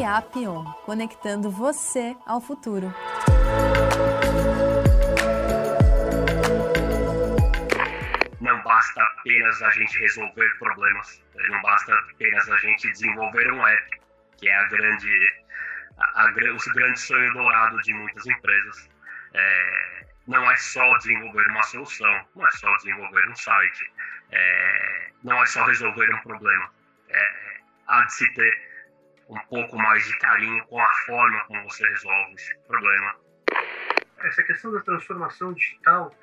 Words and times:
On, 0.00 0.64
conectando 0.84 1.50
você 1.50 2.16
ao 2.24 2.40
futuro. 2.40 2.94
Não 8.40 8.62
basta 8.62 9.02
apenas 9.02 9.60
a 9.60 9.70
gente 9.70 9.98
resolver 9.98 10.48
problemas, 10.60 11.20
não 11.50 11.60
basta 11.62 11.92
apenas 11.92 12.48
a 12.48 12.56
gente 12.58 12.92
desenvolver 12.92 13.52
um 13.52 13.66
app, 13.66 14.00
que 14.36 14.48
é 14.48 14.54
a 14.54 14.64
grande, 14.68 15.42
a, 15.98 16.22
a, 16.22 16.30
o 16.30 16.74
grande 16.74 17.00
sonho 17.00 17.32
dourado 17.32 17.76
de 17.78 17.92
muitas 17.92 18.24
empresas. 18.24 18.88
É, 19.34 20.06
não 20.28 20.48
é 20.48 20.56
só 20.56 20.96
desenvolver 20.98 21.44
uma 21.48 21.62
solução, 21.64 22.24
não 22.36 22.46
é 22.46 22.50
só 22.52 22.72
desenvolver 22.76 23.28
um 23.28 23.34
site, 23.34 23.92
é, 24.30 25.10
não 25.24 25.42
é 25.42 25.46
só 25.46 25.64
resolver 25.64 26.08
um 26.14 26.18
problema. 26.20 26.70
É, 27.08 27.60
há 27.88 28.02
de 28.02 28.14
se 28.14 28.34
ter 28.34 28.67
um 29.28 29.38
pouco 29.48 29.76
mais 29.76 30.04
de 30.06 30.18
carinho 30.18 30.64
com 30.66 30.80
a 30.80 30.88
forma 31.06 31.44
como 31.44 31.62
você 31.64 31.86
resolve 31.86 32.34
esse 32.34 32.58
problema. 32.66 33.14
Essa 34.24 34.42
questão 34.42 34.72
da 34.72 34.80
transformação 34.80 35.52
digital 35.52 36.14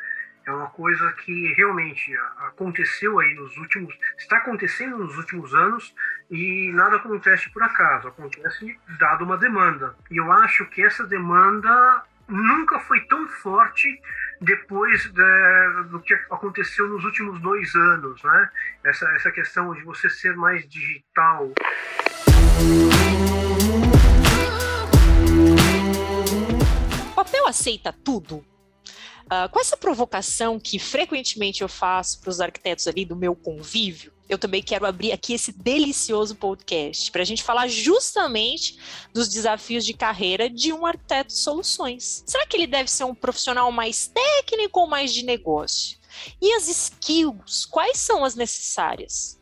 é 0.45 0.51
uma 0.51 0.69
coisa 0.69 1.11
que 1.13 1.53
realmente 1.53 2.15
aconteceu 2.47 3.19
aí 3.19 3.33
nos 3.33 3.55
últimos, 3.57 3.97
está 4.17 4.37
acontecendo 4.37 4.97
nos 4.97 5.17
últimos 5.17 5.53
anos 5.53 5.93
e 6.29 6.71
nada 6.73 6.97
acontece 6.97 7.49
por 7.51 7.63
acaso, 7.63 8.07
acontece 8.07 8.79
dado 8.99 9.23
uma 9.23 9.37
demanda. 9.37 9.95
E 10.11 10.17
eu 10.17 10.31
acho 10.31 10.65
que 10.67 10.83
essa 10.83 11.05
demanda 11.05 12.03
nunca 12.27 12.79
foi 12.79 12.99
tão 13.07 13.27
forte 13.27 13.87
depois 14.41 15.03
de, 15.11 15.83
do 15.89 15.99
que 16.01 16.13
aconteceu 16.29 16.87
nos 16.87 17.03
últimos 17.05 17.39
dois 17.39 17.73
anos, 17.75 18.21
né? 18.23 18.49
Essa, 18.83 19.09
essa 19.15 19.31
questão 19.31 19.73
de 19.73 19.81
você 19.83 20.09
ser 20.09 20.35
mais 20.35 20.67
digital. 20.67 21.53
O 27.11 27.15
papel 27.15 27.47
aceita 27.47 27.93
tudo? 27.93 28.45
Uh, 29.25 29.49
com 29.51 29.59
essa 29.59 29.75
provocação 29.75 30.59
que 30.59 30.77
frequentemente 30.77 31.63
eu 31.63 31.67
faço 31.67 32.19
para 32.19 32.29
os 32.29 32.39
arquitetos 32.39 32.87
ali 32.87 33.03
do 33.03 33.15
meu 33.15 33.35
convívio, 33.35 34.13
eu 34.27 34.37
também 34.37 34.61
quero 34.61 34.85
abrir 34.85 35.11
aqui 35.11 35.33
esse 35.33 35.51
delicioso 35.51 36.35
podcast 36.35 37.11
para 37.11 37.21
a 37.21 37.25
gente 37.25 37.43
falar 37.43 37.67
justamente 37.67 38.77
dos 39.13 39.27
desafios 39.27 39.85
de 39.85 39.93
carreira 39.93 40.49
de 40.49 40.73
um 40.73 40.85
arquiteto 40.85 41.29
de 41.29 41.39
soluções. 41.39 42.23
Será 42.25 42.45
que 42.45 42.57
ele 42.57 42.67
deve 42.67 42.89
ser 42.89 43.03
um 43.03 43.13
profissional 43.13 43.71
mais 43.71 44.07
técnico 44.07 44.81
ou 44.81 44.87
mais 44.87 45.13
de 45.13 45.23
negócio? 45.23 45.97
E 46.41 46.53
as 46.53 46.67
skills, 46.67 47.65
quais 47.65 47.97
são 47.97 48.23
as 48.23 48.35
necessárias? 48.35 49.39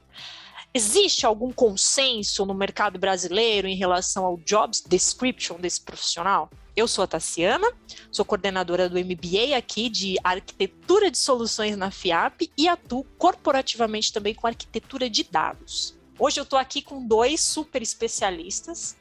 Existe 0.75 1.23
algum 1.23 1.51
consenso 1.51 2.47
no 2.47 2.53
mercado 2.55 2.97
brasileiro 2.97 3.67
em 3.67 3.75
relação 3.75 4.25
ao 4.25 4.37
jobs 4.37 4.81
description 4.81 5.59
desse 5.59 5.79
profissional? 5.79 6.49
Eu 6.75 6.87
sou 6.87 7.03
a 7.03 7.07
Tassiana, 7.07 7.71
sou 8.11 8.25
coordenadora 8.25 8.89
do 8.89 8.97
MBA 8.97 9.55
aqui 9.55 9.87
de 9.87 10.15
Arquitetura 10.23 11.11
de 11.11 11.17
Soluções 11.19 11.77
na 11.77 11.91
FIAP 11.91 12.51
e 12.57 12.67
atuo 12.67 13.03
corporativamente 13.19 14.11
também 14.11 14.33
com 14.33 14.47
arquitetura 14.47 15.07
de 15.07 15.23
dados. 15.23 15.95
Hoje 16.17 16.39
eu 16.39 16.43
estou 16.43 16.57
aqui 16.57 16.81
com 16.81 17.05
dois 17.05 17.39
super 17.39 17.83
especialistas 17.83 18.97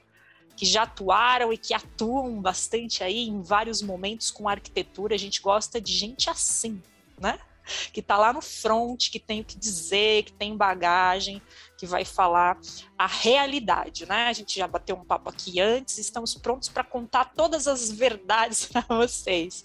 que 0.54 0.66
já 0.66 0.82
atuaram 0.82 1.54
e 1.54 1.56
que 1.56 1.72
atuam 1.72 2.38
bastante 2.38 3.02
aí 3.02 3.26
em 3.26 3.40
vários 3.40 3.80
momentos 3.80 4.30
com 4.30 4.46
arquitetura. 4.46 5.14
A 5.14 5.18
gente 5.18 5.40
gosta 5.40 5.80
de 5.80 5.94
gente 5.94 6.28
assim, 6.28 6.82
né? 7.18 7.38
Que 7.92 8.00
está 8.00 8.16
lá 8.16 8.32
no 8.32 8.40
front, 8.42 9.10
que 9.10 9.18
tem 9.18 9.40
o 9.40 9.44
que 9.44 9.58
dizer, 9.58 10.24
que 10.24 10.32
tem 10.32 10.56
bagagem, 10.56 11.40
que 11.82 11.86
vai 11.86 12.04
falar 12.04 12.60
a 12.96 13.08
realidade, 13.08 14.06
né? 14.06 14.26
A 14.28 14.32
gente 14.32 14.56
já 14.56 14.68
bateu 14.68 14.94
um 14.94 15.04
papo 15.04 15.28
aqui 15.28 15.58
antes, 15.58 15.98
estamos 15.98 16.32
prontos 16.36 16.68
para 16.68 16.84
contar 16.84 17.32
todas 17.34 17.66
as 17.66 17.90
verdades 17.90 18.66
para 18.70 18.82
vocês. 18.88 19.64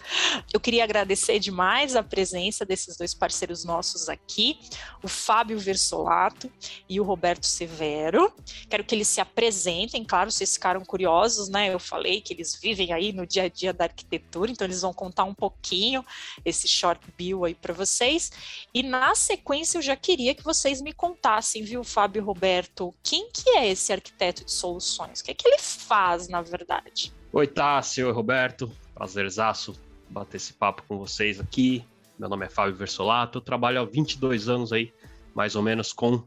Eu 0.52 0.60
queria 0.60 0.84
agradecer 0.84 1.38
demais 1.38 1.96
a 1.96 2.02
presença 2.02 2.66
desses 2.66 2.98
dois 2.98 3.14
parceiros 3.14 3.64
nossos 3.64 4.10
aqui, 4.10 4.60
o 5.04 5.08
Fábio 5.08 5.60
Versolato 5.60 6.52
e 6.90 7.00
o 7.00 7.04
Roberto 7.04 7.46
Severo. 7.46 8.34
Quero 8.68 8.84
que 8.84 8.96
eles 8.96 9.08
se 9.08 9.22
apresentem, 9.22 10.04
claro, 10.04 10.32
vocês 10.32 10.56
ficaram 10.56 10.84
curiosos, 10.84 11.50
né? 11.50 11.72
Eu 11.72 11.78
falei 11.78 12.20
que 12.20 12.34
eles 12.34 12.60
vivem 12.60 12.94
aí 12.94 13.14
no 13.14 13.28
dia 13.28 13.44
a 13.44 13.48
dia 13.48 13.72
da 13.72 13.84
arquitetura, 13.84 14.50
então 14.50 14.66
eles 14.66 14.82
vão 14.82 14.92
contar 14.92 15.26
um 15.26 15.36
pouquinho 15.36 16.04
esse 16.44 16.68
short 16.68 17.00
bill 17.16 17.46
aí 17.46 17.54
para 17.54 17.76
vocês. 17.76 18.32
E 18.74 18.82
na 18.82 19.14
sequência 19.14 19.78
eu 19.78 19.84
já 19.84 19.96
queria 19.96 20.34
que 20.34 20.44
vocês 20.44 20.82
me 20.82 20.94
contassem, 20.94 21.62
viu, 21.62 21.84
Fábio? 21.84 22.07
Fábio 22.08 22.24
Roberto, 22.24 22.96
quem 23.04 23.30
que 23.30 23.50
é 23.50 23.68
esse 23.68 23.92
arquiteto 23.92 24.46
de 24.46 24.52
soluções? 24.54 25.20
O 25.20 25.26
que 25.26 25.32
é 25.32 25.34
que 25.34 25.46
ele 25.46 25.58
faz, 25.60 26.30
na 26.30 26.42
verdade? 26.42 27.12
Oi, 27.34 27.46
Tássio, 27.46 28.14
Roberto. 28.14 28.72
Prazerzaço 28.96 29.78
bater 30.10 30.38
esse 30.38 30.54
papo 30.54 30.84
com 30.88 30.98
vocês 30.98 31.38
aqui. 31.38 31.84
Meu 32.18 32.30
nome 32.30 32.46
é 32.46 32.50
Fábio 32.50 32.74
Versolato, 32.76 33.40
eu 33.40 33.42
trabalho 33.42 33.82
há 33.82 33.84
22 33.84 34.48
anos 34.48 34.72
aí, 34.72 34.94
mais 35.36 35.54
ou 35.58 35.62
menos, 35.62 35.92
com 35.92 36.24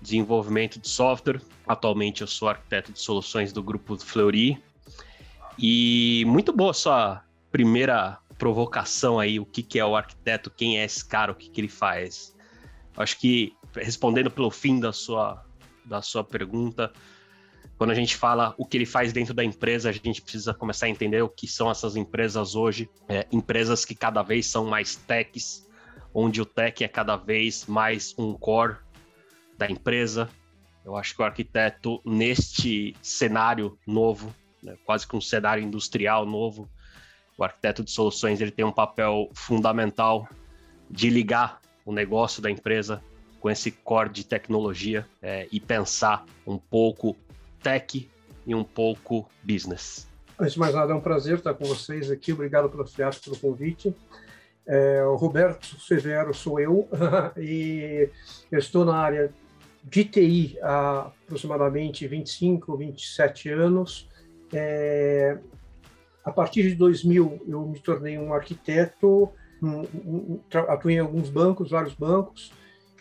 desenvolvimento 0.00 0.80
de 0.80 0.88
software. 0.88 1.40
Atualmente 1.68 2.22
eu 2.22 2.26
sou 2.26 2.48
arquiteto 2.48 2.92
de 2.92 2.98
soluções 2.98 3.52
do 3.52 3.62
grupo 3.62 3.96
Fleury. 3.96 4.60
E 5.56 6.24
muito 6.26 6.52
boa 6.52 6.74
sua 6.74 7.22
primeira 7.52 8.18
provocação 8.36 9.20
aí, 9.20 9.38
o 9.38 9.46
que, 9.46 9.62
que 9.62 9.78
é 9.78 9.84
o 9.84 9.94
arquiteto, 9.94 10.50
quem 10.50 10.80
é 10.80 10.84
esse 10.84 11.04
cara, 11.04 11.30
o 11.30 11.34
que, 11.36 11.48
que 11.48 11.60
ele 11.60 11.68
faz. 11.68 12.34
Acho 12.96 13.16
que 13.20 13.54
respondendo 13.74 14.30
pelo 14.30 14.50
fim 14.50 14.78
da 14.78 14.92
sua, 14.92 15.44
da 15.84 16.02
sua 16.02 16.22
pergunta, 16.24 16.92
quando 17.78 17.90
a 17.90 17.94
gente 17.94 18.16
fala 18.16 18.54
o 18.58 18.64
que 18.64 18.76
ele 18.76 18.86
faz 18.86 19.12
dentro 19.12 19.34
da 19.34 19.42
empresa, 19.42 19.88
a 19.88 19.92
gente 19.92 20.22
precisa 20.22 20.54
começar 20.54 20.86
a 20.86 20.88
entender 20.88 21.22
o 21.22 21.28
que 21.28 21.48
são 21.48 21.70
essas 21.70 21.96
empresas 21.96 22.54
hoje. 22.54 22.88
É, 23.08 23.26
empresas 23.32 23.84
que 23.84 23.94
cada 23.94 24.22
vez 24.22 24.46
são 24.46 24.66
mais 24.66 24.94
techs, 24.94 25.68
onde 26.14 26.40
o 26.40 26.46
tech 26.46 26.84
é 26.84 26.88
cada 26.88 27.16
vez 27.16 27.66
mais 27.66 28.14
um 28.18 28.34
core 28.34 28.76
da 29.58 29.68
empresa. 29.68 30.28
Eu 30.84 30.96
acho 30.96 31.14
que 31.14 31.22
o 31.22 31.24
arquiteto, 31.24 32.00
neste 32.04 32.94
cenário 33.02 33.78
novo, 33.86 34.34
né, 34.62 34.76
quase 34.84 35.06
que 35.06 35.16
um 35.16 35.20
cenário 35.20 35.62
industrial 35.62 36.26
novo, 36.26 36.68
o 37.36 37.44
arquiteto 37.44 37.82
de 37.82 37.90
soluções 37.90 38.40
ele 38.40 38.50
tem 38.50 38.64
um 38.64 38.72
papel 38.72 39.28
fundamental 39.34 40.28
de 40.90 41.08
ligar 41.08 41.60
o 41.84 41.92
negócio 41.92 42.42
da 42.42 42.50
empresa 42.50 43.02
com 43.42 43.50
esse 43.50 43.72
core 43.72 44.08
de 44.08 44.24
tecnologia 44.24 45.04
é, 45.20 45.48
e 45.50 45.58
pensar 45.58 46.24
um 46.46 46.56
pouco 46.56 47.16
tech 47.60 48.08
e 48.46 48.54
um 48.54 48.62
pouco 48.62 49.28
business. 49.42 50.06
Antes 50.38 50.54
de 50.54 50.60
mais 50.60 50.72
nada, 50.72 50.92
é 50.92 50.94
um 50.94 51.00
prazer 51.00 51.38
estar 51.38 51.52
com 51.52 51.64
vocês 51.64 52.08
aqui. 52.08 52.32
Obrigado 52.32 52.70
pelo 52.70 52.84
teatro, 52.84 53.20
pelo 53.20 53.36
convite. 53.36 53.92
É, 54.64 55.04
o 55.04 55.16
Roberto 55.16 55.80
Severo 55.80 56.32
sou 56.32 56.60
eu 56.60 56.88
e 57.36 58.08
eu 58.50 58.58
estou 58.60 58.84
na 58.84 58.94
área 58.94 59.32
de 59.82 60.04
TI 60.04 60.56
há 60.62 61.10
aproximadamente 61.26 62.06
25, 62.06 62.76
27 62.76 63.48
anos. 63.48 64.08
É, 64.52 65.36
a 66.24 66.30
partir 66.30 66.62
de 66.62 66.76
2000, 66.76 67.42
eu 67.48 67.66
me 67.66 67.80
tornei 67.80 68.16
um 68.16 68.32
arquiteto, 68.32 69.28
um, 69.60 69.80
um, 69.80 70.40
atuei 70.68 70.94
em 70.94 71.00
alguns 71.00 71.28
bancos, 71.28 71.70
vários 71.70 71.94
bancos, 71.94 72.52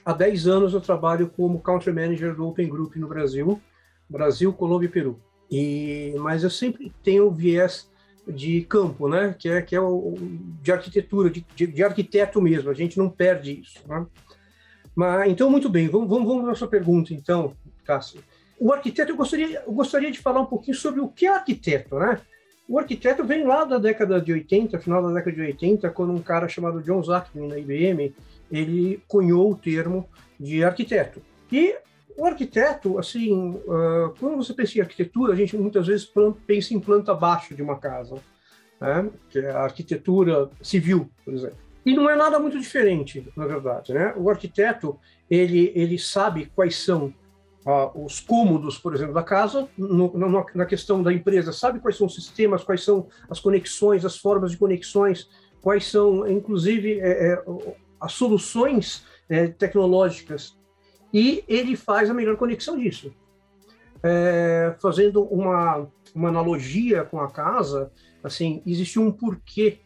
há 0.06 0.14
10 0.14 0.48
anos 0.48 0.74
eu 0.74 0.82
trabalho 0.82 1.30
como 1.30 1.62
Country 1.62 1.94
Manager 1.94 2.36
do 2.36 2.48
Open 2.48 2.68
Group 2.68 2.96
no 2.96 3.08
Brasil, 3.08 3.62
Brasil, 4.10 4.52
Colômbia 4.54 4.88
e 4.88 4.90
Peru. 4.90 5.20
E, 5.50 6.14
mas 6.20 6.44
eu 6.44 6.50
sempre 6.50 6.92
tenho 7.04 7.28
o 7.28 7.32
viés 7.32 7.90
de 8.28 8.62
campo, 8.62 9.10
né? 9.10 9.36
Que 9.38 9.50
é, 9.50 9.62
que 9.62 9.76
é 9.76 9.82
o, 9.82 10.16
de 10.62 10.72
arquitetura, 10.72 11.30
de, 11.30 11.46
de, 11.56 11.68
de 11.68 11.84
arquiteto 11.84 12.42
mesmo. 12.42 12.70
A 12.70 12.74
gente 12.74 12.98
não 12.98 13.10
perde 13.10 13.62
isso, 13.62 13.80
né? 13.88 14.06
Mas, 14.96 15.30
então, 15.30 15.50
muito 15.50 15.70
bem. 15.70 15.88
Vamos, 15.88 16.10
vamos, 16.10 16.28
vamos 16.28 16.50
à 16.50 16.56
sua 16.56 16.68
pergunta, 16.68 17.14
então, 17.14 17.54
Cássio. 17.84 18.22
O 18.60 18.72
arquiteto, 18.72 19.12
eu 19.12 19.18
gostaria, 19.18 19.64
eu 19.66 19.74
gostaria 19.74 20.12
de 20.12 20.20
falar 20.20 20.42
um 20.42 20.46
pouquinho 20.46 20.78
sobre 20.78 21.02
o 21.02 21.08
que 21.08 21.26
é 21.26 21.30
arquiteto, 21.30 21.98
né? 21.98 22.22
O 22.68 22.80
arquiteto 22.80 23.24
vem 23.24 23.44
lá 23.44 23.66
da 23.66 23.78
década 23.78 24.22
de 24.22 24.32
80, 24.32 24.80
final 24.80 25.02
da 25.02 25.12
década 25.12 25.36
de 25.36 25.42
80, 25.42 25.90
quando 25.90 26.14
um 26.14 26.22
cara 26.22 26.48
chamado 26.48 26.82
John 26.82 27.04
Zachman, 27.04 27.48
na 27.48 27.58
IBM, 27.58 28.14
ele 28.52 29.02
cunhou 29.08 29.52
o 29.52 29.56
termo 29.56 30.08
de 30.40 30.64
arquiteto. 30.64 31.22
E 31.52 31.76
o 32.18 32.26
arquiteto, 32.26 33.00
assim, 33.00 33.52
uh, 33.52 34.14
quando 34.20 34.38
você 34.38 34.54
pensa 34.54 34.78
em 34.78 34.82
arquitetura, 34.82 35.34
a 35.34 35.36
gente 35.36 35.56
muitas 35.58 35.88
vezes 35.88 36.12
pensa 36.46 36.74
em 36.74 36.80
planta 36.80 37.12
abaixo 37.12 37.56
de 37.56 37.62
uma 37.62 37.78
casa, 37.78 38.16
né? 38.80 39.10
que 39.30 39.40
é 39.40 39.52
a 39.52 39.62
arquitetura 39.62 40.50
civil, 40.62 41.10
por 41.24 41.34
exemplo. 41.34 41.58
E 41.86 41.96
não 41.96 42.10
é 42.10 42.16
nada 42.16 42.40
muito 42.40 42.60
diferente, 42.60 43.28
na 43.36 43.48
verdade. 43.48 43.94
Né? 43.94 44.14
O 44.16 44.30
arquiteto, 44.30 45.00
ele, 45.30 45.72
ele 45.74 45.98
sabe 45.98 46.52
quais 46.54 46.76
são 46.76 47.14
uh, 47.66 48.06
os 48.06 48.20
cômodos, 48.20 48.78
por 48.78 48.94
exemplo, 48.94 49.14
da 49.14 49.24
casa, 49.24 49.68
no, 49.78 50.12
no, 50.14 50.46
na 50.54 50.66
questão 50.66 51.02
da 51.02 51.12
empresa, 51.12 51.52
sabe 51.52 51.80
quais 51.80 51.98
são 51.98 52.08
os 52.08 52.16
sistemas, 52.16 52.64
quais 52.64 52.84
são 52.84 53.08
as 53.30 53.40
conexões, 53.40 54.06
as 54.06 54.18
formas 54.18 54.52
de 54.52 54.58
conexões, 54.58 55.28
quais 55.62 55.86
são, 55.86 56.28
inclusive, 56.28 57.00
é, 57.00 57.34
é, 57.34 57.44
as 58.02 58.14
soluções 58.14 59.06
é, 59.30 59.48
tecnológicas 59.48 60.58
e 61.14 61.44
ele 61.48 61.76
faz 61.76 62.10
a 62.10 62.14
melhor 62.14 62.36
conexão 62.36 62.78
disso. 62.78 63.14
é, 64.04 64.76
fazendo 64.82 65.24
uma, 65.24 65.88
uma 66.14 66.30
analogia 66.30 67.04
com 67.04 67.20
a 67.20 67.30
casa, 67.30 67.92
assim, 68.24 68.62
existe 68.66 69.00
um 69.00 69.12
porquê 69.12 69.80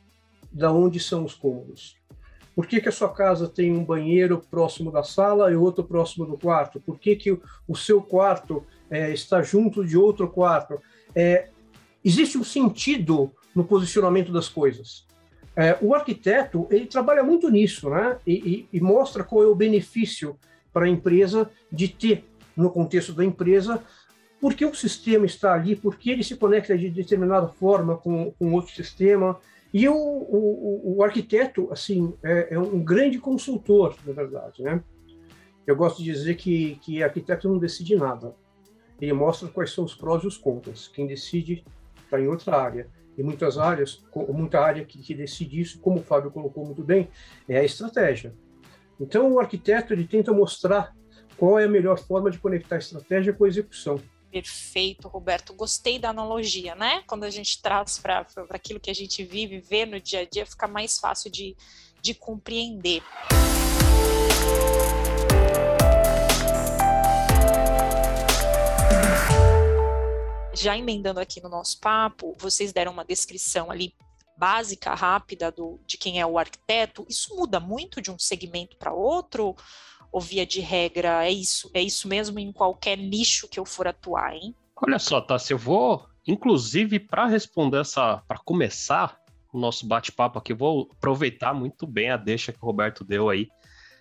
da 0.51 0.71
onde 0.71 0.99
são 0.99 1.25
os 1.25 1.33
cômodos. 1.33 1.97
Por 2.55 2.65
que, 2.65 2.79
que, 2.79 2.87
a 2.87 2.91
sua 2.91 3.09
casa 3.09 3.49
tem 3.49 3.75
um 3.75 3.83
banheiro 3.83 4.41
próximo 4.49 4.89
da 4.89 5.03
sala 5.03 5.51
e 5.51 5.57
outro 5.57 5.83
próximo 5.83 6.25
do 6.25 6.37
quarto? 6.37 6.79
Por 6.79 6.97
que, 6.97 7.15
que 7.17 7.37
o, 7.67 7.75
seu 7.75 8.01
quarto 8.01 8.65
é, 8.89 9.11
está 9.11 9.41
junto 9.41 9.85
de 9.85 9.97
outro 9.97 10.29
quarto? 10.29 10.81
É, 11.13 11.49
existe 12.03 12.37
um 12.37 12.43
sentido 12.45 13.29
no 13.53 13.65
posicionamento 13.65 14.31
das 14.31 14.47
coisas. 14.47 15.05
É, 15.55 15.77
o 15.81 15.95
arquiteto 15.95 16.67
ele 16.69 16.85
trabalha 16.85 17.23
muito 17.23 17.49
nisso, 17.49 17.89
né? 17.89 18.17
E, 18.27 18.33
e, 18.33 18.77
e 18.77 18.81
mostra 18.81 19.23
qual 19.23 19.43
é 19.43 19.47
o 19.47 19.55
benefício 19.55 20.37
para 20.73 20.85
a 20.85 20.89
empresa 20.89 21.49
de 21.71 21.87
ter 21.87 22.25
no 22.55 22.69
contexto 22.69 23.13
da 23.13 23.23
empresa 23.23 23.81
por 24.39 24.53
que 24.53 24.65
o 24.65 24.75
sistema 24.75 25.25
está 25.25 25.53
ali, 25.53 25.75
por 25.75 25.97
que 25.97 26.11
ele 26.11 26.23
se 26.23 26.35
conecta 26.35 26.77
de 26.77 26.89
determinada 26.89 27.47
forma 27.47 27.97
com, 27.97 28.31
com 28.37 28.53
outro 28.53 28.75
sistema. 28.75 29.39
E 29.73 29.89
o, 29.89 29.95
o, 29.95 30.97
o 30.97 31.03
arquiteto, 31.03 31.67
assim, 31.71 32.13
é, 32.23 32.53
é, 32.53 32.59
um 32.59 32.83
grande 32.83 33.17
consultor, 33.17 33.95
na 34.05 34.13
verdade, 34.13 34.61
né? 34.61 34.83
Eu 35.65 35.75
gosto 35.75 36.03
de 36.03 36.11
dizer 36.11 36.35
que, 36.35 36.75
que 36.81 37.01
arquiteto 37.01 37.49
não 37.49 37.57
decide 37.57 37.95
nada. 37.95 38.35
Ele 39.01 39.13
mostra 39.13 39.47
quais 39.47 39.73
são 39.73 39.83
os 39.83 39.95
prós 39.95 40.23
e 40.23 40.27
os 40.27 40.37
contras. 40.37 40.87
Quem 40.87 41.07
decide 41.07 41.65
está 42.03 42.21
em 42.21 42.27
outra 42.27 42.55
área. 42.55 42.87
E 43.17 43.23
muitas 43.23 43.57
áreas, 43.57 44.03
muita 44.29 44.59
área 44.59 44.83
que, 44.83 44.99
que 44.99 45.13
decide 45.13 45.61
isso, 45.61 45.79
como 45.79 45.99
o 45.99 46.03
Fábio 46.03 46.31
colocou 46.31 46.65
muito 46.65 46.83
bem, 46.83 47.09
é 47.47 47.59
a 47.59 47.63
estratégia. 47.63 48.33
Então, 48.99 49.33
o 49.33 49.39
arquiteto 49.39 49.93
ele 49.93 50.05
tenta 50.05 50.33
mostrar 50.33 50.93
qual 51.37 51.59
é 51.59 51.65
a 51.65 51.69
melhor 51.69 51.97
forma 51.97 52.31
de 52.31 52.39
conectar 52.39 52.75
a 52.75 52.79
estratégia 52.79 53.33
com 53.33 53.45
a 53.45 53.47
execução. 53.47 54.01
Perfeito, 54.31 55.07
Roberto. 55.07 55.53
Gostei 55.53 55.97
da 55.97 56.09
analogia, 56.09 56.75
né? 56.75 57.03
Quando 57.07 57.23
a 57.23 57.29
gente 57.29 57.61
traz 57.61 57.97
para 57.97 58.25
aquilo 58.49 58.79
que 58.79 58.89
a 58.89 58.93
gente 58.93 59.23
vive, 59.23 59.59
vê 59.59 59.85
no 59.85 59.99
dia 59.99 60.21
a 60.21 60.25
dia, 60.25 60.45
fica 60.45 60.67
mais 60.67 60.99
fácil 60.99 61.31
de, 61.31 61.55
de 62.01 62.13
compreender. 62.13 63.01
Já 70.55 70.77
emendando 70.77 71.19
aqui 71.19 71.41
no 71.41 71.49
nosso 71.49 71.79
papo, 71.79 72.35
vocês 72.39 72.71
deram 72.71 72.93
uma 72.93 73.05
descrição 73.05 73.69
ali 73.69 73.93
básica, 74.37 74.93
rápida 74.93 75.51
do, 75.51 75.79
de 75.85 75.97
quem 75.97 76.19
é 76.19 76.25
o 76.25 76.37
arquiteto. 76.37 77.05
Isso 77.09 77.35
muda 77.35 77.59
muito 77.59 78.01
de 78.01 78.11
um 78.11 78.17
segmento 78.17 78.77
para 78.77 78.93
outro? 78.93 79.55
ou 80.15 80.21
via 80.21 80.45
de 80.45 80.61
regra 80.61 81.25
é 81.25 81.31
isso, 81.31 81.69
é 81.73 81.81
isso 81.81 82.07
mesmo 82.07 82.39
em 82.39 82.49
qualquer 82.49 82.97
nicho 82.97 83.49
que 83.49 83.59
eu 83.59 83.65
for 83.65 83.85
atuar, 83.85 84.33
hein? 84.33 84.55
Olha 84.77 84.97
só, 84.97 85.21
se 85.37 85.51
eu 85.51 85.57
vou, 85.57 86.07
inclusive 86.25 87.01
para 87.01 87.25
responder 87.25 87.81
essa, 87.81 88.23
para 88.25 88.37
começar 88.37 89.19
o 89.51 89.59
nosso 89.59 89.85
bate-papo 89.85 90.39
aqui, 90.39 90.53
vou 90.53 90.89
aproveitar 90.89 91.53
muito 91.53 91.85
bem 91.85 92.11
a 92.11 92.15
deixa 92.15 92.53
que 92.53 92.59
o 92.61 92.65
Roberto 92.65 93.03
deu 93.03 93.29
aí 93.29 93.49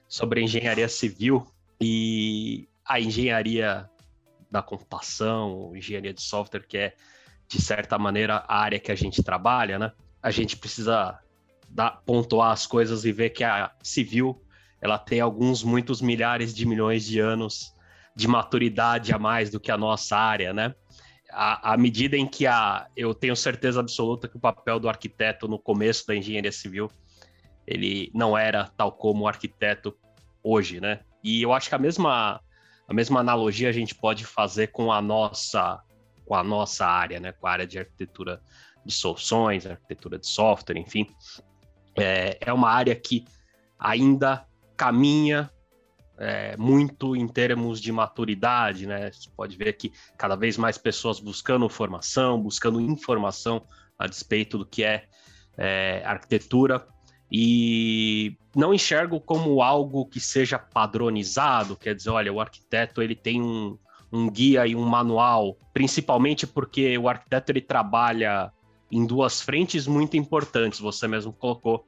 sobre 0.08 0.40
engenharia 0.40 0.88
civil 0.88 1.44
e 1.80 2.68
a 2.84 3.00
engenharia 3.00 3.90
da 4.54 4.62
computação, 4.62 5.74
engenharia 5.74 6.14
de 6.14 6.22
software, 6.22 6.64
que 6.66 6.78
é, 6.78 6.94
de 7.48 7.60
certa 7.60 7.98
maneira, 7.98 8.44
a 8.46 8.56
área 8.56 8.78
que 8.78 8.92
a 8.92 8.94
gente 8.94 9.20
trabalha, 9.20 9.80
né? 9.80 9.92
A 10.22 10.30
gente 10.30 10.56
precisa 10.56 11.18
dar, 11.68 12.00
pontuar 12.06 12.52
as 12.52 12.64
coisas 12.64 13.04
e 13.04 13.10
ver 13.10 13.30
que 13.30 13.42
a 13.42 13.72
civil 13.82 14.40
ela 14.80 14.96
tem 14.96 15.20
alguns 15.20 15.64
muitos 15.64 16.00
milhares 16.00 16.54
de 16.54 16.64
milhões 16.64 17.04
de 17.04 17.18
anos 17.18 17.74
de 18.14 18.28
maturidade 18.28 19.12
a 19.12 19.18
mais 19.18 19.50
do 19.50 19.58
que 19.58 19.72
a 19.72 19.76
nossa 19.76 20.16
área, 20.16 20.52
né? 20.54 20.72
À, 21.30 21.76
medida 21.76 22.16
em 22.16 22.28
que 22.28 22.46
a, 22.46 22.86
eu 22.96 23.12
tenho 23.12 23.34
certeza 23.34 23.80
absoluta 23.80 24.28
que 24.28 24.36
o 24.36 24.40
papel 24.40 24.78
do 24.78 24.88
arquiteto 24.88 25.48
no 25.48 25.58
começo 25.58 26.06
da 26.06 26.14
engenharia 26.14 26.52
civil 26.52 26.88
ele 27.66 28.08
não 28.14 28.38
era 28.38 28.68
tal 28.76 28.92
como 28.92 29.24
o 29.24 29.26
arquiteto 29.26 29.96
hoje, 30.44 30.80
né? 30.80 31.00
E 31.24 31.42
eu 31.42 31.52
acho 31.52 31.68
que 31.68 31.74
a 31.74 31.78
mesma 31.78 32.40
a 32.86 32.94
mesma 32.94 33.20
analogia 33.20 33.68
a 33.68 33.72
gente 33.72 33.94
pode 33.94 34.24
fazer 34.24 34.68
com 34.68 34.92
a 34.92 35.00
nossa 35.00 35.82
com 36.26 36.34
a 36.34 36.42
nossa 36.42 36.86
área, 36.86 37.20
né? 37.20 37.32
Com 37.32 37.46
a 37.46 37.50
área 37.50 37.66
de 37.66 37.78
arquitetura 37.78 38.40
de 38.84 38.92
soluções, 38.92 39.66
arquitetura 39.66 40.18
de 40.18 40.26
software, 40.26 40.78
enfim, 40.78 41.06
é, 41.96 42.38
é 42.40 42.52
uma 42.52 42.70
área 42.70 42.94
que 42.94 43.24
ainda 43.78 44.46
caminha 44.76 45.50
é, 46.16 46.56
muito 46.56 47.14
em 47.14 47.26
termos 47.26 47.80
de 47.80 47.92
maturidade, 47.92 48.86
né? 48.86 49.10
Você 49.10 49.28
pode 49.36 49.56
ver 49.56 49.74
que 49.74 49.92
cada 50.16 50.34
vez 50.36 50.56
mais 50.56 50.78
pessoas 50.78 51.20
buscando 51.20 51.68
formação, 51.68 52.40
buscando 52.40 52.80
informação 52.80 53.66
a 53.98 54.06
despeito 54.06 54.56
do 54.56 54.66
que 54.66 54.82
é, 54.82 55.04
é 55.58 56.02
arquitetura 56.04 56.86
e 57.30 58.36
não 58.54 58.72
enxergo 58.72 59.20
como 59.20 59.62
algo 59.62 60.06
que 60.06 60.20
seja 60.20 60.58
padronizado, 60.58 61.76
quer 61.76 61.94
dizer, 61.94 62.10
olha, 62.10 62.32
o 62.32 62.40
arquiteto 62.40 63.02
ele 63.02 63.14
tem 63.14 63.42
um, 63.42 63.76
um 64.12 64.30
guia 64.30 64.66
e 64.66 64.76
um 64.76 64.84
manual, 64.84 65.56
principalmente 65.72 66.46
porque 66.46 66.96
o 66.96 67.08
arquiteto 67.08 67.50
ele 67.50 67.60
trabalha 67.60 68.52
em 68.90 69.04
duas 69.04 69.40
frentes 69.40 69.86
muito 69.86 70.16
importantes, 70.16 70.78
você 70.78 71.08
mesmo 71.08 71.32
colocou 71.32 71.84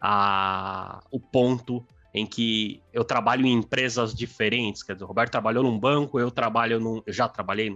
a, 0.00 1.02
o 1.10 1.20
ponto 1.20 1.86
em 2.12 2.26
que 2.26 2.82
eu 2.92 3.04
trabalho 3.04 3.46
em 3.46 3.52
empresas 3.52 4.12
diferentes. 4.12 4.82
Quer 4.82 4.94
dizer, 4.94 5.04
o 5.04 5.06
Roberto 5.06 5.30
trabalhou 5.30 5.62
num 5.62 5.78
banco, 5.78 6.18
eu 6.18 6.30
trabalho 6.30 6.80
num, 6.80 7.00
eu 7.06 7.12
já 7.12 7.28
trabalhei 7.28 7.68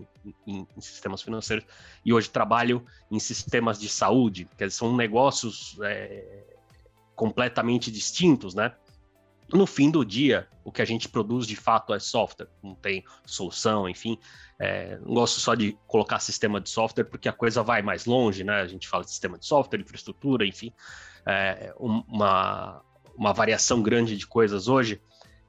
em, 0.47 0.67
em, 0.77 0.81
sistemas 0.81 1.23
financeiros 1.23 1.65
e 2.05 2.13
hoje 2.13 2.29
trabalho 2.29 2.85
em 3.11 3.21
sistemas 3.21 3.79
de 3.79 3.89
saúde. 3.89 4.49
Quer 4.59 4.67
dizer, 4.67 4.79
são 4.79 4.97
negócios 4.97 5.79
é, 5.83 6.54
completamente 7.15 7.91
distintos, 7.91 8.55
né? 8.55 8.73
No 9.53 9.67
fim 9.67 9.91
do 9.91 10.05
dia, 10.05 10.49
o 10.65 10.73
que 10.73 10.81
a 10.81 10.85
gente 10.85 11.09
produz 11.09 11.47
de 11.47 11.55
fato 11.55 11.93
é 11.93 11.99
software, 11.99 12.49
não 12.63 12.75
tem 12.75 13.05
solução, 13.27 13.89
enfim. 13.89 14.19
É, 14.59 14.99
não 14.99 15.15
gosto 15.15 15.39
só 15.39 15.55
de 15.55 15.77
colocar 15.87 16.19
sistema 16.19 16.61
de 16.61 16.71
software 16.71 17.05
porque 17.05 17.29
a 17.29 17.33
coisa 17.33 17.63
vai 17.63 17.83
mais 17.83 18.07
longe, 18.07 18.43
né? 18.43 18.61
A 18.61 18.67
gente 18.67 18.89
fala 18.89 19.05
de 19.05 19.11
sistema 19.11 19.39
de 19.39 19.47
software, 19.47 19.81
infraestrutura, 19.81 20.47
enfim. 20.47 20.73
É, 21.27 21.75
uma, 21.79 22.83
uma 23.17 23.33
variação 23.33 23.83
grande 23.83 24.17
de 24.17 24.27
coisas 24.27 24.67
hoje. 24.67 25.01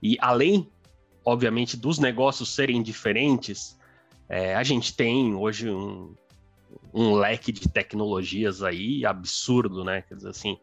E 0.01 0.17
além, 0.19 0.69
obviamente, 1.23 1.77
dos 1.77 1.97
negócios 1.97 2.53
serem 2.53 2.83
diferentes, 2.83 3.77
é, 4.27 4.55
a 4.55 4.63
gente 4.63 4.95
tem 4.95 5.33
hoje 5.33 5.69
um, 5.69 6.13
um 6.93 7.15
leque 7.15 7.51
de 7.51 7.67
tecnologias 7.69 8.61
aí 8.61 9.05
absurdo, 9.05 9.83
né? 9.83 10.01
Quer 10.01 10.15
dizer 10.15 10.29
assim, 10.29 10.57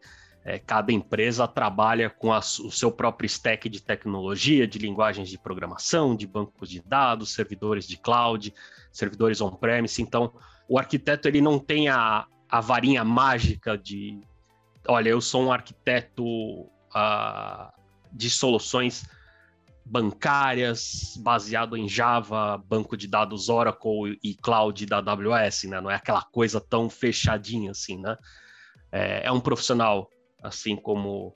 é, 0.45 0.59
cada 0.59 0.91
empresa 0.91 1.47
trabalha 1.47 2.09
com 2.09 2.33
a, 2.33 2.39
o 2.39 2.71
seu 2.71 2.91
próprio 2.91 3.25
stack 3.27 3.69
de 3.69 3.81
tecnologia, 3.81 4.67
de 4.67 4.77
linguagens 4.77 5.29
de 5.29 5.37
programação, 5.37 6.15
de 6.15 6.27
bancos 6.27 6.69
de 6.69 6.81
dados, 6.81 7.33
servidores 7.33 7.87
de 7.87 7.97
cloud, 7.97 8.53
servidores 8.91 9.39
on-premise. 9.39 10.01
Então, 10.01 10.33
o 10.67 10.77
arquiteto 10.77 11.27
ele 11.27 11.41
não 11.41 11.57
tem 11.57 11.87
a, 11.87 12.25
a 12.49 12.59
varinha 12.59 13.03
mágica 13.03 13.77
de, 13.77 14.19
olha, 14.87 15.09
eu 15.09 15.21
sou 15.21 15.43
um 15.43 15.51
arquiteto 15.51 16.23
uh, 16.23 17.71
de 18.11 18.29
soluções 18.29 19.05
bancárias 19.85 21.17
baseado 21.19 21.75
em 21.75 21.87
Java, 21.89 22.57
banco 22.57 22.95
de 22.95 23.07
dados 23.07 23.49
Oracle 23.49 24.17
e 24.23 24.33
cloud 24.35 24.85
da 24.85 24.97
AWS, 24.97 25.63
né? 25.63 25.81
Não 25.81 25.91
é 25.91 25.95
aquela 25.95 26.21
coisa 26.21 26.61
tão 26.61 26.89
fechadinha 26.89 27.71
assim, 27.71 27.97
né? 27.97 28.17
É, 28.91 29.27
é 29.27 29.31
um 29.31 29.41
profissional, 29.41 30.09
assim 30.43 30.75
como 30.75 31.35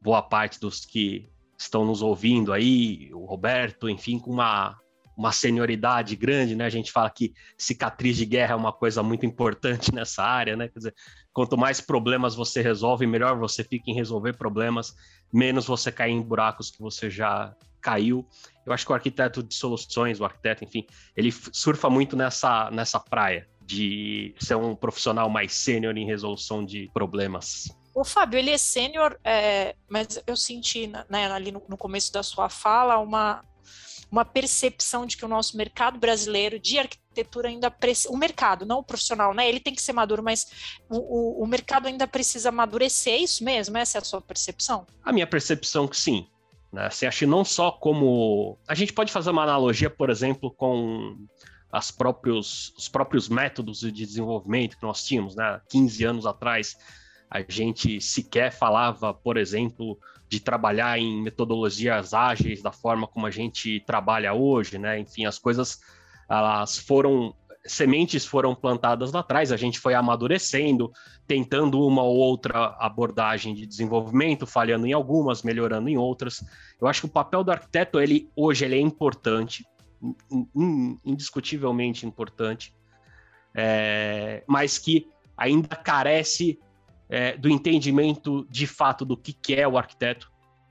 boa 0.00 0.22
parte 0.22 0.58
dos 0.58 0.84
que 0.84 1.28
estão 1.58 1.84
nos 1.84 2.02
ouvindo 2.02 2.52
aí, 2.52 3.10
o 3.12 3.24
Roberto, 3.24 3.88
enfim, 3.88 4.18
com 4.18 4.30
uma 4.30 4.76
uma 5.16 5.32
senioridade 5.32 6.14
grande, 6.14 6.54
né? 6.54 6.66
A 6.66 6.70
gente 6.70 6.92
fala 6.92 7.08
que 7.08 7.32
cicatriz 7.56 8.18
de 8.18 8.26
guerra 8.26 8.52
é 8.52 8.56
uma 8.56 8.72
coisa 8.72 9.02
muito 9.02 9.24
importante 9.24 9.90
nessa 9.94 10.22
área, 10.22 10.54
né? 10.54 10.68
Quer 10.68 10.78
dizer, 10.78 10.94
quanto 11.32 11.56
mais 11.56 11.80
problemas 11.80 12.34
você 12.34 12.60
resolve, 12.60 13.06
melhor 13.06 13.38
você 13.38 13.64
fica 13.64 13.90
em 13.90 13.94
resolver 13.94 14.34
problemas, 14.34 14.94
menos 15.32 15.66
você 15.66 15.90
cai 15.90 16.10
em 16.10 16.20
buracos 16.20 16.70
que 16.70 16.80
você 16.82 17.08
já 17.08 17.54
caiu. 17.80 18.26
Eu 18.66 18.72
acho 18.72 18.84
que 18.84 18.92
o 18.92 18.94
arquiteto 18.94 19.42
de 19.42 19.54
soluções, 19.54 20.20
o 20.20 20.24
arquiteto, 20.24 20.64
enfim, 20.64 20.86
ele 21.16 21.32
surfa 21.32 21.88
muito 21.88 22.14
nessa, 22.14 22.70
nessa 22.70 23.00
praia 23.00 23.48
de 23.64 24.34
ser 24.38 24.56
um 24.56 24.74
profissional 24.74 25.30
mais 25.30 25.52
sênior 25.52 25.96
em 25.96 26.04
resolução 26.04 26.64
de 26.64 26.90
problemas. 26.92 27.68
O 27.96 28.04
Fábio, 28.04 28.38
ele 28.38 28.50
é 28.50 28.58
sênior, 28.58 29.18
é, 29.24 29.74
mas 29.88 30.22
eu 30.26 30.36
senti 30.36 30.86
né, 30.86 31.32
ali 31.32 31.50
no, 31.50 31.62
no 31.66 31.78
começo 31.78 32.12
da 32.12 32.22
sua 32.22 32.50
fala 32.50 32.98
uma, 32.98 33.42
uma 34.12 34.22
percepção 34.22 35.06
de 35.06 35.16
que 35.16 35.24
o 35.24 35.28
nosso 35.28 35.56
mercado 35.56 35.98
brasileiro 35.98 36.58
de 36.58 36.78
arquitetura 36.78 37.48
ainda 37.48 37.70
precisa, 37.70 38.12
o 38.12 38.16
mercado, 38.18 38.66
não 38.66 38.80
o 38.80 38.84
profissional, 38.84 39.32
né? 39.32 39.48
Ele 39.48 39.58
tem 39.58 39.74
que 39.74 39.80
ser 39.80 39.94
maduro, 39.94 40.22
mas 40.22 40.46
o, 40.90 40.98
o, 40.98 41.44
o 41.44 41.46
mercado 41.46 41.88
ainda 41.88 42.06
precisa 42.06 42.50
amadurecer, 42.50 43.14
é 43.14 43.16
isso 43.16 43.42
mesmo? 43.42 43.78
Essa 43.78 43.96
é 43.96 44.00
a 44.02 44.04
sua 44.04 44.20
percepção? 44.20 44.86
A 45.02 45.10
minha 45.10 45.26
percepção 45.26 45.88
que 45.88 45.96
sim. 45.96 46.26
Né? 46.70 46.88
Acho 46.88 47.18
que 47.20 47.24
não 47.24 47.46
só 47.46 47.70
como. 47.70 48.58
A 48.68 48.74
gente 48.74 48.92
pode 48.92 49.10
fazer 49.10 49.30
uma 49.30 49.44
analogia, 49.44 49.88
por 49.88 50.10
exemplo, 50.10 50.50
com 50.50 51.16
as 51.72 51.90
próprios, 51.90 52.74
os 52.76 52.90
próprios 52.90 53.26
métodos 53.26 53.80
de 53.80 53.90
desenvolvimento 53.90 54.76
que 54.76 54.82
nós 54.82 55.02
tínhamos, 55.02 55.34
né? 55.34 55.62
15 55.70 56.04
anos 56.04 56.26
atrás, 56.26 56.76
a 57.30 57.42
gente 57.48 58.00
sequer 58.00 58.52
falava, 58.52 59.12
por 59.12 59.36
exemplo, 59.36 59.98
de 60.28 60.40
trabalhar 60.40 60.98
em 60.98 61.22
metodologias 61.22 62.14
ágeis 62.14 62.62
da 62.62 62.72
forma 62.72 63.06
como 63.06 63.26
a 63.26 63.30
gente 63.30 63.80
trabalha 63.86 64.32
hoje, 64.32 64.78
né? 64.78 64.98
Enfim, 64.98 65.24
as 65.24 65.38
coisas 65.38 65.80
elas 66.28 66.76
foram 66.78 67.34
sementes 67.64 68.24
foram 68.24 68.54
plantadas 68.54 69.12
lá 69.12 69.20
atrás, 69.20 69.50
a 69.50 69.56
gente 69.56 69.78
foi 69.78 69.94
amadurecendo, 69.94 70.92
tentando 71.26 71.84
uma 71.84 72.02
ou 72.02 72.16
outra 72.16 72.76
abordagem 72.78 73.54
de 73.54 73.66
desenvolvimento, 73.66 74.46
falhando 74.46 74.86
em 74.86 74.92
algumas, 74.92 75.42
melhorando 75.42 75.88
em 75.88 75.96
outras. 75.96 76.44
Eu 76.80 76.86
acho 76.86 77.02
que 77.02 77.06
o 77.06 77.10
papel 77.10 77.42
do 77.42 77.50
arquiteto, 77.50 78.00
ele 78.00 78.30
hoje 78.36 78.64
ele 78.64 78.76
é 78.76 78.80
importante, 78.80 79.66
indiscutivelmente 81.04 82.06
importante, 82.06 82.72
é, 83.54 84.44
mas 84.46 84.78
que 84.78 85.08
ainda 85.36 85.74
carece 85.74 86.58
é, 87.08 87.36
do 87.36 87.48
entendimento 87.48 88.46
de 88.50 88.66
fato 88.66 89.04
do 89.04 89.16
que, 89.16 89.32
que 89.32 89.54
é 89.54 89.66
o 89.66 89.78
arquiteto, 89.78 90.30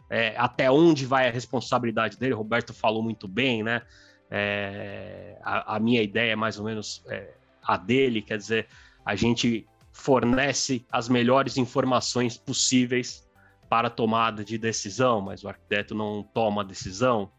é, 0.09 0.35
até 0.37 0.69
onde 0.69 1.05
vai 1.05 1.27
a 1.27 1.31
responsabilidade 1.31 2.17
dele. 2.17 2.33
Roberto 2.33 2.73
falou 2.73 3.01
muito 3.01 3.27
bem, 3.27 3.63
né? 3.63 3.81
É, 4.29 5.37
a, 5.43 5.75
a, 5.75 5.79
minha 5.79 6.01
ideia 6.01 6.33
é 6.33 6.35
mais 6.35 6.59
ou 6.59 6.65
menos 6.65 7.03
é, 7.07 7.33
a 7.63 7.77
dele, 7.77 8.21
quer 8.21 8.37
dizer, 8.37 8.67
a 9.05 9.15
gente 9.15 9.67
fornece 9.93 10.85
as 10.91 11.07
melhores 11.07 11.57
informações 11.57 12.37
possíveis 12.37 13.25
para 13.69 13.89
tomada 13.89 14.43
de 14.43 14.57
decisão, 14.57 15.21
mas 15.21 15.43
o 15.43 15.47
arquiteto 15.47 15.95
não 15.95 16.23
toma 16.23 16.65
decisão. 16.65 17.31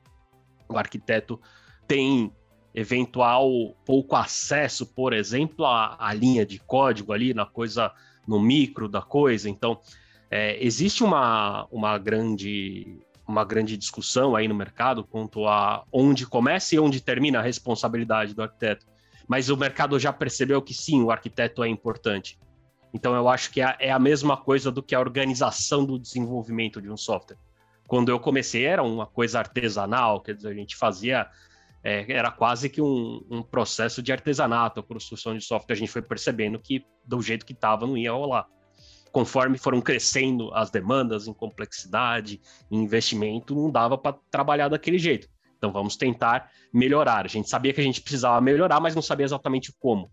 O 0.68 0.76
arquiteto 0.76 1.40
tem 1.86 2.32
eventual 2.74 3.50
pouco 3.84 4.16
acesso, 4.16 4.86
por 4.86 5.12
exemplo, 5.12 5.64
à 5.66 6.12
linha 6.14 6.44
de 6.44 6.58
código 6.58 7.12
ali, 7.12 7.32
na 7.32 7.46
coisa, 7.46 7.92
no 8.26 8.40
micro 8.40 8.88
da 8.88 9.02
coisa. 9.02 9.48
Então, 9.48 9.80
é, 10.30 10.62
existe 10.64 11.04
uma, 11.04 11.66
uma 11.70 11.98
grande 11.98 12.98
uma 13.26 13.44
grande 13.44 13.76
discussão 13.76 14.36
aí 14.36 14.46
no 14.46 14.54
mercado 14.54 15.02
quanto 15.02 15.48
a 15.48 15.84
onde 15.92 16.24
começa 16.26 16.76
e 16.76 16.78
onde 16.78 17.00
termina 17.00 17.40
a 17.40 17.42
responsabilidade 17.42 18.34
do 18.34 18.42
arquiteto. 18.42 18.86
Mas 19.26 19.48
o 19.50 19.56
mercado 19.56 19.98
já 19.98 20.12
percebeu 20.12 20.62
que 20.62 20.72
sim, 20.72 21.02
o 21.02 21.10
arquiteto 21.10 21.64
é 21.64 21.68
importante. 21.68 22.38
Então 22.94 23.14
eu 23.16 23.28
acho 23.28 23.50
que 23.50 23.60
é, 23.60 23.76
é 23.80 23.90
a 23.90 23.98
mesma 23.98 24.36
coisa 24.36 24.70
do 24.70 24.82
que 24.82 24.94
a 24.94 25.00
organização 25.00 25.84
do 25.84 25.98
desenvolvimento 25.98 26.80
de 26.80 26.88
um 26.88 26.96
software. 26.96 27.36
Quando 27.88 28.10
eu 28.10 28.20
comecei 28.20 28.64
era 28.64 28.82
uma 28.82 29.06
coisa 29.06 29.40
artesanal, 29.40 30.20
quer 30.20 30.34
dizer, 30.34 30.50
a 30.50 30.54
gente 30.54 30.76
fazia 30.76 31.28
é, 31.86 32.04
era 32.12 32.32
quase 32.32 32.68
que 32.68 32.82
um, 32.82 33.24
um, 33.30 33.42
processo 33.44 34.02
de 34.02 34.10
artesanato, 34.10 34.80
a 34.80 34.82
construção 34.82 35.38
de 35.38 35.44
software. 35.44 35.72
A 35.72 35.78
gente 35.78 35.92
foi 35.92 36.02
percebendo 36.02 36.58
que 36.58 36.84
do 37.06 37.22
jeito 37.22 37.46
que 37.46 37.52
estava 37.52 37.86
não 37.86 37.96
ia 37.96 38.10
rolar 38.10 38.44
conforme 39.12 39.56
foram 39.56 39.80
crescendo 39.80 40.52
as 40.52 40.68
demandas 40.68 41.28
em 41.28 41.32
complexidade, 41.32 42.40
em 42.70 42.82
investimento, 42.82 43.54
não 43.54 43.70
dava 43.70 43.96
para 43.96 44.18
trabalhar 44.30 44.68
daquele 44.68 44.98
jeito. 44.98 45.28
Então 45.56 45.72
vamos 45.72 45.96
tentar 45.96 46.50
melhorar. 46.74 47.24
A 47.24 47.28
gente 47.28 47.48
sabia 47.48 47.72
que 47.72 47.80
a 47.80 47.84
gente 47.84 48.02
precisava 48.02 48.38
melhorar, 48.40 48.80
mas 48.80 48.94
não 48.94 49.00
sabia 49.00 49.24
exatamente 49.24 49.72
como. 49.78 50.10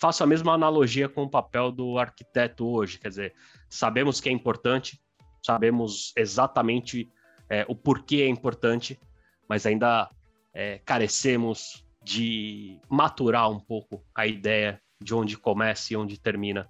Faço 0.00 0.24
a 0.24 0.26
mesma 0.26 0.52
analogia 0.52 1.08
com 1.08 1.22
o 1.22 1.30
papel 1.30 1.70
do 1.70 1.96
arquiteto 1.96 2.66
hoje, 2.66 2.98
quer 2.98 3.08
dizer, 3.08 3.34
sabemos 3.70 4.20
que 4.20 4.28
é 4.28 4.32
importante, 4.32 5.00
sabemos 5.42 6.12
exatamente 6.16 7.08
é, 7.48 7.64
o 7.68 7.74
porquê 7.74 8.16
é 8.16 8.28
importante, 8.28 9.00
mas 9.48 9.64
ainda 9.64 10.10
é, 10.58 10.80
carecemos 10.84 11.86
de 12.02 12.80
maturar 12.90 13.48
um 13.48 13.60
pouco 13.60 14.04
a 14.12 14.26
ideia 14.26 14.80
de 15.00 15.14
onde 15.14 15.38
começa 15.38 15.92
e 15.92 15.96
onde 15.96 16.20
termina 16.20 16.68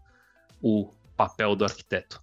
o 0.61 0.92
papel 1.16 1.57
do 1.57 1.64
arquiteto. 1.64 2.23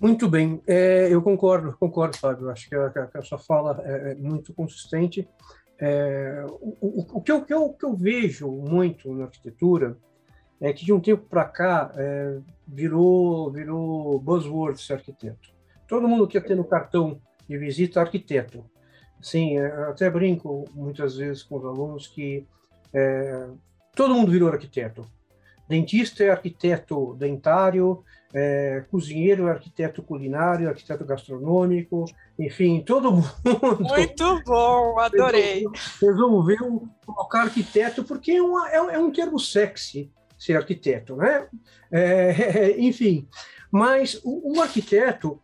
Muito 0.00 0.28
bem, 0.28 0.60
é, 0.66 1.06
eu 1.08 1.22
concordo, 1.22 1.76
concordo, 1.78 2.18
Fábio. 2.18 2.50
Acho 2.50 2.68
que 2.68 2.74
a, 2.74 2.90
que 2.90 3.16
a 3.16 3.22
sua 3.22 3.38
fala 3.38 3.80
é, 3.84 4.10
é 4.10 4.14
muito 4.16 4.52
consistente. 4.52 5.28
É, 5.78 6.44
o, 6.48 6.76
o, 6.80 7.18
o, 7.18 7.22
que 7.22 7.30
eu, 7.30 7.44
que, 7.44 7.54
eu, 7.54 7.72
que 7.72 7.86
eu 7.86 7.94
vejo 7.94 8.50
muito 8.50 9.14
na 9.14 9.26
arquitetura 9.26 9.96
é 10.60 10.72
que 10.72 10.84
de 10.84 10.92
um 10.92 10.98
tempo 10.98 11.28
para 11.28 11.44
cá 11.44 11.92
é, 11.94 12.38
virou, 12.66 13.52
virou 13.52 14.18
buzzword 14.18 14.82
ser 14.82 14.94
arquiteto. 14.94 15.54
Todo 15.86 16.08
mundo 16.08 16.26
quer 16.26 16.42
ter 16.44 16.56
no 16.56 16.64
cartão 16.64 17.20
de 17.48 17.56
visita 17.56 18.00
arquiteto. 18.00 18.64
Sim, 19.24 19.58
é, 19.58 19.66
até 19.88 20.10
brinco 20.10 20.66
muitas 20.74 21.16
vezes 21.16 21.42
com 21.42 21.56
os 21.56 21.64
alunos 21.64 22.06
que 22.06 22.46
é, 22.92 23.46
todo 23.96 24.14
mundo 24.14 24.30
virou 24.30 24.50
arquiteto. 24.50 25.10
Dentista 25.66 26.22
é 26.22 26.28
arquiteto 26.28 27.14
dentário, 27.14 28.04
é, 28.34 28.84
cozinheiro 28.90 29.48
é 29.48 29.52
arquiteto 29.52 30.02
culinário, 30.02 30.68
arquiteto 30.68 31.06
gastronômico, 31.06 32.04
enfim, 32.38 32.82
todo 32.82 33.12
mundo. 33.12 33.30
Muito 33.80 34.42
bom, 34.44 35.00
adorei. 35.00 35.64
Resolveu 36.02 36.86
colocar 37.06 37.44
arquiteto, 37.44 38.04
porque 38.04 38.32
é, 38.32 38.42
uma, 38.42 38.70
é, 38.70 38.76
é 38.76 38.98
um 38.98 39.10
termo 39.10 39.38
sexy 39.38 40.12
ser 40.38 40.58
arquiteto, 40.58 41.16
né? 41.16 41.48
É, 41.90 42.74
enfim, 42.78 43.26
mas 43.72 44.20
o, 44.22 44.58
o 44.58 44.60
arquiteto 44.60 45.40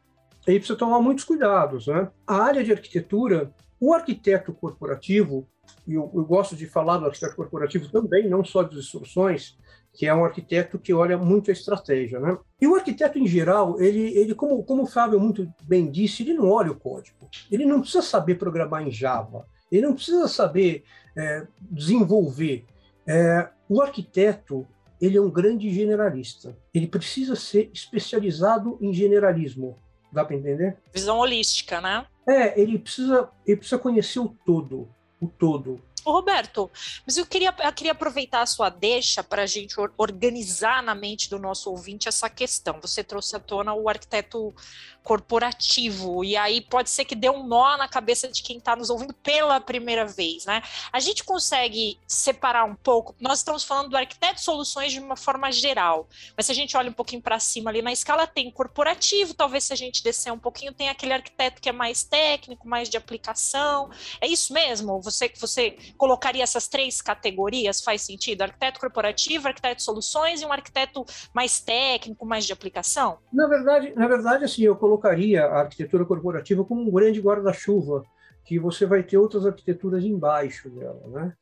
ele 0.47 0.59
precisa 0.59 0.79
tomar 0.79 1.01
muitos 1.01 1.25
cuidados, 1.25 1.87
né? 1.87 2.11
A 2.27 2.43
área 2.43 2.63
de 2.63 2.73
arquitetura, 2.73 3.55
o 3.81 3.95
arquiteto 3.95 4.53
corporativo, 4.53 5.49
e 5.87 5.95
eu, 5.95 6.11
eu 6.15 6.25
gosto 6.25 6.55
de 6.55 6.67
falar 6.67 6.99
do 6.99 7.07
arquiteto 7.07 7.35
corporativo 7.35 7.89
também, 7.91 8.29
não 8.29 8.45
só 8.45 8.63
de 8.63 8.79
instruções, 8.79 9.57
que 9.93 10.07
é 10.07 10.15
um 10.15 10.25
arquiteto 10.25 10.79
que 10.79 10.93
olha 10.93 11.17
muito 11.17 11.51
a 11.51 11.53
estratégia. 11.53 12.21
Né? 12.21 12.37
E 12.61 12.67
o 12.67 12.75
arquiteto, 12.75 13.19
em 13.19 13.27
geral, 13.27 13.81
ele, 13.81 14.17
ele 14.17 14.35
como, 14.35 14.63
como 14.63 14.83
o 14.83 14.87
Fábio 14.87 15.19
muito 15.19 15.53
bem 15.63 15.91
disse, 15.91 16.23
ele 16.23 16.35
não 16.35 16.51
olha 16.51 16.71
o 16.71 16.79
código. 16.79 17.29
Ele 17.51 17.65
não 17.65 17.81
precisa 17.81 18.03
saber 18.03 18.37
programar 18.37 18.87
em 18.87 18.91
Java. 18.91 19.47
Ele 19.71 19.87
não 19.87 19.95
precisa 19.95 20.29
saber 20.29 20.85
é, 21.17 21.47
desenvolver. 21.61 22.67
É, 23.07 23.49
o 23.69 23.81
arquiteto, 23.81 24.67
ele 25.01 25.17
é 25.17 25.21
um 25.21 25.31
grande 25.31 25.73
generalista. 25.73 26.57
Ele 26.75 26.87
precisa 26.87 27.35
ser 27.35 27.71
especializado 27.73 28.79
em 28.81 28.93
generalismo. 28.93 29.79
Dá 30.13 30.25
para 30.25 30.37
entender? 30.37 30.77
Visão 30.93 31.19
holística, 31.19 31.81
né? 31.81 32.05
É, 32.31 32.61
ele 32.61 32.79
precisa, 32.79 33.29
ele 33.45 33.57
precisa 33.57 33.77
conhecer 33.77 34.21
o 34.21 34.29
todo, 34.47 34.89
o 35.21 35.27
todo. 35.27 35.81
Ô, 36.05 36.13
Roberto, 36.13 36.71
mas 37.05 37.17
eu 37.17 37.27
queria, 37.27 37.55
eu 37.59 37.73
queria 37.73 37.93
aproveitar 37.93 38.43
a 38.43 38.47
sua 38.47 38.71
deixa 38.71 39.23
para 39.23 39.43
a 39.43 39.47
gente 39.47 39.75
organizar 39.99 40.83
na 40.83 40.95
mente 40.95 41.29
do 41.29 41.39
nosso 41.39 41.71
ouvinte 41.71 42.09
essa 42.09 42.29
questão. 42.31 42.81
Você 42.81 43.05
trouxe 43.05 43.37
à 43.37 43.39
tona 43.39 43.75
o 43.75 43.89
arquiteto 43.89 44.55
corporativo, 45.03 46.23
e 46.25 46.37
aí 46.37 46.61
pode 46.61 46.91
ser 46.91 47.05
que 47.05 47.15
dê 47.15 47.31
um 47.31 47.47
nó 47.47 47.77
na 47.77 47.89
cabeça 47.89 48.29
de 48.29 48.43
quem 48.43 48.59
está 48.59 48.77
nos 48.77 48.91
ouvindo 48.91 49.15
pela 49.15 49.59
primeira 49.61 50.05
vez, 50.05 50.45
né? 50.45 50.63
A 50.93 51.01
gente 51.01 51.25
consegue 51.25 51.99
separar 52.07 52.65
um 52.65 52.75
pouco, 52.75 53.15
nós 53.19 53.39
estamos 53.39 53.65
falando 53.65 53.91
do 53.91 53.97
arquiteto 53.97 54.41
soluções 54.41 54.93
de 54.93 55.01
uma 55.01 55.17
forma 55.17 55.51
geral, 55.51 56.07
mas 56.37 56.47
se 56.47 56.53
a 56.53 56.55
gente 56.55 56.77
olha 56.77 56.91
um 56.91 56.95
pouquinho 56.95 57.23
para 57.23 57.39
cima 57.39 57.71
ali 57.71 57.81
na 57.81 57.93
escala, 57.93 58.27
tem 58.27 58.51
corporativo, 58.51 59.33
talvez 59.33 59.65
se 59.65 59.73
a 59.73 59.77
gente 59.77 60.03
descer 60.03 60.33
um 60.33 60.39
pouquinho, 60.39 60.73
tem 60.73 60.89
aquele 60.89 61.15
arquiteto 61.15 61.63
que 61.63 61.69
é 61.69 61.73
mais 61.73 62.05
técnico, 62.05 62.69
mais 62.69 62.89
de 62.89 62.97
aplicação. 62.97 63.91
É 64.21 64.27
isso 64.27 64.53
mesmo? 64.53 65.01
Você, 65.01 65.33
você 65.37 65.77
colocaria 65.97 66.43
essas 66.43 66.69
três 66.69 67.01
categorias? 67.01 67.81
Faz 67.83 68.03
sentido? 68.03 68.43
Arquiteto 68.43 68.81
corporativo, 68.81 69.49
arquiteto 69.49 69.83
soluções 69.83 70.41
e 70.41 70.47
um 70.47 70.53
arquiteto 70.53 71.05
mais 71.35 71.61
técnico, 71.61 72.27
mais 72.27 72.45
de 72.47 72.53
aplicação? 72.53 73.19
Na 73.33 73.47
verdade, 73.47 73.93
na 73.95 74.09
verdade, 74.09 74.45
assim, 74.45 74.63
eu 74.63 74.77
colocaria 74.77 75.45
a 75.45 75.61
arquitetura 75.61 76.05
corporativa 76.05 76.65
como 76.65 76.83
um 76.83 76.91
grande 76.91 77.21
guarda-chuva, 77.21 78.05
que 78.45 78.59
você 78.59 78.87
vai 78.87 79.03
ter 79.03 79.17
outras 79.17 79.47
arquiteturas 79.47 80.05
embaixo 80.05 80.69
dela, 80.71 81.03
né? 81.09 81.33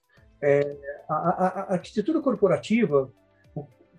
É, 0.40 0.76
a, 1.08 1.14
a, 1.14 1.46
a, 1.46 1.72
arquitetura 1.74 2.20
corporativa, 2.20 3.10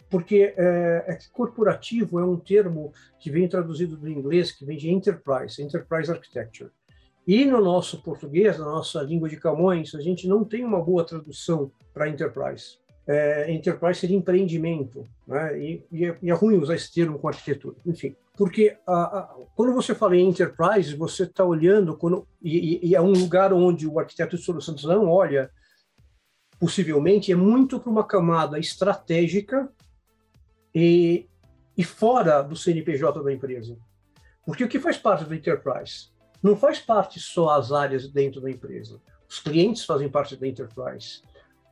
porque 0.10 0.54
é, 0.58 1.06
é, 1.08 1.18
corporativo 1.32 2.20
é 2.20 2.24
um 2.24 2.38
termo 2.38 2.94
que 3.20 3.30
vem 3.30 3.48
traduzido 3.48 3.98
do 3.98 4.10
inglês, 4.10 4.52
que 4.52 4.66
vem 4.66 4.78
de 4.78 4.90
enterprise, 4.90 5.62
enterprise 5.62 6.12
architecture. 6.12 6.72
E 7.30 7.46
no 7.46 7.62
nosso 7.62 8.02
português, 8.02 8.58
na 8.58 8.66
nossa 8.66 9.04
língua 9.04 9.30
de 9.30 9.38
Camões, 9.38 9.94
a 9.94 10.02
gente 10.02 10.28
não 10.28 10.44
tem 10.44 10.66
uma 10.66 10.84
boa 10.84 11.06
tradução 11.06 11.72
para 11.94 12.10
enterprise. 12.10 12.80
É, 13.06 13.54
enterprise 13.54 14.00
seria 14.00 14.18
empreendimento, 14.18 15.08
né? 15.28 15.56
e, 15.60 15.86
e, 15.92 16.06
é, 16.06 16.18
e, 16.24 16.32
é, 16.32 16.34
ruim 16.34 16.58
usar 16.58 16.74
esse 16.74 16.92
termo 16.92 17.20
com 17.20 17.28
arquitetura. 17.28 17.76
Enfim, 17.86 18.16
porque 18.36 18.76
a, 18.88 19.20
a, 19.20 19.36
quando 19.56 19.76
você 19.76 19.94
fala 19.94 20.18
em 20.18 20.28
enterprise, 20.28 20.96
você 20.96 21.22
está 21.22 21.46
olhando, 21.46 21.96
quando, 21.96 22.28
e, 22.42 22.90
e, 22.90 22.96
é 22.96 23.02
um 23.02 23.12
lugar 23.12 23.54
onde 23.54 23.88
o 23.88 24.00
arquiteto 24.00 24.36
de 24.36 24.42
soluções 24.42 24.84
não 24.84 25.08
olha, 25.08 25.52
possivelmente, 26.60 27.32
é 27.32 27.36
muito 27.36 27.80
para 27.80 27.92
uma 27.92 28.04
camada 28.04 28.58
estratégica 28.58 29.72
e, 30.74 31.28
e 31.78 31.84
fora 31.84 32.42
do 32.42 32.56
CNPJ 32.56 33.24
da 33.24 33.32
empresa. 33.32 33.78
Porque 34.44 34.64
o 34.64 34.68
que 34.68 34.80
faz 34.80 34.98
parte 34.98 35.26
do 35.26 35.36
enterprise? 35.36 36.10
Não 36.42 36.56
faz 36.56 36.80
parte 36.80 37.20
só 37.20 37.50
as 37.50 37.72
áreas 37.72 38.08
dentro 38.08 38.42
da 38.42 38.50
empresa. 38.50 39.02
Os 39.28 39.40
clientes 39.40 39.86
fazem 39.86 40.10
parte 40.10 40.36
da 40.36 40.48
enterprise. 40.48 41.22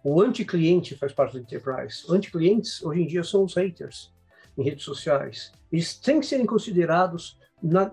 O 0.03 0.21
anti-cliente 0.21 0.95
faz 0.95 1.11
parte 1.11 1.33
do 1.33 1.39
enterprise. 1.39 2.05
Anti-clientes, 2.09 2.83
hoje 2.83 3.01
em 3.01 3.07
dia, 3.07 3.23
são 3.23 3.43
os 3.43 3.55
haters 3.55 4.13
em 4.57 4.63
redes 4.63 4.83
sociais. 4.83 5.51
Eles 5.71 5.97
têm 5.97 6.19
que 6.19 6.25
serem 6.25 6.45
considerados 6.45 7.37
na, 7.61 7.91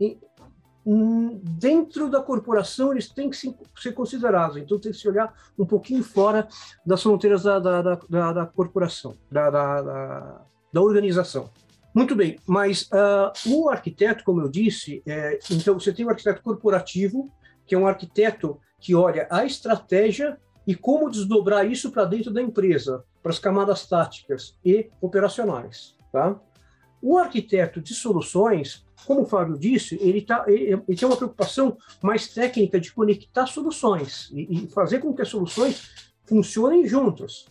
em, 0.00 0.18
em, 0.86 1.40
dentro 1.42 2.10
da 2.10 2.20
corporação, 2.20 2.92
eles 2.92 3.08
têm 3.08 3.30
que 3.30 3.36
ser 3.36 3.92
considerados. 3.92 4.56
Então, 4.56 4.78
tem 4.78 4.92
que 4.92 4.98
se 4.98 5.08
olhar 5.08 5.32
um 5.58 5.64
pouquinho 5.64 6.04
fora 6.04 6.46
das 6.84 7.02
fronteiras 7.02 7.42
da, 7.42 7.58
da, 7.58 7.82
da, 7.82 8.32
da 8.32 8.46
corporação, 8.46 9.16
da, 9.30 9.50
da, 9.50 9.82
da, 10.72 10.82
organização. 10.82 11.50
Muito 11.94 12.16
bem, 12.16 12.40
mas 12.44 12.88
uh, 12.90 13.30
o 13.46 13.70
arquiteto, 13.70 14.24
como 14.24 14.40
eu 14.40 14.48
disse, 14.48 15.00
é, 15.06 15.38
então 15.48 15.78
você 15.78 15.92
tem 15.92 16.04
o 16.04 16.10
arquiteto 16.10 16.42
corporativo, 16.42 17.30
que 17.64 17.72
é 17.72 17.78
um 17.78 17.86
arquiteto 17.86 18.60
que 18.80 18.96
olha 18.96 19.28
a 19.30 19.44
estratégia 19.44 20.36
e 20.66 20.74
como 20.74 21.08
desdobrar 21.08 21.64
isso 21.70 21.92
para 21.92 22.04
dentro 22.04 22.32
da 22.32 22.42
empresa, 22.42 23.04
para 23.22 23.30
as 23.30 23.38
camadas 23.38 23.86
táticas 23.86 24.58
e 24.64 24.90
operacionais. 25.00 25.96
Tá? 26.10 26.40
O 27.00 27.16
arquiteto 27.16 27.80
de 27.80 27.94
soluções, 27.94 28.84
como 29.06 29.22
o 29.22 29.26
Fábio 29.26 29.56
disse, 29.56 29.96
ele, 30.00 30.20
tá, 30.20 30.44
ele, 30.48 30.72
ele 30.88 30.98
tem 30.98 31.06
uma 31.06 31.16
preocupação 31.16 31.78
mais 32.02 32.26
técnica 32.26 32.80
de 32.80 32.92
conectar 32.92 33.46
soluções 33.46 34.30
e, 34.32 34.64
e 34.64 34.68
fazer 34.68 34.98
com 34.98 35.14
que 35.14 35.22
as 35.22 35.28
soluções 35.28 35.90
funcionem 36.24 36.88
juntas. 36.88 37.46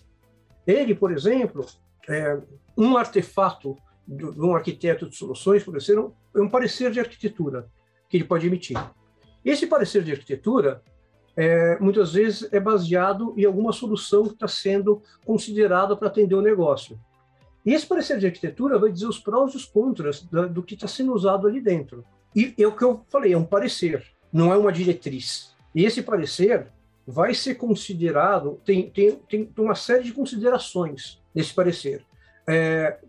Ele, 0.68 0.94
por 0.94 1.14
exemplo, 1.14 1.66
é, 2.10 2.42
um 2.78 2.98
artefato 2.98 3.78
de 4.07 4.25
um 4.39 4.55
arquiteto 4.55 5.10
de 5.10 5.15
soluções, 5.15 5.63
por 5.63 5.75
exemplo, 5.75 6.15
é 6.36 6.41
um 6.41 6.50
parecer 6.50 6.91
de 6.91 7.00
arquitetura 7.00 7.67
que 8.10 8.17
ele 8.17 8.24
pode 8.24 8.45
emitir. 8.48 8.77
Esse 9.43 9.67
parecer 9.67 10.03
de 10.03 10.12
arquitetura, 10.12 10.81
é, 11.36 11.77
muitas 11.79 12.13
vezes, 12.13 12.51
é 12.51 12.60
baseado 12.60 13.33
em 13.38 13.45
alguma 13.45 13.72
solução 13.74 14.27
que 14.27 14.33
está 14.33 14.48
sendo 14.48 15.01
considerada 15.25 15.95
para 15.95 16.07
atender 16.07 16.36
o 16.36 16.41
negócio. 16.41 17.00
E 17.65 17.74
esse 17.74 17.86
parecer 17.86 18.19
de 18.19 18.25
arquitetura 18.25 18.77
vai 18.77 18.91
dizer 18.91 19.07
os 19.07 19.19
prós 19.19 19.53
e 19.53 19.57
os 19.57 19.65
contras 19.65 20.22
do, 20.22 20.50
do 20.50 20.63
que 20.63 20.75
está 20.75 20.88
sendo 20.88 21.13
usado 21.13 21.48
ali 21.48 21.62
dentro. 21.62 22.05
E 22.36 22.53
é 22.57 22.67
o 22.67 22.75
que 22.75 22.83
eu 22.83 23.05
falei, 23.10 23.33
é 23.33 23.38
um 23.38 23.45
parecer, 23.45 24.05
não 24.31 24.53
é 24.53 24.57
uma 24.57 24.72
diretriz. 24.72 25.55
E 25.74 25.86
esse 25.86 26.01
parecer 26.01 26.67
vai 27.05 27.33
ser 27.33 27.55
considerado, 27.55 28.60
tem, 28.65 28.89
tem, 28.89 29.15
tem 29.15 29.50
uma 29.57 29.75
série 29.75 30.03
de 30.03 30.13
considerações 30.13 31.22
nesse 31.33 31.53
parecer. 31.53 32.05
É, 32.48 33.00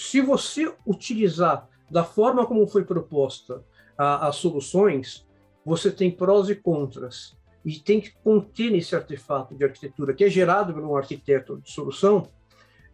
se 0.00 0.22
você 0.22 0.74
utilizar 0.86 1.68
da 1.90 2.02
forma 2.02 2.46
como 2.46 2.66
foi 2.66 2.84
proposta 2.84 3.62
as 3.98 4.36
soluções, 4.36 5.28
você 5.62 5.90
tem 5.90 6.10
prós 6.10 6.48
e 6.48 6.54
contras. 6.54 7.36
E 7.62 7.78
tem 7.78 8.00
que 8.00 8.10
conter 8.24 8.70
nesse 8.70 8.96
artefato 8.96 9.54
de 9.54 9.62
arquitetura, 9.62 10.14
que 10.14 10.24
é 10.24 10.30
gerado 10.30 10.72
por 10.72 10.82
um 10.82 10.96
arquiteto 10.96 11.58
de 11.58 11.70
solução, 11.70 12.30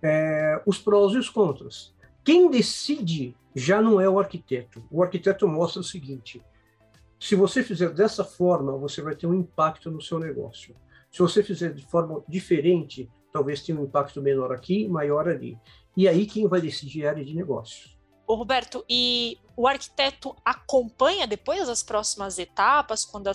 é, 0.02 0.60
os 0.66 0.78
prós 0.78 1.12
e 1.12 1.18
os 1.18 1.30
contras. 1.30 1.94
Quem 2.24 2.50
decide 2.50 3.36
já 3.54 3.80
não 3.80 4.00
é 4.00 4.08
o 4.08 4.18
arquiteto. 4.18 4.84
O 4.90 5.00
arquiteto 5.00 5.46
mostra 5.46 5.80
o 5.80 5.84
seguinte: 5.84 6.42
se 7.20 7.36
você 7.36 7.62
fizer 7.62 7.90
dessa 7.90 8.24
forma, 8.24 8.76
você 8.76 9.00
vai 9.00 9.14
ter 9.14 9.28
um 9.28 9.34
impacto 9.34 9.92
no 9.92 10.02
seu 10.02 10.18
negócio. 10.18 10.74
Se 11.08 11.20
você 11.20 11.40
fizer 11.40 11.72
de 11.72 11.86
forma 11.86 12.24
diferente, 12.28 13.08
talvez 13.32 13.62
tenha 13.62 13.78
um 13.78 13.84
impacto 13.84 14.20
menor 14.20 14.50
aqui, 14.50 14.88
maior 14.88 15.28
ali. 15.28 15.56
E 15.96 16.06
aí 16.06 16.26
quem 16.26 16.46
vai 16.46 16.60
decidir 16.60 17.04
é 17.04 17.06
a 17.06 17.10
área 17.10 17.24
de 17.24 17.34
negócios. 17.34 17.96
Ô 18.26 18.34
Roberto, 18.34 18.84
e 18.90 19.38
o 19.56 19.68
arquiteto 19.68 20.36
acompanha 20.44 21.28
depois 21.28 21.68
as 21.68 21.84
próximas 21.84 22.40
etapas, 22.40 23.04
quando 23.04 23.28
a, 23.28 23.32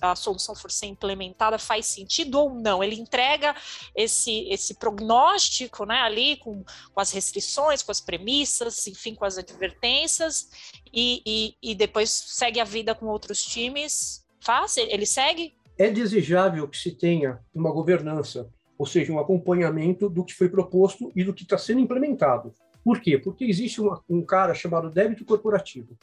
a, 0.00 0.16
solução 0.16 0.54
for 0.54 0.70
ser 0.70 0.86
implementada, 0.86 1.58
faz 1.58 1.86
sentido 1.86 2.40
ou 2.40 2.54
não? 2.54 2.82
Ele 2.82 2.98
entrega 2.98 3.54
esse, 3.94 4.48
esse 4.48 4.74
prognóstico 4.74 5.84
né, 5.84 6.00
ali 6.00 6.36
com, 6.36 6.64
com 6.64 7.00
as 7.00 7.12
restrições, 7.12 7.82
com 7.82 7.92
as 7.92 8.00
premissas, 8.00 8.86
enfim, 8.86 9.14
com 9.14 9.26
as 9.26 9.36
advertências, 9.36 10.48
e, 10.90 11.22
e, 11.26 11.70
e 11.70 11.74
depois 11.74 12.10
segue 12.10 12.58
a 12.60 12.64
vida 12.64 12.94
com 12.94 13.06
outros 13.06 13.42
times? 13.42 14.26
Faz? 14.40 14.78
Ele 14.78 15.04
segue? 15.04 15.54
É 15.78 15.90
desejável 15.90 16.66
que 16.66 16.78
se 16.78 16.92
tenha 16.92 17.38
uma 17.54 17.70
governança, 17.70 18.50
ou 18.80 18.86
seja, 18.86 19.12
um 19.12 19.18
acompanhamento 19.18 20.08
do 20.08 20.24
que 20.24 20.32
foi 20.32 20.48
proposto 20.48 21.12
e 21.14 21.22
do 21.22 21.34
que 21.34 21.42
está 21.42 21.58
sendo 21.58 21.80
implementado. 21.80 22.54
Por 22.82 22.98
quê? 22.98 23.18
Porque 23.18 23.44
existe 23.44 23.78
um 24.08 24.22
cara 24.24 24.54
chamado 24.54 24.88
débito 24.88 25.22
corporativo. 25.22 25.98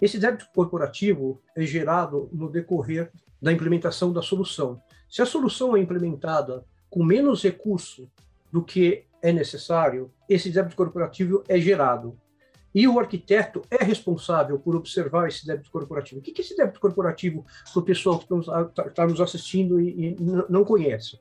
Esse 0.00 0.18
débito 0.18 0.48
corporativo 0.54 1.42
é 1.54 1.66
gerado 1.66 2.30
no 2.32 2.48
decorrer 2.48 3.12
da 3.42 3.52
implementação 3.52 4.10
da 4.10 4.22
solução. 4.22 4.80
Se 5.06 5.20
a 5.20 5.26
solução 5.26 5.76
é 5.76 5.80
implementada 5.80 6.64
com 6.88 7.04
menos 7.04 7.42
recurso 7.42 8.10
do 8.50 8.64
que 8.64 9.04
é 9.20 9.30
necessário, 9.30 10.10
esse 10.26 10.48
débito 10.48 10.76
corporativo 10.76 11.44
é 11.46 11.60
gerado. 11.60 12.18
E 12.74 12.88
o 12.88 12.98
arquiteto 12.98 13.60
é 13.70 13.84
responsável 13.84 14.58
por 14.58 14.74
observar 14.74 15.28
esse 15.28 15.46
débito 15.46 15.70
corporativo. 15.70 16.22
O 16.22 16.24
que 16.24 16.40
é 16.40 16.42
esse 16.42 16.56
débito 16.56 16.80
corporativo 16.80 17.44
para 17.70 17.80
o 17.80 17.84
pessoal 17.84 18.18
que 18.18 18.34
está 18.34 18.88
tá 18.88 19.06
nos 19.06 19.20
assistindo 19.20 19.78
e 19.78 20.16
não 20.48 20.64
conhece? 20.64 21.18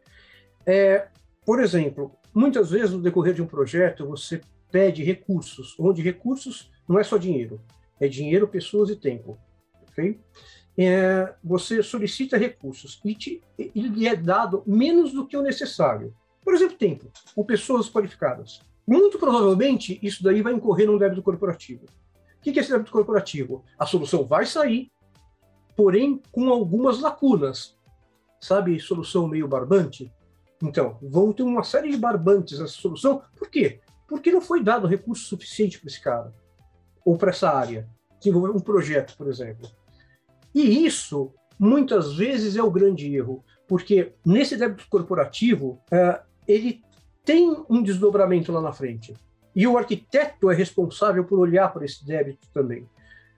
É, 0.65 1.07
por 1.45 1.61
exemplo, 1.61 2.11
muitas 2.33 2.71
vezes 2.71 2.91
no 2.91 3.01
decorrer 3.01 3.33
de 3.33 3.41
um 3.41 3.47
projeto 3.47 4.07
você 4.07 4.41
pede 4.71 5.03
recursos, 5.03 5.75
onde 5.79 6.01
recursos 6.01 6.71
não 6.87 6.99
é 6.99 7.03
só 7.03 7.17
dinheiro, 7.17 7.61
é 7.99 8.07
dinheiro, 8.07 8.47
pessoas 8.47 8.89
e 8.89 8.95
tempo. 8.95 9.37
ok? 9.89 10.19
É, 10.75 11.35
você 11.43 11.83
solicita 11.83 12.35
recursos 12.35 12.99
e 13.05 13.13
te, 13.13 13.41
lhe 13.75 14.07
é 14.07 14.15
dado 14.15 14.63
menos 14.65 15.13
do 15.13 15.27
que 15.27 15.37
o 15.37 15.41
necessário. 15.43 16.15
Por 16.43 16.55
exemplo, 16.55 16.75
tempo, 16.75 17.11
ou 17.35 17.45
pessoas 17.45 17.89
qualificadas. 17.89 18.59
Muito 18.85 19.17
provavelmente, 19.19 19.99
isso 20.01 20.23
daí 20.23 20.41
vai 20.41 20.53
incorrer 20.53 20.87
num 20.87 20.97
débito 20.97 21.21
corporativo. 21.21 21.85
O 21.85 22.41
que 22.41 22.57
é 22.57 22.61
esse 22.61 22.71
débito 22.71 22.91
corporativo? 22.91 23.63
A 23.77 23.85
solução 23.85 24.25
vai 24.25 24.45
sair, 24.45 24.91
porém 25.75 26.21
com 26.31 26.49
algumas 26.49 26.99
lacunas. 26.99 27.77
Sabe, 28.41 28.77
solução 28.79 29.27
meio 29.27 29.47
barbante? 29.47 30.11
Então, 30.63 30.97
vão 31.01 31.33
ter 31.33 31.43
uma 31.43 31.63
série 31.63 31.91
de 31.91 31.97
barbantes 31.97 32.57
nessa 32.57 32.73
solução. 32.73 33.21
Por 33.35 33.49
quê? 33.49 33.81
porque 34.13 34.31
não 34.31 34.41
foi 34.41 34.63
dado 34.63 34.85
recurso 34.85 35.25
suficiente 35.25 35.79
para 35.79 35.87
esse 35.87 35.99
cara, 35.99 36.31
ou 37.03 37.17
para 37.17 37.31
essa 37.31 37.49
área, 37.49 37.89
desenvolver 38.19 38.55
um 38.55 38.59
projeto, 38.59 39.17
por 39.17 39.27
exemplo. 39.27 39.67
E 40.53 40.85
isso, 40.85 41.33
muitas 41.57 42.13
vezes, 42.13 42.55
é 42.55 42.61
o 42.61 42.69
grande 42.69 43.11
erro, 43.11 43.43
porque 43.67 44.13
nesse 44.23 44.55
débito 44.55 44.85
corporativo, 44.87 45.81
é, 45.91 46.21
ele 46.47 46.83
tem 47.25 47.49
um 47.67 47.81
desdobramento 47.81 48.51
lá 48.51 48.61
na 48.61 48.71
frente. 48.71 49.15
E 49.55 49.65
o 49.65 49.79
arquiteto 49.79 50.51
é 50.51 50.55
responsável 50.55 51.25
por 51.25 51.39
olhar 51.39 51.73
para 51.73 51.85
esse 51.85 52.05
débito 52.05 52.47
também. 52.53 52.87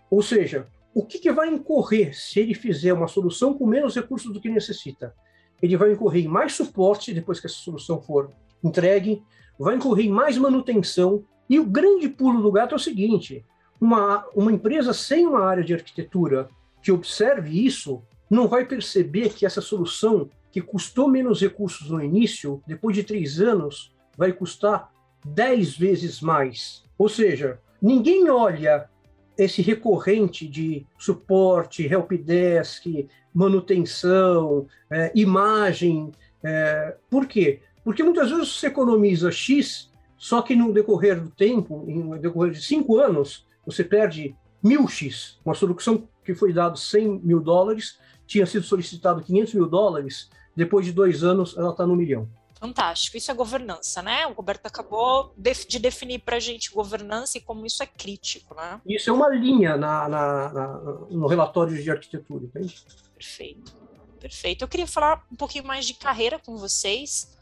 Ou 0.10 0.22
seja, 0.22 0.68
o 0.94 1.06
que, 1.06 1.20
que, 1.20 1.32
vai 1.32 1.48
incorrer 1.48 2.14
se 2.14 2.42
ele 2.42 2.54
fizer 2.54 2.92
uma 2.92 3.08
solução 3.08 3.54
com 3.54 3.66
menos 3.66 3.96
recursos 3.96 4.34
do 4.34 4.42
que 4.42 4.50
necessita? 4.50 5.16
Ele 5.62 5.78
vai 5.78 5.92
incorrer 5.92 6.26
em 6.26 6.28
mais 6.28 6.54
suporte 6.54 7.14
depois 7.14 7.40
que 7.40 7.48
essa 7.48 7.56
solução 7.56 8.02
for 8.02 8.32
entregue, 8.64 9.24
vai 9.58 9.76
incorrer 9.76 10.06
em 10.06 10.12
mais 10.12 10.38
manutenção. 10.38 11.24
E 11.50 11.60
o 11.60 11.66
grande 11.66 12.10
pulo 12.10 12.42
do 12.42 12.52
gato 12.52 12.74
é 12.74 12.76
o 12.76 12.80
seguinte: 12.80 13.46
uma, 13.80 14.26
uma 14.36 14.52
empresa 14.52 14.94
sem 14.94 15.26
uma 15.26 15.44
área 15.46 15.64
de 15.64 15.74
arquitetura 15.74 16.50
que 16.82 16.92
observe 16.92 17.66
isso 17.66 18.02
não 18.30 18.48
vai 18.48 18.66
perceber 18.66 19.30
que 19.30 19.46
essa 19.46 19.62
solução, 19.62 20.30
que 20.52 20.62
custou 20.62 21.08
menos 21.08 21.42
recursos 21.42 21.90
no 21.90 22.04
início, 22.04 22.62
depois 22.66 22.96
de 22.96 23.04
três 23.04 23.40
anos, 23.40 23.94
vai 24.18 24.32
custar 24.32 24.92
dez 25.24 25.78
vezes 25.78 26.22
mais. 26.22 26.84
Ou 26.98 27.10
seja, 27.10 27.60
ninguém 27.82 28.30
olha 28.30 28.90
esse 29.38 29.62
recorrente 29.62 30.48
de 30.48 30.86
suporte, 30.98 31.86
helpdesk, 31.86 33.08
manutenção, 33.34 34.68
é, 34.90 35.12
imagem. 35.16 36.12
É, 36.44 36.96
por 37.10 37.28
quê? 37.28 37.60
Porque 37.84 38.04
muitas 38.04 38.32
vezes 38.32 38.50
você 38.60 38.68
economiza 38.68 39.32
X, 39.32 39.92
só 40.18 40.42
que 40.42 40.56
no 40.56 40.74
decorrer 40.74 41.22
do 41.22 41.30
tempo, 41.30 41.86
no 41.88 42.18
decorrer 42.18 42.52
de 42.52 42.62
cinco 42.62 42.98
anos, 42.98 43.46
você 43.66 43.84
perde 43.84 44.36
mil 44.64 44.88
X. 44.88 45.40
Uma 45.46 45.54
solução 45.54 46.08
que 46.24 46.34
foi 46.34 46.52
dado 46.52 46.78
100 46.78 47.20
mil 47.24 47.40
dólares, 47.40 48.00
tinha 48.26 48.46
sido 48.46 48.66
solicitado 48.66 49.22
500 49.22 49.54
mil 49.54 49.68
dólares, 49.68 50.30
depois 50.56 50.86
de 50.86 50.92
dois 50.92 51.24
anos 51.24 51.56
ela 51.58 51.70
está 51.72 51.86
no 51.86 51.96
milhão. 51.96 52.28
Fantástico, 52.60 53.18
isso 53.18 53.30
é 53.30 53.34
governança, 53.34 54.02
né? 54.02 54.26
O 54.28 54.34
Roberto 54.34 54.66
acabou 54.66 55.34
de 55.38 55.80
definir 55.80 56.20
para 56.20 56.38
a 56.38 56.40
gente 56.40 56.72
governança 56.72 57.38
e 57.38 57.42
como 57.42 57.66
isso 57.66 57.84
é 57.84 57.86
crítico, 57.86 58.56
né? 58.56 58.82
Isso 58.86 59.10
é 59.10 59.14
uma 59.14 59.30
linha 59.30 59.76
na, 59.76 60.08
na, 60.08 60.54
na, 60.54 60.68
no 61.10 61.28
relatório 61.28 61.82
de 61.82 61.92
arquitetura, 61.92 62.46
entende? 62.46 62.84
Perfeito, 63.14 63.76
perfeito. 64.20 64.64
Eu 64.64 64.68
queria 64.68 64.88
falar 64.88 65.26
um 65.32 65.36
pouquinho 65.36 65.66
mais 65.66 65.86
de 65.86 65.94
carreira 65.94 66.40
com 66.40 66.56
vocês 66.58 67.36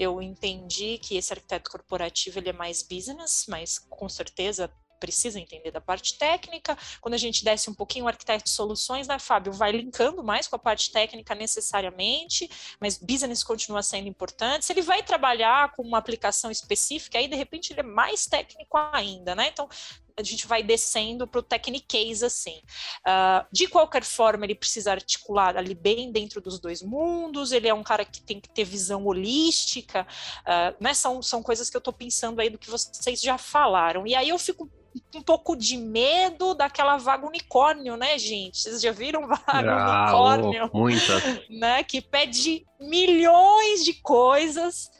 eu 0.00 0.22
entendi 0.22 0.96
que 0.96 1.18
esse 1.18 1.30
arquiteto 1.30 1.70
corporativo 1.70 2.38
ele 2.38 2.48
é 2.48 2.54
mais 2.54 2.82
business, 2.82 3.44
mas 3.46 3.78
com 3.78 4.08
certeza 4.08 4.70
precisa 5.00 5.40
entender 5.40 5.70
da 5.70 5.80
parte 5.80 6.16
técnica. 6.16 6.76
Quando 7.00 7.14
a 7.14 7.18
gente 7.18 7.42
desce 7.42 7.70
um 7.70 7.74
pouquinho 7.74 8.04
o 8.04 8.08
arquiteto 8.08 8.44
de 8.44 8.50
soluções, 8.50 9.08
né, 9.08 9.18
Fábio, 9.18 9.52
vai 9.52 9.72
linkando 9.72 10.22
mais 10.22 10.46
com 10.46 10.54
a 10.56 10.58
parte 10.58 10.92
técnica 10.92 11.34
necessariamente, 11.34 12.48
mas 12.78 12.98
business 12.98 13.42
continua 13.42 13.82
sendo 13.82 14.06
importante. 14.06 14.66
Se 14.66 14.72
ele 14.72 14.82
vai 14.82 15.02
trabalhar 15.02 15.72
com 15.72 15.82
uma 15.82 15.98
aplicação 15.98 16.50
específica, 16.50 17.18
aí 17.18 17.26
de 17.26 17.36
repente 17.36 17.72
ele 17.72 17.80
é 17.80 17.84
mais 17.84 18.26
técnico 18.26 18.76
ainda, 18.92 19.34
né? 19.34 19.48
Então, 19.48 19.68
a 20.16 20.22
gente 20.22 20.46
vai 20.46 20.62
descendo 20.62 21.26
para 21.26 21.40
o 21.40 21.42
techniquez 21.42 22.22
assim. 22.22 22.60
Uh, 23.06 23.46
de 23.52 23.66
qualquer 23.66 24.04
forma, 24.04 24.44
ele 24.44 24.54
precisa 24.54 24.92
articular 24.92 25.56
ali 25.56 25.74
bem 25.74 26.12
dentro 26.12 26.40
dos 26.40 26.58
dois 26.58 26.82
mundos, 26.82 27.52
ele 27.52 27.68
é 27.68 27.74
um 27.74 27.82
cara 27.82 28.04
que 28.04 28.22
tem 28.22 28.40
que 28.40 28.48
ter 28.48 28.64
visão 28.64 29.06
holística, 29.06 30.06
uh, 30.40 30.76
né? 30.80 30.94
São, 30.94 31.22
são 31.22 31.42
coisas 31.42 31.70
que 31.70 31.76
eu 31.76 31.80
estou 31.80 31.92
pensando 31.92 32.40
aí 32.40 32.50
do 32.50 32.58
que 32.58 32.70
vocês 32.70 33.20
já 33.20 33.38
falaram. 33.38 34.06
E 34.06 34.14
aí 34.14 34.28
eu 34.28 34.38
fico 34.38 34.70
um 35.14 35.22
pouco 35.22 35.56
de 35.56 35.76
medo 35.76 36.54
daquela 36.54 36.96
vaga 36.96 37.26
unicórnio, 37.26 37.96
né, 37.96 38.18
gente? 38.18 38.58
Vocês 38.58 38.80
já 38.80 38.92
viram 38.92 39.26
vaga 39.26 39.72
ah, 39.72 40.02
unicórnio? 40.04 40.70
Oh, 40.72 40.78
muita. 40.78 41.12
Né, 41.48 41.82
que 41.84 42.00
pede 42.00 42.66
milhões 42.80 43.84
de 43.84 43.94
coisas 43.94 44.90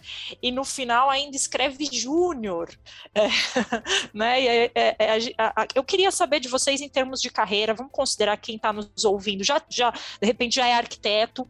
e 0.43 0.53
no 0.53 0.64
final 0.64 1.09
ainda 1.09 1.37
escreve 1.37 1.88
júnior. 1.90 2.71
É, 3.14 3.29
né? 4.12 4.45
É, 4.45 4.73
é, 4.75 4.97
é 4.99 5.19
eu 5.75 5.83
queria 5.83 6.11
saber 6.11 6.40
de 6.40 6.49
vocês 6.49 6.81
em 6.81 6.88
termos 6.88 7.21
de 7.21 7.31
carreira, 7.31 7.75
vamos 7.75 7.93
considerar 7.93 8.37
quem 8.37 8.57
está 8.57 8.73
nos 8.73 9.05
ouvindo, 9.05 9.43
já, 9.43 9.62
já 9.69 9.90
de 9.90 10.27
repente 10.27 10.57
já 10.57 10.66
é 10.66 10.75
arquiteto, 10.75 11.49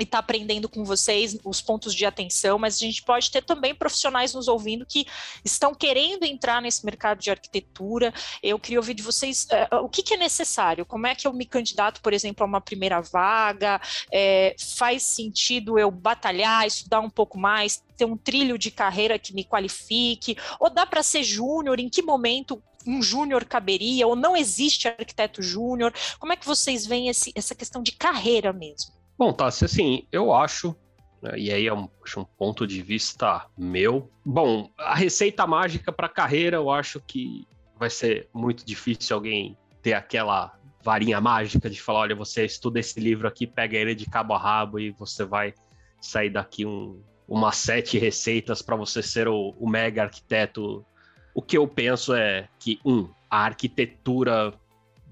e 0.00 0.04
está 0.04 0.18
aprendendo 0.18 0.68
com 0.68 0.84
vocês 0.84 1.36
os 1.44 1.60
pontos 1.60 1.94
de 1.94 2.06
atenção, 2.06 2.58
mas 2.58 2.76
a 2.76 2.78
gente 2.78 3.02
pode 3.02 3.30
ter 3.30 3.42
também 3.42 3.74
profissionais 3.74 4.34
nos 4.34 4.48
ouvindo 4.48 4.86
que 4.86 5.06
estão 5.44 5.74
querendo 5.74 6.24
entrar 6.24 6.62
nesse 6.62 6.84
mercado 6.84 7.20
de 7.20 7.30
arquitetura. 7.30 8.12
Eu 8.42 8.58
queria 8.58 8.78
ouvir 8.78 8.94
de 8.94 9.02
vocês 9.02 9.46
uh, 9.72 9.84
o 9.84 9.88
que, 9.88 10.02
que, 10.02 10.14
é 10.14 10.16
necessário, 10.16 10.86
como 10.86 11.06
é 11.06 11.14
que 11.14 11.26
eu 11.26 11.32
me 11.32 11.44
candidato, 11.44 12.00
por 12.00 12.12
exemplo, 12.12 12.44
a 12.44 12.46
uma 12.46 12.60
primeira 12.60 13.00
vaga, 13.00 13.80
é, 14.10 14.56
faz 14.76 15.02
sentido 15.02 15.78
eu 15.78 15.90
batalhar, 15.90 16.66
estudar 16.66 17.00
um 17.00 17.10
pouco 17.10 17.38
mais, 17.38 17.82
ter 17.96 18.04
um 18.04 18.16
trilho 18.16 18.56
de 18.56 18.70
carreira 18.70 19.18
que 19.18 19.34
me 19.34 19.44
qualifique, 19.44 20.36
ou 20.58 20.70
dá 20.70 20.86
para 20.86 21.02
ser 21.02 21.22
júnior, 21.22 21.78
em 21.78 21.88
que 21.88 22.02
momento 22.02 22.62
um 22.86 23.02
júnior 23.02 23.44
caberia, 23.44 24.06
ou 24.06 24.16
não 24.16 24.36
existe 24.36 24.88
arquiteto 24.88 25.42
júnior? 25.42 25.92
Como 26.18 26.32
é 26.32 26.36
que 26.36 26.46
vocês 26.46 26.86
veem 26.86 27.08
esse, 27.08 27.32
essa 27.34 27.54
questão 27.54 27.82
de 27.82 27.92
carreira 27.92 28.52
mesmo? 28.52 28.99
Bom, 29.20 29.34
Tassi, 29.34 29.66
assim, 29.66 30.06
eu 30.10 30.32
acho, 30.32 30.74
né, 31.20 31.32
e 31.36 31.52
aí 31.52 31.66
é 31.66 31.74
um, 31.74 31.86
um, 32.16 32.24
ponto 32.24 32.66
de 32.66 32.80
vista 32.80 33.44
meu. 33.54 34.10
Bom, 34.24 34.70
a 34.78 34.94
receita 34.94 35.46
mágica 35.46 35.92
para 35.92 36.08
carreira, 36.08 36.56
eu 36.56 36.70
acho 36.70 36.98
que 37.00 37.46
vai 37.78 37.90
ser 37.90 38.30
muito 38.32 38.64
difícil 38.64 39.14
alguém 39.14 39.58
ter 39.82 39.92
aquela 39.92 40.58
varinha 40.82 41.20
mágica 41.20 41.68
de 41.68 41.78
falar: 41.82 41.98
olha, 41.98 42.16
você 42.16 42.46
estuda 42.46 42.80
esse 42.80 42.98
livro 42.98 43.28
aqui, 43.28 43.46
pega 43.46 43.76
ele 43.76 43.94
de 43.94 44.06
cabo 44.06 44.32
a 44.32 44.38
rabo 44.38 44.78
e 44.78 44.90
você 44.92 45.22
vai 45.22 45.52
sair 46.00 46.30
daqui 46.30 46.64
um, 46.64 46.98
umas 47.28 47.56
sete 47.56 47.98
receitas 47.98 48.62
para 48.62 48.74
você 48.74 49.02
ser 49.02 49.28
o, 49.28 49.54
o 49.58 49.68
mega 49.68 50.04
arquiteto. 50.04 50.82
O 51.34 51.42
que 51.42 51.58
eu 51.58 51.68
penso 51.68 52.14
é 52.14 52.48
que, 52.58 52.80
um, 52.86 53.06
a 53.28 53.44
arquitetura 53.44 54.54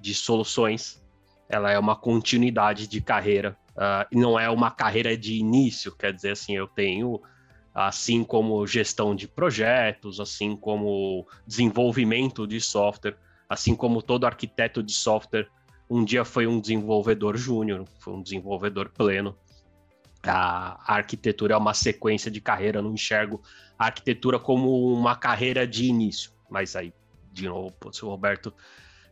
de 0.01 0.14
soluções 0.14 0.99
ela 1.47 1.71
é 1.71 1.79
uma 1.79 1.94
continuidade 1.94 2.87
de 2.87 3.03
carreira 3.03 3.55
uh, 3.78 4.06
não 4.12 4.38
é 4.38 4.50
uma 4.50 4.70
carreira 4.70 5.16
de 5.16 5.36
início, 5.36 5.96
quer 5.96 6.12
dizer 6.12 6.32
assim, 6.32 6.56
eu 6.56 6.66
tenho 6.66 7.20
assim 7.74 8.24
como 8.24 8.66
gestão 8.66 9.14
de 9.14 9.28
projetos, 9.28 10.18
assim 10.18 10.56
como 10.56 11.26
desenvolvimento 11.46 12.46
de 12.46 12.60
software, 12.60 13.16
assim 13.48 13.74
como 13.74 14.02
todo 14.02 14.26
arquiteto 14.26 14.82
de 14.82 14.92
software 14.92 15.48
um 15.90 16.04
dia 16.04 16.24
foi 16.24 16.46
um 16.46 16.60
desenvolvedor 16.60 17.36
júnior, 17.36 17.86
foi 17.98 18.12
um 18.12 18.22
desenvolvedor 18.22 18.90
pleno. 18.90 19.36
A, 20.22 20.94
arquitetura 20.94 21.54
é 21.54 21.56
uma 21.56 21.72
sequência 21.72 22.30
de 22.30 22.40
carreira, 22.40 22.82
não 22.82 22.92
enxergo 22.92 23.40
a 23.78 23.86
arquitetura 23.86 24.38
como 24.38 24.92
uma 24.92 25.16
carreira 25.16 25.66
de 25.66 25.86
início. 25.86 26.32
Mas 26.50 26.76
aí, 26.76 26.92
de 27.32 27.48
novo, 27.48 27.72
se 27.92 28.04
o 28.04 28.08
Roberto 28.08 28.52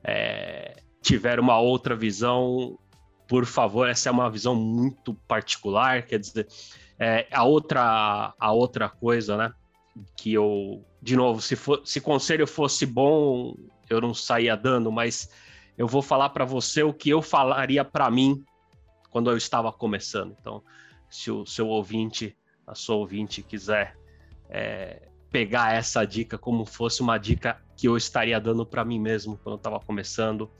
é, 0.04 0.82
tiver 1.00 1.40
uma 1.40 1.58
outra 1.58 1.96
visão, 1.96 2.78
por 3.26 3.44
favor, 3.44 3.88
essa 3.88 4.08
é 4.08 4.12
uma 4.12 4.30
visão 4.30 4.54
muito 4.54 5.14
particular, 5.26 6.02
quer 6.02 6.18
dizer, 6.18 6.46
é, 6.98 7.26
a 7.32 7.44
outra 7.44 8.34
a 8.38 8.52
outra 8.52 8.88
coisa, 8.88 9.36
né, 9.36 9.52
que 10.16 10.32
eu, 10.32 10.84
de 11.02 11.16
novo, 11.16 11.40
se, 11.40 11.56
for, 11.56 11.82
se 11.84 12.00
conselho 12.00 12.46
fosse 12.46 12.86
bom, 12.86 13.56
eu 13.88 14.00
não 14.00 14.14
saía 14.14 14.56
dando, 14.56 14.90
mas 14.92 15.30
eu 15.76 15.86
vou 15.86 16.02
falar 16.02 16.30
para 16.30 16.44
você 16.44 16.82
o 16.82 16.92
que 16.92 17.10
eu 17.10 17.20
falaria 17.22 17.84
para 17.84 18.10
mim 18.10 18.44
quando 19.10 19.30
eu 19.30 19.36
estava 19.36 19.72
começando. 19.72 20.36
Então, 20.40 20.62
se 21.10 21.30
o 21.30 21.46
seu 21.46 21.68
ouvinte, 21.68 22.36
a 22.66 22.74
sua 22.74 22.96
ouvinte 22.96 23.42
quiser 23.42 23.96
é, 24.48 25.08
pegar 25.30 25.74
essa 25.74 26.04
dica 26.04 26.38
como 26.38 26.64
fosse 26.64 27.02
uma 27.02 27.18
dica 27.18 27.60
que 27.76 27.88
eu 27.88 27.96
estaria 27.96 28.40
dando 28.40 28.64
para 28.64 28.84
mim 28.84 28.98
mesmo 28.98 29.36
quando 29.36 29.54
eu 29.54 29.58
estava 29.58 29.80
começando, 29.80 30.50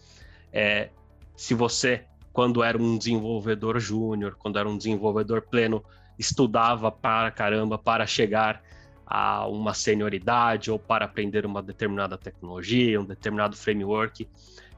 é, 0.52 0.90
se 1.37 1.55
você 1.55 2.07
quando 2.37 2.62
era 2.62 2.77
um 2.77 2.99
desenvolvedor 2.99 3.81
júnior, 3.81 4.37
quando 4.38 4.59
era 4.59 4.68
um 4.68 4.77
desenvolvedor 4.77 5.40
pleno, 5.40 5.83
estudava 6.18 6.92
para 6.92 7.31
caramba 7.31 7.79
para 7.79 8.07
chegar 8.07 8.62
a 9.07 9.49
uma 9.49 9.72
senioridade 9.72 10.70
ou 10.70 10.79
para 10.79 11.07
aprender 11.07 11.46
uma 11.46 11.62
determinada 11.62 12.18
tecnologia, 12.18 13.01
um 13.01 13.07
determinado 13.07 13.57
framework. 13.57 14.29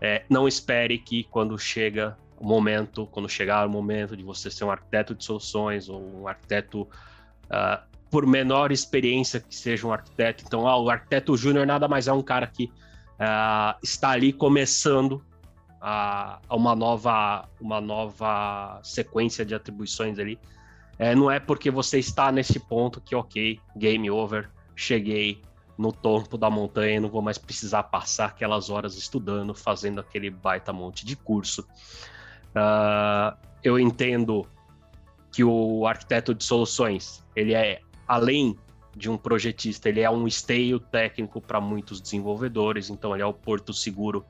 É, 0.00 0.24
não 0.30 0.46
espere 0.46 0.98
que 0.98 1.24
quando 1.24 1.58
chega 1.58 2.16
o 2.36 2.46
momento, 2.46 3.08
quando 3.08 3.28
chegar 3.28 3.66
o 3.66 3.68
momento 3.68 4.16
de 4.16 4.22
você 4.22 4.52
ser 4.52 4.62
um 4.62 4.70
arquiteto 4.70 5.12
de 5.12 5.24
soluções 5.24 5.88
ou 5.88 6.00
um 6.00 6.28
arquiteto, 6.28 6.82
uh, 6.82 7.82
por 8.08 8.24
menor 8.24 8.70
experiência 8.70 9.40
que 9.40 9.56
seja 9.56 9.84
um 9.84 9.92
arquiteto, 9.92 10.44
então 10.46 10.64
ah, 10.64 10.80
o 10.80 10.88
arquiteto 10.88 11.36
júnior 11.36 11.66
nada 11.66 11.88
mais 11.88 12.06
é 12.06 12.12
um 12.12 12.22
cara 12.22 12.46
que 12.46 12.66
uh, 12.66 13.76
está 13.82 14.10
ali 14.10 14.32
começando 14.32 15.26
a, 15.80 16.40
a 16.48 16.56
uma 16.56 16.74
nova 16.74 17.48
uma 17.60 17.80
nova 17.80 18.80
sequência 18.82 19.44
de 19.44 19.54
atribuições 19.54 20.18
ali. 20.18 20.38
É, 20.98 21.14
não 21.14 21.30
é 21.30 21.38
porque 21.38 21.70
você 21.70 21.98
está 21.98 22.32
nesse 22.32 22.58
ponto 22.58 23.00
que, 23.00 23.14
ok, 23.14 23.60
game 23.76 24.10
over, 24.10 24.50
cheguei 24.74 25.40
no 25.78 25.92
topo 25.92 26.36
da 26.36 26.50
montanha, 26.50 27.00
não 27.00 27.08
vou 27.08 27.22
mais 27.22 27.38
precisar 27.38 27.84
passar 27.84 28.26
aquelas 28.26 28.68
horas 28.68 28.96
estudando, 28.96 29.54
fazendo 29.54 30.00
aquele 30.00 30.28
baita 30.28 30.72
monte 30.72 31.06
de 31.06 31.14
curso. 31.14 31.62
Uh, 32.48 33.36
eu 33.62 33.78
entendo 33.78 34.44
que 35.30 35.44
o 35.44 35.86
arquiteto 35.86 36.34
de 36.34 36.42
soluções, 36.42 37.24
ele 37.36 37.54
é, 37.54 37.80
além 38.08 38.58
de 38.96 39.08
um 39.08 39.16
projetista, 39.16 39.88
ele 39.88 40.00
é 40.00 40.10
um 40.10 40.26
esteio 40.26 40.80
técnico 40.80 41.40
para 41.40 41.60
muitos 41.60 42.00
desenvolvedores, 42.00 42.90
então 42.90 43.14
ele 43.14 43.22
é 43.22 43.26
o 43.26 43.32
porto 43.32 43.72
seguro 43.72 44.26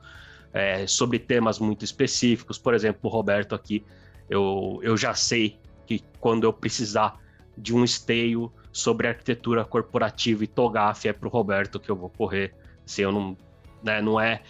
é, 0.53 0.85
sobre 0.87 1.19
temas 1.19 1.59
muito 1.59 1.83
específicos. 1.85 2.57
Por 2.57 2.73
exemplo, 2.73 3.01
o 3.03 3.07
Roberto 3.07 3.55
aqui, 3.55 3.83
eu, 4.29 4.79
eu 4.81 4.97
já 4.97 5.13
sei 5.13 5.57
que 5.85 6.03
quando 6.19 6.43
eu 6.43 6.53
precisar 6.53 7.19
de 7.57 7.75
um 7.75 7.83
esteio 7.83 8.51
sobre 8.71 9.07
arquitetura 9.07 9.65
corporativa 9.65 10.43
e 10.43 10.47
TOGAF 10.47 11.07
é 11.07 11.13
para 11.13 11.27
o 11.27 11.31
Roberto 11.31 11.79
que 11.79 11.89
eu 11.89 11.95
vou 11.95 12.09
correr. 12.09 12.53
Assim, 12.85 13.01
eu 13.01 13.11
não, 13.11 13.37
né, 13.83 14.01
não 14.01 14.19
é 14.19 14.41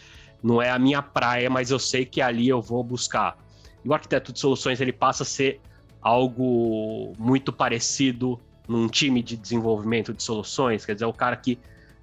não 0.41 0.61
é 0.61 0.69
a 0.69 0.79
minha 0.79 1.01
praia, 1.01 1.49
mas 1.49 1.69
eu 1.69 1.77
sei 1.79 2.05
que 2.05 2.21
ali 2.21 2.47
eu 2.47 2.61
vou 2.61 2.81
buscar. 2.83 3.37
E 3.83 3.89
o 3.89 3.93
arquiteto 3.93 4.31
de 4.31 4.39
soluções 4.39 4.79
ele 4.79 4.93
passa 4.93 5.23
a 5.23 5.25
ser 5.25 5.59
algo 6.01 7.13
muito 7.17 7.51
parecido 7.51 8.39
num 8.67 8.87
time 8.87 9.21
de 9.21 9.35
desenvolvimento 9.35 10.13
de 10.13 10.23
soluções, 10.23 10.85
quer 10.85 10.93
dizer, 10.93 11.05
o 11.05 11.13
cara 11.13 11.35
que 11.35 11.59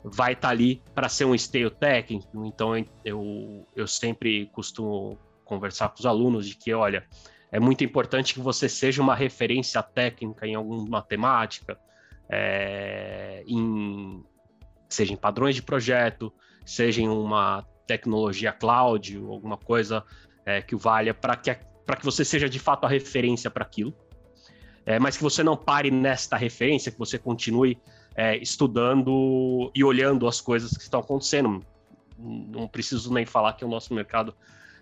vai 0.09 0.35
estar 0.35 0.49
tá 0.49 0.53
ali 0.53 0.83
para 0.95 1.09
ser 1.09 1.25
um 1.25 1.35
esteio 1.35 1.71
técnico. 1.71 2.45
Então 2.47 2.73
eu, 3.05 3.67
eu 3.75 3.87
sempre 3.87 4.47
costumo 4.47 5.19
conversar 5.45 5.89
com 5.89 5.99
os 5.99 6.07
alunos 6.07 6.49
de 6.49 6.57
que, 6.57 6.73
olha, 6.73 7.05
é 7.51 7.59
muito 7.59 7.83
importante 7.85 8.35
que 8.35 8.41
você 8.41 8.69
seja 8.69 9.03
uma 9.03 9.15
referência 9.15 9.83
técnica 9.83 10.47
em 10.47 10.55
alguma 10.55 11.03
temática, 11.03 11.79
é, 12.29 13.43
em, 13.47 14.25
seja 14.89 15.13
em 15.13 15.17
padrões 15.17 15.55
de 15.55 15.63
projeto, 15.63 16.33
seja 16.65 17.01
em 17.01 17.09
uma 17.09 17.65
tecnologia 17.87 18.53
cloud, 18.53 19.19
ou 19.19 19.33
alguma 19.33 19.57
coisa 19.57 20.05
é, 20.45 20.61
que 20.61 20.77
valha 20.77 21.15
para 21.15 21.37
que, 21.37 21.55
que 21.55 22.05
você 22.05 22.25
seja 22.25 22.49
de 22.49 22.59
fato 22.59 22.85
a 22.85 22.89
referência 22.89 23.51
para 23.51 23.65
aquilo. 23.65 23.95
É, 24.85 25.01
mas 25.01 25.17
que 25.17 25.23
você 25.23 25.43
não 25.43 25.57
pare 25.57 25.91
nesta 25.91 26.37
referência, 26.37 26.93
que 26.93 26.99
você 26.99 27.19
continue 27.19 27.77
é, 28.17 28.37
estudando 28.39 29.71
e 29.75 29.85
olhando 29.85 30.27
as 30.27 30.41
coisas 30.41 30.73
que 30.77 30.83
estão 30.83 31.01
acontecendo. 31.01 31.63
Não 32.19 32.67
preciso 32.67 33.13
nem 33.13 33.27
falar 33.27 33.53
que 33.53 33.65
o 33.65 33.69
nosso 33.69 33.93
mercado 33.93 34.35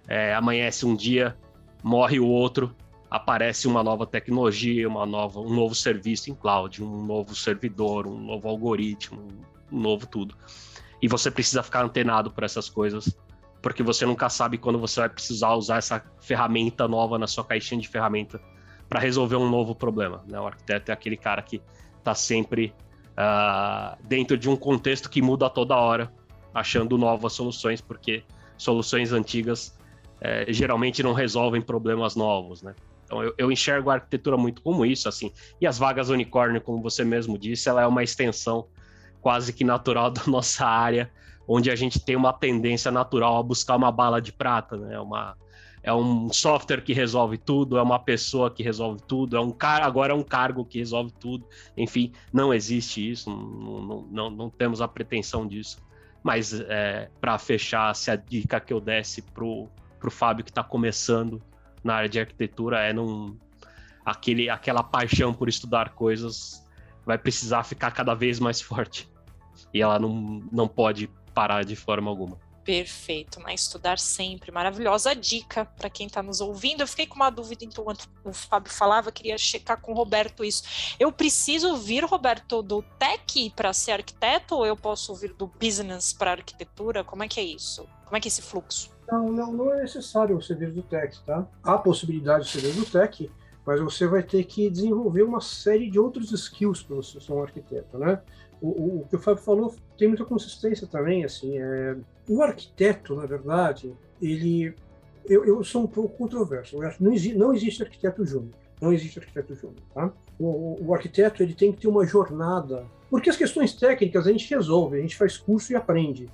é, 0.06 0.32
amanhece 0.34 0.86
um 0.86 0.94
dia, 0.94 1.36
morre 1.82 2.20
o 2.20 2.26
outro, 2.26 2.74
aparece 3.10 3.66
uma 3.66 3.82
nova 3.82 4.06
tecnologia, 4.06 4.88
uma 4.88 5.04
nova, 5.04 5.40
um 5.40 5.52
novo 5.52 5.74
serviço 5.74 6.30
em 6.30 6.34
cloud, 6.34 6.82
um 6.82 7.04
novo 7.04 7.34
servidor, 7.34 8.06
um 8.06 8.18
novo 8.18 8.48
algoritmo, 8.48 9.28
um 9.70 9.80
novo 9.80 10.06
tudo. 10.06 10.36
e 11.02 11.08
você 11.08 11.30
precisa 11.30 11.62
ficar 11.62 11.84
antenado 11.84 12.30
por 12.30 12.44
essas 12.44 12.68
coisas, 12.68 13.14
porque 13.60 13.82
você 13.82 14.06
nunca 14.06 14.28
sabe 14.28 14.58
quando 14.58 14.78
você 14.78 15.00
vai 15.00 15.08
precisar 15.08 15.54
usar 15.54 15.78
essa 15.78 16.02
ferramenta 16.20 16.86
nova 16.88 17.18
na 17.18 17.26
sua 17.26 17.44
caixinha 17.44 17.80
de 17.80 17.88
ferramenta 17.88 18.40
para 18.88 19.00
resolver 19.00 19.36
um 19.36 19.48
novo 19.48 19.74
problema. 19.74 20.24
Né? 20.26 20.38
O 20.40 20.46
arquiteto 20.46 20.90
é 20.90 20.94
aquele 20.94 21.16
cara 21.16 21.42
que 21.42 21.60
está 21.98 22.14
sempre 22.14 22.74
uh, 23.18 23.96
dentro 24.04 24.36
de 24.36 24.48
um 24.48 24.56
contexto 24.56 25.08
que 25.08 25.22
muda 25.22 25.48
toda 25.48 25.76
hora, 25.76 26.12
achando 26.52 26.96
novas 26.98 27.32
soluções, 27.32 27.80
porque 27.80 28.22
soluções 28.56 29.12
antigas 29.12 29.76
é, 30.20 30.50
geralmente 30.52 31.02
não 31.02 31.12
resolvem 31.12 31.60
problemas 31.60 32.14
novos, 32.16 32.62
né? 32.62 32.74
Então 33.04 33.22
eu, 33.22 33.34
eu, 33.36 33.52
enxergo 33.52 33.90
a 33.90 33.94
arquitetura 33.94 34.36
muito 34.36 34.62
como 34.62 34.86
isso, 34.86 35.08
assim. 35.08 35.32
E 35.60 35.66
as 35.66 35.78
vagas 35.78 36.08
unicórnio, 36.08 36.60
como 36.60 36.80
você 36.80 37.04
mesmo 37.04 37.36
disse, 37.36 37.68
ela 37.68 37.82
é 37.82 37.86
uma 37.86 38.02
extensão 38.02 38.66
quase 39.20 39.52
que 39.52 39.64
natural 39.64 40.10
da 40.12 40.22
nossa 40.26 40.64
área, 40.66 41.10
onde 41.46 41.70
a 41.70 41.76
gente 41.76 42.00
tem 42.00 42.16
uma 42.16 42.32
tendência 42.32 42.90
natural 42.90 43.38
a 43.38 43.42
buscar 43.42 43.76
uma 43.76 43.92
bala 43.92 44.20
de 44.20 44.32
prata, 44.32 44.76
né? 44.76 44.98
Uma, 44.98 45.36
é 45.84 45.92
um 45.92 46.32
software 46.32 46.80
que 46.80 46.94
resolve 46.94 47.36
tudo, 47.36 47.76
é 47.76 47.82
uma 47.82 47.98
pessoa 47.98 48.50
que 48.50 48.62
resolve 48.62 49.02
tudo, 49.02 49.36
é 49.36 49.40
um 49.40 49.50
cara, 49.50 49.84
agora 49.84 50.14
é 50.14 50.16
um 50.16 50.22
cargo 50.22 50.64
que 50.64 50.78
resolve 50.78 51.12
tudo. 51.20 51.46
Enfim, 51.76 52.10
não 52.32 52.54
existe 52.54 53.10
isso, 53.10 53.28
não, 53.28 53.82
não, 53.82 54.00
não, 54.10 54.30
não 54.30 54.50
temos 54.50 54.80
a 54.80 54.88
pretensão 54.88 55.46
disso. 55.46 55.76
Mas 56.22 56.58
é, 56.58 57.10
para 57.20 57.38
fechar, 57.38 57.94
se 57.94 58.10
a 58.10 58.16
dica 58.16 58.58
que 58.58 58.72
eu 58.72 58.80
desse 58.80 59.20
pro, 59.20 59.68
pro 60.00 60.10
Fábio 60.10 60.42
que 60.42 60.50
está 60.50 60.64
começando 60.64 61.42
na 61.84 61.96
área 61.96 62.08
de 62.08 62.18
arquitetura 62.18 62.80
é 62.80 62.94
num, 62.94 63.36
aquele, 64.02 64.48
aquela 64.48 64.82
paixão 64.82 65.34
por 65.34 65.50
estudar 65.50 65.90
coisas 65.90 66.66
vai 67.04 67.18
precisar 67.18 67.62
ficar 67.62 67.90
cada 67.90 68.14
vez 68.14 68.40
mais 68.40 68.58
forte. 68.62 69.06
E 69.72 69.82
ela 69.82 69.98
não, 69.98 70.42
não 70.50 70.66
pode 70.66 71.10
parar 71.34 71.62
de 71.62 71.76
forma 71.76 72.10
alguma. 72.10 72.38
Perfeito, 72.64 73.40
mas 73.40 73.60
estudar 73.60 73.98
sempre. 73.98 74.50
Maravilhosa 74.50 75.14
dica 75.14 75.66
para 75.66 75.90
quem 75.90 76.06
está 76.06 76.22
nos 76.22 76.40
ouvindo. 76.40 76.80
Eu 76.80 76.86
fiquei 76.86 77.06
com 77.06 77.16
uma 77.16 77.28
dúvida 77.28 77.64
enquanto 77.64 78.08
o 78.24 78.32
Fábio 78.32 78.72
falava, 78.72 79.12
queria 79.12 79.36
checar 79.36 79.78
com 79.80 79.92
o 79.92 79.94
Roberto 79.94 80.42
isso. 80.42 80.96
Eu 80.98 81.12
preciso 81.12 81.76
vir, 81.76 82.04
Roberto, 82.04 82.62
do 82.62 82.82
tech 82.98 83.52
para 83.54 83.72
ser 83.74 83.92
arquiteto 83.92 84.56
ou 84.56 84.64
eu 84.64 84.76
posso 84.76 85.14
vir 85.14 85.34
do 85.34 85.46
business 85.46 86.14
para 86.14 86.32
arquitetura? 86.32 87.04
Como 87.04 87.22
é 87.22 87.28
que 87.28 87.38
é 87.38 87.44
isso? 87.44 87.86
Como 88.06 88.16
é 88.16 88.20
que 88.20 88.28
é 88.28 88.30
esse 88.30 88.40
fluxo? 88.40 88.90
Não, 89.10 89.30
não, 89.30 89.52
não 89.52 89.74
é 89.74 89.82
necessário 89.82 90.40
você 90.40 90.54
vir 90.54 90.72
do 90.72 90.82
tech, 90.82 91.20
tá? 91.26 91.46
Há 91.62 91.76
possibilidade 91.76 92.46
de 92.46 92.50
você 92.50 92.60
vir 92.60 92.72
do 92.72 92.86
tech, 92.86 93.30
mas 93.66 93.80
você 93.80 94.06
vai 94.06 94.22
ter 94.22 94.42
que 94.44 94.70
desenvolver 94.70 95.22
uma 95.22 95.42
série 95.42 95.90
de 95.90 95.98
outros 95.98 96.32
skills 96.32 96.82
para 96.82 96.96
você 96.96 97.20
ser 97.20 97.32
um 97.32 97.42
arquiteto, 97.42 97.98
né? 97.98 98.22
O, 98.64 99.00
o, 99.00 99.06
que 99.06 99.16
o 99.16 99.18
Fábio 99.18 99.42
falou 99.42 99.74
tem 99.98 100.08
muita 100.08 100.24
consistência 100.24 100.86
também, 100.86 101.22
assim, 101.22 101.58
é... 101.58 101.94
o 102.26 102.40
arquiteto, 102.40 103.14
na 103.14 103.26
verdade, 103.26 103.94
ele, 104.22 104.74
eu, 105.26 105.44
eu 105.44 105.62
sou 105.62 105.82
um 105.82 105.86
pouco 105.86 106.16
controverso, 106.16 106.78
não, 106.98 107.12
existe, 107.12 107.36
não 107.36 107.52
existe 107.52 107.82
arquiteto 107.82 108.24
júnior, 108.24 108.54
não 108.80 108.90
existe 108.90 109.18
arquiteto 109.18 109.54
júnior, 109.54 109.82
tá? 109.92 110.10
O, 110.38 110.78
o, 110.82 110.94
arquiteto, 110.94 111.42
ele 111.42 111.52
tem 111.52 111.72
que 111.72 111.82
ter 111.82 111.88
uma 111.88 112.06
jornada, 112.06 112.86
porque 113.10 113.28
as 113.28 113.36
questões 113.36 113.74
técnicas 113.74 114.26
a 114.26 114.32
gente 114.32 114.48
resolve, 114.48 114.96
a 114.96 115.02
gente 115.02 115.16
faz 115.16 115.36
curso 115.36 115.70
e 115.70 115.76
aprende, 115.76 116.30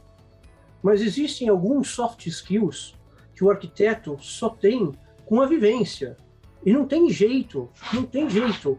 mas 0.81 1.03
existem 1.03 1.49
alguns 1.49 1.91
soft 1.91 2.29
skills 2.29 2.95
que 3.35 3.43
o 3.43 3.51
arquiteto 3.51 4.17
só 4.21 4.51
tem 4.51 4.93
com 5.27 5.41
a 5.41 5.47
vivência, 5.47 6.17
e 6.65 6.73
não 6.73 6.87
tem 6.87 7.11
jeito, 7.11 7.69
não 7.93 8.05
tem 8.05 8.31
jeito. 8.31 8.79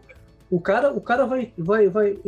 O 0.52 0.60
cara, 0.60 0.92
o 0.92 1.00
cara 1.00 1.24
vai, 1.24 1.50
vai, 1.56 1.88
vai. 1.88 2.18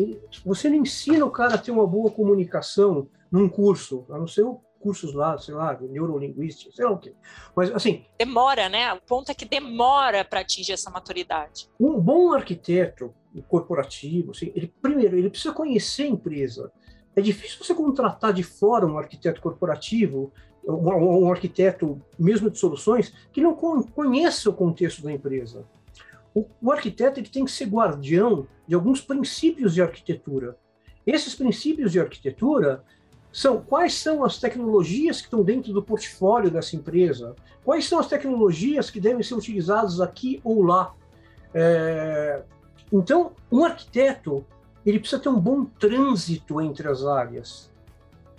Você 0.46 0.70
não 0.70 0.76
ensina 0.76 1.26
o 1.26 1.30
cara 1.30 1.56
a 1.56 1.58
ter 1.58 1.70
uma 1.70 1.86
boa 1.86 2.10
comunicação 2.10 3.06
num 3.30 3.50
curso, 3.50 4.06
a 4.08 4.16
não 4.16 4.26
ser 4.26 4.46
cursos 4.80 5.12
lá, 5.12 5.36
sei 5.36 5.52
lá, 5.52 5.78
neurolinguística, 5.78 6.72
sei 6.74 6.86
lá 6.86 6.92
o 6.92 6.98
quê. 6.98 7.12
Mas 7.54 7.70
assim. 7.72 8.06
Demora, 8.18 8.70
né? 8.70 8.94
O 8.94 9.00
ponto 9.02 9.30
é 9.30 9.34
que 9.34 9.44
demora 9.44 10.24
para 10.24 10.40
atingir 10.40 10.72
essa 10.72 10.90
maturidade. 10.90 11.68
Um 11.78 12.00
bom 12.00 12.32
arquiteto 12.32 13.12
corporativo, 13.46 14.30
assim, 14.30 14.50
ele 14.54 14.72
primeiro 14.80 15.18
ele 15.18 15.28
precisa 15.28 15.52
conhecer 15.52 16.04
a 16.04 16.08
empresa. 16.08 16.72
É 17.14 17.20
difícil 17.20 17.62
você 17.62 17.74
contratar 17.74 18.32
de 18.32 18.42
fora 18.42 18.86
um 18.86 18.96
arquiteto 18.96 19.42
corporativo, 19.42 20.32
um, 20.66 21.26
um 21.26 21.30
arquiteto 21.30 22.00
mesmo 22.18 22.48
de 22.48 22.58
soluções, 22.58 23.12
que 23.30 23.42
não 23.42 23.54
conheça 23.54 24.48
o 24.48 24.54
contexto 24.54 25.02
da 25.02 25.12
empresa. 25.12 25.66
O, 26.34 26.46
o 26.60 26.72
arquiteto 26.72 27.20
ele 27.20 27.28
tem 27.28 27.44
que 27.44 27.50
ser 27.50 27.66
guardião 27.66 28.46
de 28.66 28.74
alguns 28.74 29.00
princípios 29.00 29.74
de 29.74 29.82
arquitetura. 29.82 30.58
Esses 31.06 31.34
princípios 31.34 31.92
de 31.92 32.00
arquitetura 32.00 32.82
são 33.32 33.60
quais 33.60 33.94
são 33.94 34.24
as 34.24 34.38
tecnologias 34.38 35.18
que 35.18 35.26
estão 35.26 35.42
dentro 35.42 35.72
do 35.72 35.82
portfólio 35.82 36.50
dessa 36.50 36.76
empresa, 36.76 37.34
quais 37.64 37.86
são 37.86 37.98
as 37.98 38.08
tecnologias 38.08 38.90
que 38.90 39.00
devem 39.00 39.22
ser 39.22 39.34
utilizadas 39.34 40.00
aqui 40.00 40.40
ou 40.44 40.62
lá. 40.62 40.94
É... 41.52 42.42
Então, 42.92 43.32
um 43.50 43.64
arquiteto 43.64 44.44
ele 44.84 44.98
precisa 44.98 45.20
ter 45.20 45.28
um 45.28 45.40
bom 45.40 45.64
trânsito 45.64 46.60
entre 46.60 46.88
as 46.88 47.04
áreas. 47.04 47.70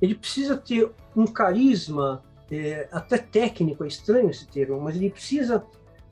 Ele 0.02 0.14
precisa 0.14 0.56
ter 0.56 0.92
um 1.16 1.26
carisma, 1.26 2.24
é, 2.52 2.88
até 2.92 3.18
técnico, 3.18 3.84
é 3.84 3.88
estranho 3.88 4.30
esse 4.30 4.48
termo, 4.48 4.80
mas 4.80 4.96
ele 4.96 5.10
precisa 5.10 5.66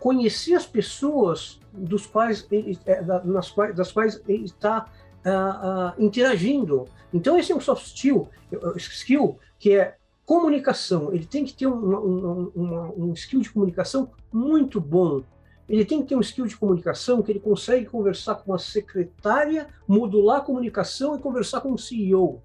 conhecer 0.03 0.53
as 0.53 0.65
pessoas 0.65 1.61
dos 1.71 2.05
quais 2.05 2.45
ele, 2.51 2.77
é, 2.85 3.01
nas 3.23 3.49
quais, 3.49 3.73
das 3.73 3.89
quais 3.89 4.21
ele 4.27 4.43
está 4.43 4.91
uh, 5.25 5.97
uh, 5.97 6.03
interagindo. 6.03 6.89
Então 7.13 7.39
esse 7.39 7.53
é 7.53 7.55
um 7.55 7.61
soft 7.61 7.85
skill, 7.85 8.27
skill 8.75 9.39
que 9.57 9.77
é 9.77 9.95
comunicação. 10.25 11.13
Ele 11.13 11.25
tem 11.25 11.45
que 11.45 11.53
ter 11.53 11.67
um 11.67 13.13
skill 13.15 13.39
de 13.39 13.49
comunicação 13.49 14.11
muito 14.29 14.81
bom. 14.81 15.23
Ele 15.69 15.85
tem 15.85 16.01
que 16.01 16.09
ter 16.09 16.17
um 16.17 16.21
skill 16.21 16.47
de 16.47 16.57
comunicação 16.57 17.21
que 17.21 17.31
ele 17.31 17.39
consegue 17.39 17.85
conversar 17.85 18.35
com 18.35 18.53
a 18.53 18.59
secretária, 18.59 19.69
modular 19.87 20.39
a 20.39 20.43
comunicação 20.43 21.15
e 21.15 21.19
conversar 21.19 21.61
com 21.61 21.71
o 21.71 21.77
CEO. 21.77 22.41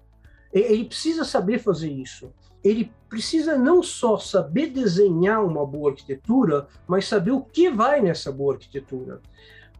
Ele 0.53 0.85
precisa 0.85 1.25
saber 1.25 1.59
fazer 1.59 1.91
isso 1.91 2.31
ele 2.63 2.91
precisa 3.09 3.57
não 3.57 3.81
só 3.81 4.17
saber 4.17 4.67
desenhar 4.67 5.43
uma 5.43 5.65
boa 5.65 5.91
arquitetura, 5.91 6.67
mas 6.87 7.07
saber 7.07 7.31
o 7.31 7.41
que 7.41 7.69
vai 7.69 8.01
nessa 8.01 8.31
boa 8.31 8.53
arquitetura. 8.53 9.19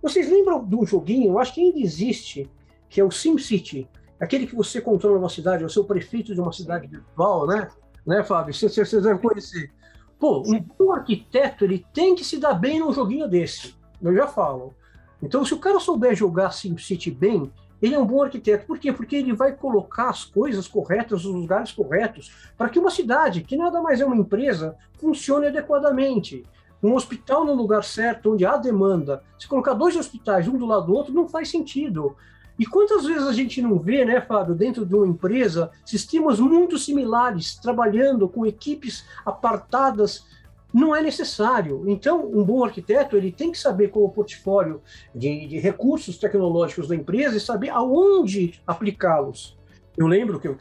Vocês 0.02 0.30
lembram 0.30 0.66
de 0.66 0.76
um 0.76 0.86
joguinho, 0.86 1.32
eu 1.32 1.40
acho 1.40 1.54
que 1.54 1.62
ainda 1.62 1.80
existe, 1.80 2.50
que 2.90 3.00
é 3.00 3.04
o 3.04 3.12
SimCity, 3.12 3.88
aquele 4.20 4.48
que 4.48 4.56
você 4.56 4.82
controla 4.82 5.20
uma 5.20 5.30
cidade, 5.30 5.64
você 5.64 5.78
é 5.78 5.82
o 5.82 5.86
prefeito 5.86 6.34
de 6.34 6.42
uma 6.42 6.52
cidade 6.52 6.88
virtual, 6.88 7.46
né? 7.46 7.70
Né, 8.06 8.24
Fábio? 8.24 8.54
Vocês, 8.54 8.92
devem 8.92 9.18
conhecer. 9.18 9.72
Pô, 10.18 10.42
um 10.46 10.60
bom 10.60 10.92
arquiteto, 10.92 11.64
ele 11.64 11.86
tem 11.94 12.16
que 12.16 12.24
se 12.24 12.38
dar 12.38 12.54
bem 12.54 12.80
num 12.80 12.92
joguinho 12.92 13.28
desse. 13.28 13.76
Eu 14.02 14.16
já 14.16 14.28
falo. 14.28 14.74
Então, 15.22 15.46
se 15.46 15.54
o 15.54 15.60
cara 15.60 15.80
souber 15.80 16.16
jogar 16.16 16.52
SimCity 16.52 17.12
bem, 17.12 17.52
ele 17.82 17.96
é 17.96 18.00
um 18.00 18.06
bom 18.06 18.24
arquiteto. 18.24 18.66
Por 18.66 18.78
quê? 18.78 18.92
Porque 18.92 19.16
ele 19.16 19.34
vai 19.34 19.54
colocar 19.54 20.10
as 20.10 20.24
coisas 20.26 20.68
corretas 20.68 21.24
nos 21.24 21.34
lugares 21.36 21.72
corretos 21.72 22.32
para 22.58 22.70
que 22.70 22.80
uma 22.80 22.90
cidade, 22.90 23.42
que 23.42 23.56
nada 23.56 23.82
mais 23.82 24.02
é 24.02 24.06
uma 24.06 24.16
empresa, 24.16 24.76
funcione 25.00 25.48
adequadamente. 25.48 26.46
Um 26.82 26.94
hospital 26.94 27.46
no 27.46 27.54
lugar 27.54 27.84
certo, 27.84 28.32
onde 28.32 28.46
há 28.46 28.56
demanda. 28.58 29.24
Se 29.38 29.48
colocar 29.48 29.74
dois 29.74 29.96
hospitais 29.96 30.48
um 30.48 30.58
do 30.58 30.66
lado 30.66 30.88
do 30.88 30.94
outro, 30.94 31.14
não 31.14 31.28
faz 31.28 31.50
sentido. 31.50 32.16
E 32.58 32.66
quantas 32.66 33.06
vezes 33.06 33.26
a 33.26 33.32
gente 33.32 33.62
não 33.62 33.80
vê, 33.80 34.04
né, 34.04 34.20
Fábio, 34.20 34.54
dentro 34.54 34.86
de 34.86 34.94
uma 34.94 35.08
empresa, 35.08 35.72
sistemas 35.86 36.40
muito 36.40 36.78
similares, 36.78 37.56
trabalhando 37.56 38.28
com 38.28 38.46
equipes 38.46 39.06
apartadas 39.26 40.26
não 40.74 40.96
é 40.96 41.02
necessário. 41.02 41.84
Então, 41.88 42.26
um 42.26 42.44
bom 42.44 42.64
arquiteto 42.64 43.18
ele 43.18 43.32
tem 43.32 43.52
que 43.52 43.58
saber 43.58 43.90
qual 43.90 44.06
o 44.06 44.10
portfólio 44.10 44.82
de, 45.14 45.48
de 45.48 45.60
recursos 45.60 46.18
tecnológicos 46.18 46.88
da 46.88 46.96
empresa 46.96 47.38
e 47.38 47.40
saber 47.40 47.70
aonde 47.70 48.62
aplicá-los. 48.66 49.58
Eu 49.98 50.08
lembro 50.08 50.40
que, 50.40 50.48
eu, 50.48 50.58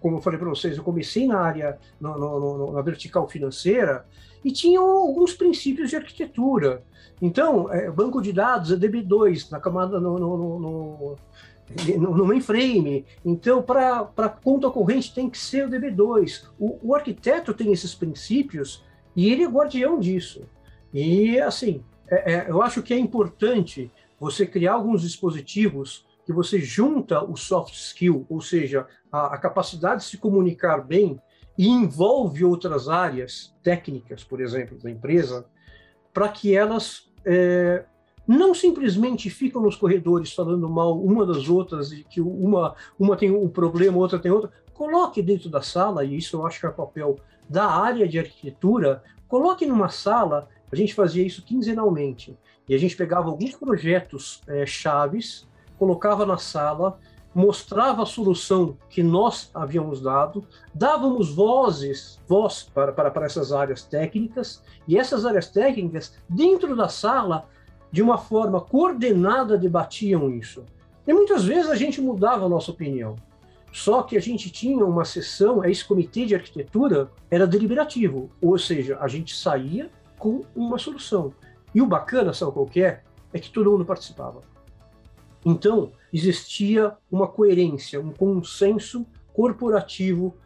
como 0.00 0.16
eu 0.16 0.20
falei 0.20 0.38
para 0.38 0.48
vocês, 0.48 0.76
eu 0.76 0.84
comecei 0.84 1.26
na 1.26 1.38
área, 1.38 1.78
no, 2.00 2.16
no, 2.16 2.72
na 2.72 2.80
vertical 2.80 3.28
financeira, 3.28 4.06
e 4.44 4.50
tinha 4.50 4.80
alguns 4.80 5.34
princípios 5.34 5.90
de 5.90 5.96
arquitetura. 5.96 6.82
Então, 7.20 7.72
é, 7.72 7.90
banco 7.90 8.20
de 8.20 8.32
dados 8.32 8.72
é 8.72 8.76
DB2, 8.76 9.50
na 9.50 9.60
camada 9.60 10.00
no, 10.00 10.18
no, 10.18 10.58
no, 10.58 11.16
no 11.98 12.26
mainframe. 12.26 13.04
Então, 13.24 13.62
para 13.62 14.28
conta 14.42 14.70
corrente 14.70 15.14
tem 15.14 15.28
que 15.28 15.38
ser 15.38 15.66
o 15.66 15.70
DB2. 15.70 16.44
O, 16.58 16.78
o 16.82 16.94
arquiteto 16.94 17.52
tem 17.54 17.72
esses 17.72 17.94
princípios 17.94 18.82
e 19.14 19.30
ele 19.30 19.44
é 19.44 19.48
guardião 19.48 19.98
disso. 19.98 20.42
E, 20.92 21.38
assim, 21.40 21.82
é, 22.08 22.34
é, 22.34 22.50
eu 22.50 22.62
acho 22.62 22.82
que 22.82 22.92
é 22.92 22.98
importante 22.98 23.90
você 24.18 24.46
criar 24.46 24.74
alguns 24.74 25.02
dispositivos 25.02 26.06
que 26.24 26.32
você 26.32 26.60
junta 26.60 27.24
o 27.24 27.36
soft 27.36 27.74
skill, 27.74 28.24
ou 28.28 28.40
seja, 28.40 28.86
a, 29.10 29.34
a 29.34 29.38
capacidade 29.38 30.02
de 30.02 30.08
se 30.08 30.18
comunicar 30.18 30.78
bem, 30.78 31.20
e 31.58 31.68
envolve 31.68 32.44
outras 32.44 32.88
áreas 32.88 33.54
técnicas, 33.62 34.24
por 34.24 34.40
exemplo, 34.40 34.78
da 34.78 34.90
empresa, 34.90 35.44
para 36.12 36.28
que 36.28 36.54
elas 36.54 37.10
é, 37.24 37.84
não 38.26 38.54
simplesmente 38.54 39.28
ficam 39.28 39.60
nos 39.60 39.76
corredores 39.76 40.32
falando 40.32 40.68
mal 40.68 40.98
uma 40.98 41.26
das 41.26 41.48
outras 41.48 41.92
e 41.92 42.04
que 42.04 42.20
uma, 42.20 42.74
uma 42.98 43.16
tem 43.16 43.30
um 43.30 43.48
problema, 43.48 43.98
outra 43.98 44.18
tem 44.18 44.30
outra, 44.30 44.50
coloque 44.72 45.20
dentro 45.20 45.48
da 45.48 45.62
sala, 45.62 46.04
e 46.04 46.16
isso 46.16 46.36
eu 46.36 46.46
acho 46.46 46.60
que 46.60 46.66
é 46.66 46.68
o 46.68 46.72
papel 46.72 47.18
da 47.52 47.66
área 47.66 48.08
de 48.08 48.18
arquitetura, 48.18 49.02
coloque 49.28 49.66
numa 49.66 49.90
sala, 49.90 50.48
a 50.72 50.74
gente 50.74 50.94
fazia 50.94 51.24
isso 51.24 51.44
quinzenalmente, 51.44 52.36
e 52.66 52.74
a 52.74 52.78
gente 52.78 52.96
pegava 52.96 53.28
alguns 53.28 53.54
projetos 53.54 54.40
é, 54.48 54.64
chaves, 54.64 55.46
colocava 55.78 56.24
na 56.24 56.38
sala, 56.38 56.98
mostrava 57.34 58.04
a 58.04 58.06
solução 58.06 58.78
que 58.88 59.02
nós 59.02 59.50
havíamos 59.52 60.00
dado, 60.00 60.46
dávamos 60.72 61.34
vozes, 61.34 62.18
voz 62.26 62.62
para, 62.74 62.90
para, 62.90 63.10
para 63.10 63.26
essas 63.26 63.52
áreas 63.52 63.82
técnicas, 63.84 64.62
e 64.88 64.96
essas 64.96 65.26
áreas 65.26 65.50
técnicas, 65.50 66.14
dentro 66.26 66.74
da 66.74 66.88
sala, 66.88 67.48
de 67.90 68.00
uma 68.00 68.16
forma 68.16 68.62
coordenada, 68.62 69.58
debatiam 69.58 70.30
isso. 70.30 70.64
E 71.06 71.12
muitas 71.12 71.44
vezes 71.44 71.70
a 71.70 71.74
gente 71.74 72.00
mudava 72.00 72.46
a 72.46 72.48
nossa 72.48 72.70
opinião. 72.70 73.16
Só 73.72 74.02
que 74.02 74.18
a 74.18 74.20
gente 74.20 74.50
tinha 74.50 74.84
uma 74.84 75.04
sessão, 75.04 75.64
esse 75.64 75.82
comitê 75.82 76.26
de 76.26 76.34
arquitetura 76.34 77.10
era 77.30 77.46
deliberativo, 77.46 78.30
ou 78.40 78.58
seja, 78.58 78.98
a 79.00 79.08
gente 79.08 79.34
saía 79.34 79.90
com 80.18 80.42
uma 80.54 80.78
solução. 80.78 81.32
E 81.74 81.80
o 81.80 81.86
bacana, 81.86 82.34
sabe 82.34 82.52
qual 82.52 82.68
é? 82.76 83.00
É 83.32 83.38
que 83.40 83.50
todo 83.50 83.70
mundo 83.70 83.84
participava. 83.84 84.42
Então, 85.44 85.90
existia 86.12 86.92
uma 87.10 87.26
coerência, 87.26 87.98
um 87.98 88.12
consenso 88.12 89.06
corporativo 89.32 90.36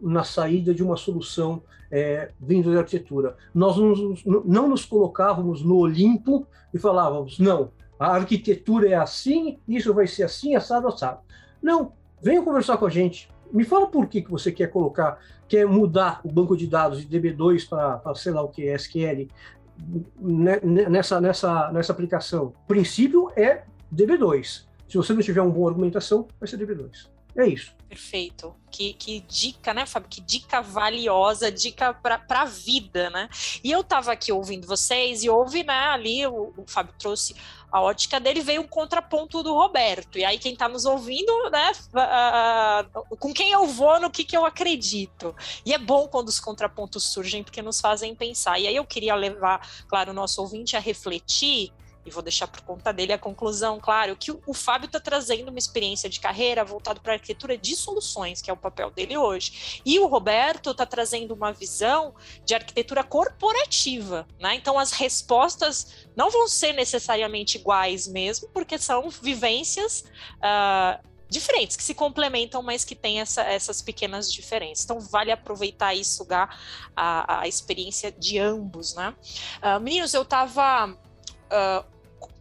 na 0.00 0.22
saída 0.22 0.72
de 0.72 0.82
uma 0.82 0.96
solução 0.96 1.62
é, 1.90 2.30
vindo 2.40 2.72
da 2.72 2.78
arquitetura. 2.80 3.36
Nós 3.52 3.76
não, 3.76 4.42
não 4.44 4.68
nos 4.68 4.84
colocávamos 4.84 5.60
no 5.60 5.76
Olimpo 5.76 6.46
e 6.72 6.78
falávamos, 6.78 7.38
não, 7.38 7.72
a 7.98 8.14
arquitetura 8.14 8.88
é 8.88 8.94
assim, 8.94 9.58
isso 9.66 9.92
vai 9.92 10.06
ser 10.06 10.22
assim, 10.22 10.54
assado, 10.54 10.86
assado. 10.86 11.20
Não, 11.62 11.92
venha 12.20 12.42
conversar 12.42 12.76
com 12.76 12.86
a 12.86 12.90
gente. 12.90 13.28
Me 13.52 13.64
fala 13.64 13.86
por 13.86 14.06
que, 14.06 14.22
que 14.22 14.30
você 14.30 14.50
quer 14.50 14.68
colocar, 14.68 15.18
quer 15.48 15.66
mudar 15.66 16.20
o 16.24 16.30
banco 16.30 16.56
de 16.56 16.66
dados 16.66 17.06
de 17.06 17.20
DB2 17.20 17.68
para, 17.68 18.14
sei 18.14 18.32
lá 18.32 18.42
o 18.42 18.48
que, 18.48 18.62
SQL, 18.74 19.28
nessa, 20.20 21.20
nessa, 21.20 21.70
nessa 21.72 21.92
aplicação. 21.92 22.46
O 22.46 22.66
princípio 22.66 23.30
é 23.36 23.64
DB2. 23.94 24.64
Se 24.88 24.96
você 24.96 25.12
não 25.12 25.22
tiver 25.22 25.40
uma 25.40 25.50
boa 25.50 25.70
argumentação, 25.70 26.26
vai 26.40 26.48
ser 26.48 26.58
DB2. 26.58 27.08
É 27.36 27.46
isso. 27.46 27.74
Perfeito. 27.86 28.54
Que, 28.70 28.94
que 28.94 29.20
dica, 29.20 29.74
né, 29.74 29.84
Fábio? 29.84 30.08
Que 30.08 30.20
dica 30.22 30.62
valiosa, 30.62 31.52
dica 31.52 31.92
para 31.92 32.20
a 32.30 32.44
vida, 32.46 33.10
né? 33.10 33.28
E 33.62 33.70
eu 33.70 33.80
estava 33.80 34.12
aqui 34.12 34.32
ouvindo 34.32 34.66
vocês 34.66 35.22
e 35.22 35.28
ouvi, 35.28 35.62
né, 35.62 35.74
ali 35.74 36.26
o, 36.26 36.54
o 36.56 36.64
Fábio 36.66 36.94
trouxe 36.98 37.36
a 37.76 37.80
ótica 37.82 38.18
dele, 38.18 38.40
veio 38.40 38.62
um 38.62 38.66
contraponto 38.66 39.42
do 39.42 39.52
Roberto. 39.52 40.18
E 40.18 40.24
aí 40.24 40.38
quem 40.38 40.54
está 40.54 40.66
nos 40.66 40.86
ouvindo, 40.86 41.50
né, 41.50 41.72
uh, 41.92 43.16
com 43.18 43.34
quem 43.34 43.52
eu 43.52 43.66
vou, 43.66 44.00
no 44.00 44.10
que, 44.10 44.24
que 44.24 44.34
eu 44.34 44.46
acredito. 44.46 45.36
E 45.62 45.74
é 45.74 45.78
bom 45.78 46.08
quando 46.08 46.28
os 46.28 46.40
contrapontos 46.40 47.04
surgem, 47.04 47.44
porque 47.44 47.60
nos 47.60 47.78
fazem 47.78 48.14
pensar. 48.14 48.58
E 48.58 48.66
aí 48.66 48.74
eu 48.74 48.84
queria 48.86 49.14
levar, 49.14 49.60
claro, 49.88 50.12
o 50.12 50.14
nosso 50.14 50.40
ouvinte 50.40 50.74
a 50.74 50.80
refletir 50.80 51.70
e 52.06 52.10
vou 52.10 52.22
deixar 52.22 52.46
por 52.46 52.60
conta 52.60 52.92
dele 52.92 53.12
a 53.12 53.18
conclusão, 53.18 53.80
claro, 53.80 54.16
que 54.16 54.30
o, 54.30 54.54
Fábio 54.54 54.86
está 54.86 55.00
trazendo 55.00 55.48
uma 55.48 55.58
experiência 55.58 56.08
de 56.08 56.20
carreira 56.20 56.64
voltado 56.64 57.00
para 57.00 57.12
a 57.12 57.16
arquitetura 57.16 57.58
de 57.58 57.74
soluções, 57.74 58.40
que 58.40 58.48
é 58.48 58.52
o 58.52 58.56
papel 58.56 58.90
dele 58.90 59.16
hoje. 59.16 59.82
E 59.84 59.98
o 59.98 60.06
Roberto 60.06 60.70
está 60.70 60.86
trazendo 60.86 61.34
uma 61.34 61.52
visão 61.52 62.14
de 62.44 62.54
arquitetura 62.54 63.02
corporativa, 63.02 64.26
né? 64.38 64.54
Então 64.54 64.78
as 64.78 64.92
respostas 64.92 66.06
não 66.14 66.30
vão 66.30 66.46
ser 66.46 66.72
necessariamente 66.72 67.58
iguais 67.58 68.06
mesmo, 68.06 68.48
porque 68.48 68.78
são 68.78 69.10
vivências. 69.10 70.04
Uh, 70.36 71.16
diferentes, 71.28 71.76
que 71.76 71.82
se 71.82 71.94
complementam, 71.94 72.62
mas 72.62 72.84
que 72.84 72.94
têm 72.94 73.20
essa, 73.20 73.42
essas 73.42 73.82
pequenas 73.82 74.32
diferenças. 74.32 74.84
Então, 74.84 75.00
vale 75.00 75.32
aproveitar 75.32 75.94
e 75.94 76.04
sugar 76.04 76.56
a, 76.94 77.40
a 77.40 77.48
experiência 77.48 78.12
de 78.12 78.38
ambos, 78.38 78.94
né? 78.94 79.14
Uh, 79.60 79.80
meninos, 79.80 80.14
eu 80.14 80.22
estava 80.22 80.92
uh, 80.92 81.95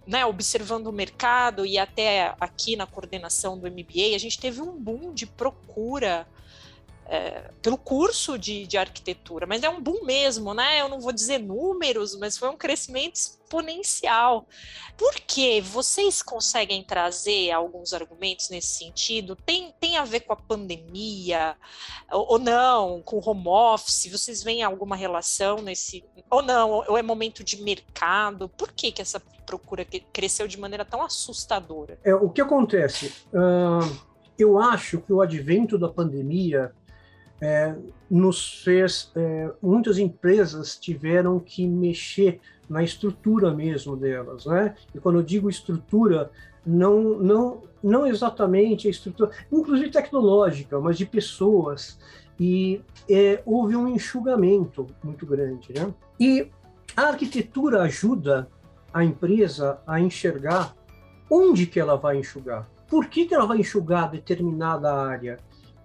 né, 0.08 0.26
observando 0.26 0.88
o 0.88 0.92
mercado 0.92 1.66
e 1.66 1.78
até 1.78 2.36
aqui 2.40 2.76
na 2.76 2.86
coordenação 2.86 3.58
do 3.58 3.70
MBA, 3.70 4.16
a 4.16 4.20
gente 4.20 4.40
teve 4.40 4.62
um 4.62 4.78
boom 4.78 5.14
de 5.14 5.26
procura 5.26 6.28
é, 7.08 7.52
pelo 7.62 7.78
curso 7.78 8.38
de, 8.38 8.66
de, 8.66 8.78
arquitetura, 8.78 9.46
mas 9.46 9.62
é 9.62 9.70
um 9.70 9.82
boom 9.82 10.04
mesmo, 10.04 10.54
né? 10.54 10.82
Eu 10.82 10.90
não 10.90 11.00
vou 11.00 11.12
dizer 11.12 11.38
números, 11.38 12.16
mas 12.16 12.38
foi 12.38 12.50
um 12.50 12.58
crescimento 12.58 13.16
exponencial. 13.16 14.48
Por 14.98 15.14
que 15.14 15.62
vocês 15.62 16.24
conseguem 16.24 16.84
trazer 16.84 17.52
alguns 17.52 17.94
argumentos 17.94 18.50
nesse 18.50 18.80
sentido? 18.80 19.36
Tem, 19.36 19.72
tem 19.80 19.98
a 19.98 20.04
ver 20.04 20.22
com 20.22 20.34
a 20.34 20.36
pandemia 20.36 21.56
ou, 22.12 22.34
ou 22.34 22.40
não, 22.40 23.04
com 23.04 23.18
o 23.18 23.30
home 23.30 23.48
office? 23.48 24.08
Vocês 24.12 24.42
veem 24.42 24.64
alguma 24.64 24.96
relação 24.96 25.62
nesse 25.62 26.04
ou 26.30 26.42
não? 26.42 26.72
Ou 26.88 26.98
é 26.98 27.04
momento 27.04 27.44
de 27.44 27.62
mercado? 27.62 28.50
Por 28.50 28.72
que 28.72 28.92
que 28.92 29.02
essa 29.02 29.20
procura 29.46 29.86
cresceu 30.12 30.48
de 30.48 30.60
maneira 30.60 30.84
tão 30.84 31.04
assustadora? 31.04 32.00
É, 32.04 32.16
o 32.16 32.30
que 32.30 32.42
acontece? 32.42 33.14
Uh, 33.28 33.96
eu 34.40 34.58
acho 34.58 35.00
que 35.02 35.14
o 35.14 35.22
advento 35.22 35.78
da 35.78 35.88
pandemia 35.88 36.74
é, 37.42 37.76
nos 38.10 38.64
fez. 38.64 39.12
É, 39.16 39.52
muitas 39.62 39.98
empresas 39.98 40.78
tiveram 40.78 41.40
que 41.40 41.68
mexer 41.68 42.40
na 42.70 42.84
estrutura 42.84 43.54
mesmo 43.54 43.96
delas, 43.96 44.46
né? 44.46 44.76
E 44.94 45.00
quando 45.00 45.20
eu 45.20 45.24
digo 45.24 45.50
estrutura, 45.50 46.32
não, 46.66 47.20
não, 47.20 47.62
não 47.84 48.08
exatamente 48.08 48.88
a 48.88 48.92
estrutura, 48.92 49.32
inclusive 49.52 49.92
tecnológica, 49.92 50.80
mas 50.80 50.98
de 50.98 51.06
pessoas. 51.06 52.00
E 52.40 52.82
é, 53.10 53.42
houve 53.46 53.76
um 53.76 53.88
enxugamento 53.88 54.88
muito 55.04 55.26
grande, 55.26 55.74
né? 55.74 55.94
E 56.20 56.50
a 56.96 57.04
arquitetura 57.04 57.84
ajuda 57.84 58.50
a 58.94 59.04
empresa 59.04 59.80
a 59.86 60.00
enxergar 60.00 60.76
onde 61.30 61.66
que 61.66 61.80
ela 61.80 61.96
vai 61.96 62.18
enxugar. 62.18 62.68
Por 62.88 63.08
que, 63.08 63.26
que 63.26 63.34
ela 63.34 63.46
vai 63.46 63.60
enxugar 63.60 64.10
determinada 64.10 64.94
área? 64.94 65.38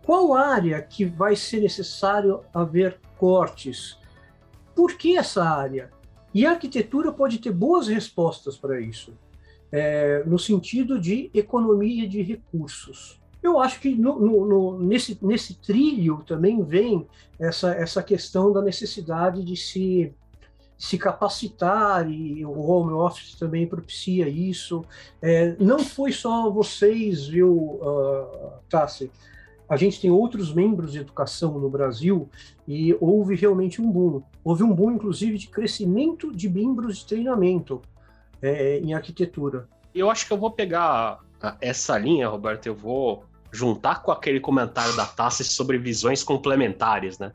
Qual 0.04 0.34
área 0.34 0.80
que 0.80 1.04
vai 1.04 1.36
ser 1.36 1.60
necessário 1.60 2.40
haver 2.52 2.98
cortes? 3.18 3.98
Por 4.74 4.94
que 4.94 5.16
essa 5.16 5.44
área? 5.44 5.90
E 6.32 6.46
a 6.46 6.52
arquitetura 6.52 7.12
pode 7.12 7.38
ter 7.38 7.52
boas 7.52 7.88
respostas 7.88 8.56
para 8.56 8.80
isso, 8.80 9.12
é, 9.70 10.22
no 10.24 10.38
sentido 10.38 10.98
de 10.98 11.30
economia 11.34 12.08
de 12.08 12.22
recursos. 12.22 13.20
Eu 13.42 13.58
acho 13.58 13.80
que 13.80 13.94
no, 13.94 14.18
no, 14.18 14.46
no, 14.46 14.78
nesse, 14.78 15.18
nesse 15.22 15.54
trilho 15.54 16.22
também 16.26 16.62
vem 16.62 17.06
essa, 17.38 17.72
essa 17.72 18.02
questão 18.02 18.52
da 18.52 18.60
necessidade 18.60 19.42
de 19.42 19.56
se, 19.56 20.14
se 20.76 20.98
capacitar, 20.98 22.10
e 22.10 22.44
o 22.44 22.60
home 22.60 22.92
office 22.92 23.34
também 23.34 23.66
propicia 23.66 24.28
isso. 24.28 24.84
É, 25.22 25.56
não 25.58 25.78
foi 25.78 26.12
só 26.12 26.50
vocês, 26.50 27.26
viu, 27.26 27.50
uh, 27.50 28.52
Tassi? 28.68 29.10
A 29.70 29.76
gente 29.76 30.00
tem 30.00 30.11
outros 30.11 30.52
membros 30.52 30.90
de 30.90 30.98
educação 30.98 31.56
no 31.56 31.70
Brasil 31.70 32.28
e 32.66 32.92
houve 33.00 33.37
realmente 33.37 33.80
um 33.80 33.88
boom. 33.88 34.20
Houve 34.42 34.64
um 34.64 34.74
boom, 34.74 34.90
inclusive, 34.90 35.38
de 35.38 35.46
crescimento 35.46 36.35
de 36.35 36.48
membros 36.48 36.98
de 36.98 37.06
treinamento 37.06 37.80
é, 38.42 38.80
em 38.80 38.92
arquitetura. 38.94 39.68
Eu 39.94 40.11
acho 40.11 40.26
que 40.26 40.33
eu 40.33 40.38
vou 40.38 40.50
pegar 40.50 41.20
essa 41.61 41.96
linha, 41.96 42.28
Roberto, 42.28 42.66
eu 42.66 42.74
vou 42.74 43.24
juntar 43.52 44.02
com 44.02 44.11
aquele 44.11 44.40
comentário 44.40 44.94
da 44.96 45.06
Tassi 45.06 45.44
sobre 45.44 45.78
visões 45.78 46.24
complementares, 46.24 47.20
né? 47.20 47.30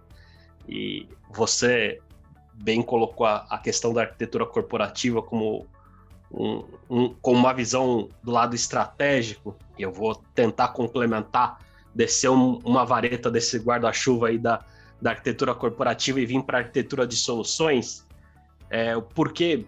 E 0.68 1.08
você 1.34 2.02
bem 2.54 2.82
colocou 2.82 3.26
a, 3.26 3.58
questão 3.64 3.94
da 3.94 4.02
arquitetura 4.02 4.46
corporativa 4.46 5.22
como 5.22 5.66
um, 6.30 6.66
um, 6.90 7.16
uma 7.24 7.54
visão 7.54 8.10
do 8.22 8.32
lado 8.32 8.56
estratégico, 8.56 9.56
e 9.78 9.84
eu 9.84 9.92
vou 9.92 10.16
tentar 10.34 10.70
complementar 10.70 11.65
descer 11.96 12.30
um, 12.30 12.60
uma 12.66 12.86
vareta 12.86 13.32
desse 13.32 13.58
guarda-chuva 13.58 14.28
aí 14.28 14.38
da, 14.38 14.64
da 15.02 15.12
arquitetura 15.12 15.56
corporativa 15.56 16.20
e 16.20 16.26
vir 16.26 16.44
para 16.44 16.58
a 16.58 16.62
arquitetura 16.62 17.08
de 17.08 17.16
soluções, 17.16 18.06
é, 18.70 18.96
o 18.96 19.02
porquê 19.02 19.66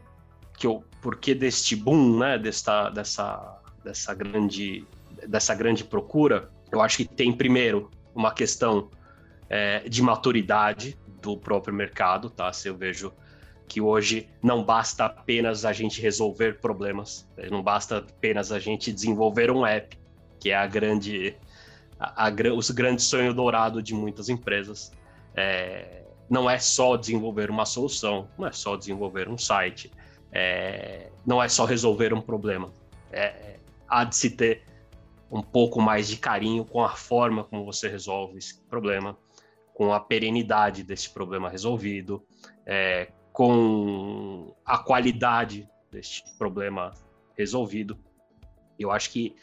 que 0.58 0.68
o 0.68 0.82
porquê 1.02 1.34
deste 1.34 1.76
boom, 1.76 2.18
né, 2.20 2.38
desta, 2.38 2.90
dessa, 2.90 3.62
dessa 3.84 4.14
grande 4.14 4.86
dessa 5.28 5.56
grande 5.56 5.84
procura, 5.84 6.52
eu 6.72 6.82
acho 6.82 6.98
que 6.98 7.06
tem 7.06 7.32
primeiro 7.32 7.90
uma 8.14 8.32
questão 8.32 8.90
é, 9.50 9.88
de 9.88 10.02
maturidade 10.02 10.98
do 11.22 11.38
próprio 11.38 11.74
mercado, 11.74 12.30
tá? 12.30 12.52
Se 12.54 12.68
eu 12.68 12.76
vejo 12.76 13.12
que 13.68 13.82
hoje 13.82 14.30
não 14.42 14.64
basta 14.64 15.06
apenas 15.06 15.66
a 15.66 15.74
gente 15.74 16.02
resolver 16.02 16.60
problemas, 16.60 17.28
não 17.50 17.62
basta 17.62 17.98
apenas 17.98 18.52
a 18.52 18.60
gente 18.60 18.92
desenvolver 18.92 19.52
um 19.52 19.66
app, 19.66 19.98
que 20.40 20.52
é 20.52 20.56
a 20.56 20.68
grande 20.68 21.36
a, 22.00 22.28
a, 22.28 22.34
os 22.56 22.72
grandes 22.72 23.06
sonhos 23.06 23.34
dourados 23.34 23.84
de 23.84 23.94
muitas 23.94 24.30
empresas. 24.30 24.92
É, 25.36 26.04
não 26.30 26.50
é 26.50 26.60
só 26.60 26.98
desenvolver 26.98 27.50
uma 27.50 27.66
solução, 27.66 28.28
não 28.38 28.48
é 28.48 28.52
só 28.52 28.76
desenvolver 28.76 29.30
um 29.30 29.38
site, 29.38 29.92
é, 30.32 31.10
não 31.26 31.42
é 31.42 31.48
só 31.48 31.66
resolver 31.66 32.14
um 32.14 32.22
problema. 32.22 32.72
É, 33.12 33.60
há 33.88 34.04
de 34.04 34.16
se 34.16 34.32
ter 34.32 34.64
um 35.32 35.42
pouco 35.42 35.82
mais 35.82 36.08
de 36.08 36.18
carinho 36.18 36.66
com 36.66 36.84
a 36.84 36.90
forma 36.90 37.44
como 37.44 37.66
você 37.66 37.88
resolve 37.88 38.38
esse 38.38 38.60
problema, 38.64 39.18
com 39.74 39.94
a 39.94 40.00
perenidade 40.00 40.84
desse 40.84 41.10
problema 41.10 41.50
resolvido, 41.50 42.24
é, 42.66 43.12
com 43.32 44.56
a 44.66 44.78
qualidade 44.80 45.70
deste 45.92 46.24
problema 46.38 46.94
resolvido. 47.38 47.98
Eu 48.80 48.92
acho 48.92 49.12
que 49.12 49.36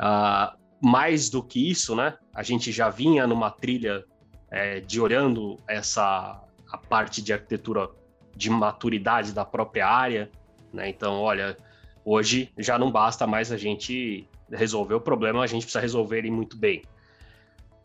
uh, 0.00 0.56
mais 0.80 1.28
do 1.28 1.42
que 1.42 1.70
isso, 1.70 1.94
né? 1.94 2.16
A 2.34 2.42
gente 2.42 2.70
já 2.70 2.88
vinha 2.88 3.26
numa 3.26 3.50
trilha 3.50 4.04
é, 4.50 4.80
de 4.80 5.00
olhando 5.00 5.58
essa 5.68 6.42
a 6.70 6.76
parte 6.76 7.22
de 7.22 7.32
arquitetura 7.32 7.88
de 8.36 8.50
maturidade 8.50 9.32
da 9.32 9.44
própria 9.44 9.88
área, 9.88 10.30
né? 10.72 10.88
Então, 10.88 11.20
olha, 11.20 11.56
hoje 12.04 12.52
já 12.58 12.78
não 12.78 12.90
basta 12.90 13.26
mais 13.26 13.50
a 13.50 13.56
gente 13.56 14.28
resolver 14.50 14.94
o 14.94 15.00
problema, 15.00 15.42
a 15.42 15.46
gente 15.46 15.62
precisa 15.62 15.80
resolver 15.80 16.18
ele 16.18 16.30
muito 16.30 16.56
bem. 16.56 16.82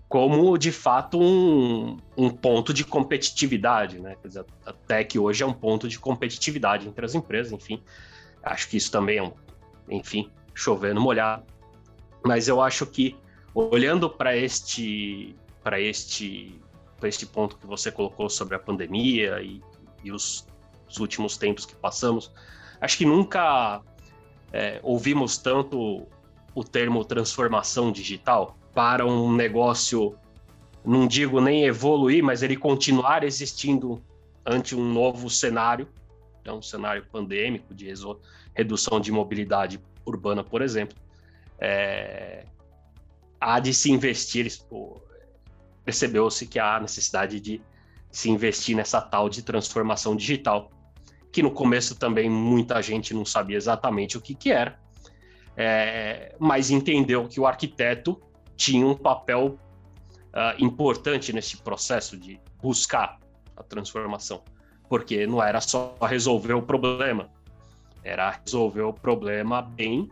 Como, 0.07 0.55
de 0.57 0.71
fato, 0.71 1.19
um, 1.19 1.97
um 2.15 2.29
ponto 2.29 2.71
de 2.71 2.85
competitividade, 2.85 3.99
né? 3.99 4.15
Quer 4.21 4.27
dizer, 4.27 4.45
até 4.63 5.03
que 5.03 5.17
hoje 5.17 5.41
é 5.41 5.45
um 5.45 5.53
ponto 5.53 5.87
de 5.87 5.97
competitividade 5.97 6.87
entre 6.87 7.03
as 7.03 7.15
empresas, 7.15 7.51
enfim. 7.51 7.81
Acho 8.43 8.69
que 8.69 8.77
isso 8.77 8.91
também 8.91 9.17
é 9.17 9.23
um, 9.23 9.33
enfim, 9.89 10.29
chovendo 10.53 11.01
molhado. 11.01 11.43
Mas 12.23 12.47
eu 12.47 12.61
acho 12.61 12.85
que, 12.85 13.15
olhando 13.53 14.09
para 14.09 14.35
este, 14.35 15.35
para 15.61 15.79
este, 15.79 16.59
para 16.97 17.09
este 17.09 17.25
ponto 17.25 17.57
que 17.57 17.67
você 17.67 17.91
colocou 17.91 18.29
sobre 18.29 18.55
a 18.55 18.59
pandemia 18.59 19.41
e, 19.41 19.61
e 20.03 20.11
os, 20.11 20.47
os 20.89 20.97
últimos 20.97 21.37
tempos 21.37 21.65
que 21.65 21.75
passamos, 21.75 22.31
acho 22.79 22.97
que 22.97 23.05
nunca 23.05 23.81
é, 24.51 24.79
ouvimos 24.83 25.37
tanto 25.37 26.07
o 26.55 26.63
termo 26.63 27.03
transformação 27.03 27.91
digital 27.91 28.57
para 28.73 29.05
um 29.05 29.33
negócio, 29.33 30.15
não 30.85 31.07
digo 31.07 31.41
nem 31.41 31.65
evoluir, 31.65 32.23
mas 32.23 32.43
ele 32.43 32.55
continuar 32.55 33.23
existindo 33.23 34.01
ante 34.45 34.75
um 34.75 34.93
novo 34.93 35.29
cenário, 35.29 35.87
é 36.43 36.51
um 36.51 36.61
cenário 36.61 37.05
pandêmico 37.11 37.73
de 37.73 37.91
redução 38.53 38.99
de 38.99 39.11
mobilidade 39.11 39.79
urbana, 40.05 40.43
por 40.43 40.61
exemplo, 40.61 40.97
é, 41.63 42.45
há 43.39 43.57
de 43.61 43.73
se 43.73 43.89
investir, 43.89 44.51
percebeu-se 45.85 46.45
que 46.45 46.59
há 46.59 46.77
necessidade 46.77 47.39
de 47.39 47.61
se 48.11 48.29
investir 48.29 48.75
nessa 48.75 48.99
tal 48.99 49.29
de 49.29 49.41
transformação 49.41 50.13
digital, 50.13 50.69
que 51.31 51.41
no 51.41 51.51
começo 51.51 51.95
também 51.95 52.29
muita 52.29 52.81
gente 52.81 53.13
não 53.13 53.23
sabia 53.23 53.55
exatamente 53.55 54.17
o 54.17 54.21
que, 54.21 54.35
que 54.35 54.51
era, 54.51 54.77
é, 55.55 56.35
mas 56.37 56.69
entendeu 56.69 57.29
que 57.29 57.39
o 57.39 57.47
arquiteto 57.47 58.21
tinha 58.57 58.85
um 58.85 58.95
papel 58.95 59.57
uh, 60.33 60.63
importante 60.63 61.31
nesse 61.31 61.57
processo 61.57 62.17
de 62.17 62.39
buscar 62.61 63.19
a 63.55 63.63
transformação, 63.63 64.43
porque 64.89 65.25
não 65.25 65.41
era 65.41 65.61
só 65.61 65.95
resolver 66.01 66.53
o 66.53 66.61
problema, 66.61 67.29
era 68.03 68.29
resolver 68.31 68.81
o 68.81 68.93
problema 68.93 69.61
bem 69.61 70.09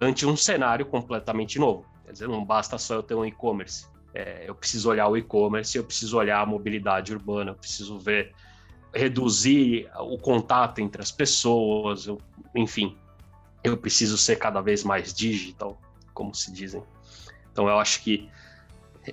ante 0.00 0.26
um 0.26 0.36
cenário 0.36 0.86
completamente 0.86 1.58
novo. 1.58 1.86
Quer 2.04 2.12
dizer, 2.12 2.28
não 2.28 2.44
basta 2.44 2.78
só 2.78 2.94
eu 2.94 3.02
ter 3.02 3.14
um 3.14 3.24
e-commerce. 3.24 3.86
É, 4.14 4.44
eu 4.48 4.54
preciso 4.54 4.88
olhar 4.88 5.08
o 5.08 5.16
e-commerce, 5.16 5.76
eu 5.76 5.84
preciso 5.84 6.16
olhar 6.16 6.40
a 6.40 6.46
mobilidade 6.46 7.12
urbana, 7.12 7.50
eu 7.50 7.54
preciso 7.54 7.98
ver, 7.98 8.32
reduzir 8.94 9.90
o 9.98 10.16
contato 10.16 10.80
entre 10.80 11.02
as 11.02 11.10
pessoas, 11.10 12.06
eu, 12.06 12.18
enfim, 12.54 12.96
eu 13.62 13.76
preciso 13.76 14.16
ser 14.16 14.36
cada 14.36 14.60
vez 14.60 14.84
mais 14.84 15.12
digital, 15.12 15.78
como 16.14 16.34
se 16.34 16.50
dizem. 16.50 16.82
Então 17.52 17.68
eu 17.68 17.78
acho 17.78 18.02
que 18.02 18.28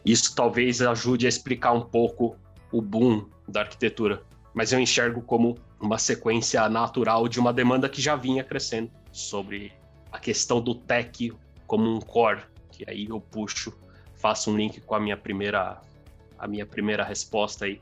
isso 0.06 0.34
talvez 0.36 0.82
ajude 0.82 1.26
a 1.26 1.30
explicar 1.30 1.74
um 1.74 1.82
pouco 1.82 2.38
o 2.72 2.82
boom 2.82 3.28
da 3.48 3.62
arquitetura, 3.62 4.24
mas 4.54 4.72
eu 4.72 4.80
enxergo 4.80 5.22
como 5.22 5.58
uma 5.80 5.98
sequência 5.98 6.68
natural 6.70 7.28
de 7.28 7.40
uma 7.40 7.52
demanda 7.52 7.90
que 7.90 8.02
já 8.02 8.16
vinha 8.16 8.44
crescendo 8.44 8.90
sobre 9.12 9.74
a 10.14 10.20
questão 10.20 10.62
do 10.62 10.76
tech 10.76 11.34
como 11.66 11.92
um 11.92 12.00
core, 12.00 12.44
que 12.72 12.88
aí 12.88 13.08
eu 13.10 13.20
puxo, 13.20 13.74
faço 14.16 14.52
um 14.52 14.56
link 14.56 14.80
com 14.82 14.94
a 14.94 15.00
minha 15.00 15.18
primeira, 15.18 15.82
a 16.38 16.48
minha 16.48 16.68
primeira 16.68 17.04
resposta 17.04 17.66
aí. 17.66 17.82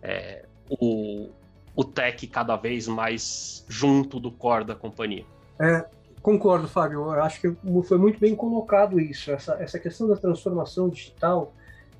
É, 0.00 0.44
o, 0.70 1.30
o 1.74 1.82
tech 1.84 2.24
cada 2.28 2.56
vez 2.56 2.86
mais 2.86 3.66
junto 3.68 4.20
do 4.20 4.30
core 4.30 4.64
da 4.64 4.76
companhia. 4.76 5.24
É, 5.58 5.84
concordo, 6.22 6.68
Fábio. 6.68 7.00
Eu 7.12 7.22
acho 7.22 7.40
que 7.40 7.56
foi 7.82 7.98
muito 7.98 8.20
bem 8.20 8.36
colocado 8.36 9.00
isso. 9.00 9.32
Essa, 9.32 9.54
essa 9.54 9.78
questão 9.78 10.06
da 10.06 10.16
transformação 10.16 10.88
digital 10.88 11.52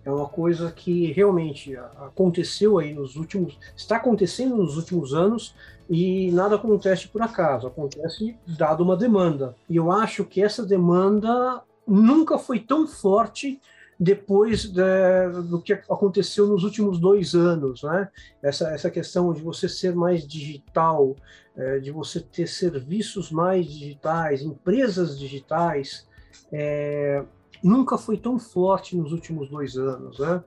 é 0.05 0.11
uma 0.11 0.29
coisa 0.29 0.71
que 0.71 1.11
realmente 1.13 1.77
aconteceu 1.77 2.79
aí 2.79 2.95
nos 2.95 3.17
últimos, 3.17 3.59
está 3.77 3.97
acontecendo 3.97 4.57
nos 4.57 4.77
últimos 4.77 5.15
anos 5.15 5.55
e 5.89 6.31
nada 6.33 6.57
acontece 6.57 7.09
por 7.09 7.23
acaso, 7.23 7.67
acontece 7.67 8.37
dado 8.47 8.83
uma 8.83 8.97
demanda. 8.97 9.55
E 9.69 9.77
eu 9.77 9.91
acho 9.91 10.25
que 10.25 10.43
essa 10.43 10.65
demanda 10.65 11.63
nunca 11.87 12.39
foi 12.39 12.59
tão 12.61 12.87
forte 12.87 13.61
depois 13.99 14.65
de, 14.65 15.43
do 15.49 15.61
que 15.61 15.73
aconteceu 15.73 16.47
nos 16.47 16.65
últimos 16.65 16.99
dois 16.99 17.35
anos, 17.35 17.83
né? 17.83 18.09
Essa, 18.43 18.71
essa 18.71 18.91
questão 18.91 19.33
de 19.33 19.41
você 19.41 19.69
ser 19.69 19.95
mais 19.95 20.27
digital, 20.27 21.15
é, 21.57 21.79
de 21.79 21.91
você 21.91 22.21
ter 22.21 22.49
serviços 22.49 23.31
mais 23.31 23.67
digitais, 23.67 24.43
empresas 24.43 25.19
digitais, 25.19 26.09
é, 26.53 27.25
nunca 27.63 27.97
foi 27.97 28.17
tão 28.17 28.39
forte 28.39 28.97
nos 28.97 29.13
últimos 29.13 29.49
dois 29.49 29.77
anos, 29.77 30.19
né? 30.19 30.43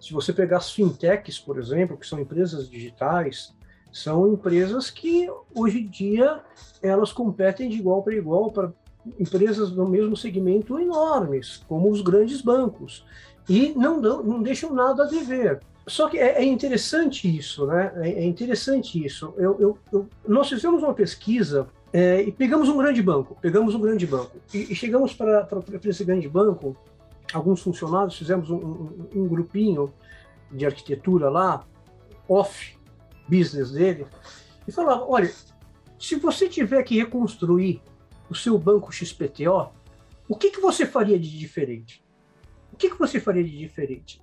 Se 0.00 0.12
você 0.12 0.32
pegar 0.32 0.58
as 0.58 0.70
fintechs, 0.70 1.38
por 1.38 1.58
exemplo, 1.58 1.96
que 1.96 2.06
são 2.06 2.20
empresas 2.20 2.70
digitais, 2.70 3.54
são 3.92 4.32
empresas 4.32 4.90
que 4.90 5.28
hoje 5.54 5.80
em 5.80 5.86
dia 5.86 6.40
elas 6.82 7.12
competem 7.12 7.68
de 7.68 7.78
igual 7.78 8.02
para 8.02 8.14
igual 8.14 8.50
para 8.50 8.72
empresas 9.18 9.70
no 9.70 9.88
mesmo 9.88 10.16
segmento 10.16 10.78
enormes, 10.78 11.62
como 11.68 11.90
os 11.90 12.00
grandes 12.00 12.42
bancos, 12.42 13.04
e 13.48 13.72
não, 13.74 14.00
dão, 14.00 14.22
não 14.22 14.42
deixam 14.42 14.72
nada 14.72 15.04
a 15.04 15.06
dever. 15.06 15.60
Só 15.86 16.08
que 16.08 16.18
é, 16.18 16.42
é 16.42 16.44
interessante 16.44 17.34
isso, 17.34 17.66
né? 17.66 17.92
É, 17.96 18.10
é 18.10 18.24
interessante 18.24 19.02
isso. 19.02 19.32
Eu, 19.38 19.58
eu, 19.58 19.78
eu, 19.90 20.06
nós 20.26 20.48
fizemos 20.48 20.82
uma 20.82 20.92
pesquisa 20.92 21.66
é, 21.92 22.20
e 22.20 22.30
pegamos 22.30 22.68
um 22.68 22.76
grande 22.76 23.02
banco, 23.02 23.36
pegamos 23.40 23.74
um 23.74 23.80
grande 23.80 24.06
banco 24.06 24.36
e, 24.52 24.70
e 24.70 24.74
chegamos 24.74 25.14
para 25.14 25.48
esse 25.84 26.04
grande 26.04 26.28
banco, 26.28 26.76
alguns 27.32 27.62
funcionários 27.62 28.16
fizemos 28.16 28.50
um, 28.50 28.56
um, 28.56 29.06
um 29.16 29.28
grupinho 29.28 29.90
de 30.52 30.66
arquitetura 30.66 31.30
lá, 31.30 31.64
off 32.28 32.77
business 33.28 33.70
dele, 33.70 34.06
e 34.66 34.72
falava, 34.72 35.04
olha, 35.06 35.32
se 35.98 36.16
você 36.16 36.48
tiver 36.48 36.82
que 36.82 36.96
reconstruir 36.96 37.82
o 38.30 38.34
seu 38.34 38.58
banco 38.58 38.92
XPTO, 38.92 39.70
o 40.28 40.36
que, 40.36 40.50
que 40.50 40.60
você 40.60 40.86
faria 40.86 41.18
de 41.18 41.38
diferente? 41.38 42.04
O 42.72 42.76
que, 42.76 42.90
que 42.90 42.98
você 42.98 43.18
faria 43.18 43.42
de 43.42 43.56
diferente? 43.56 44.20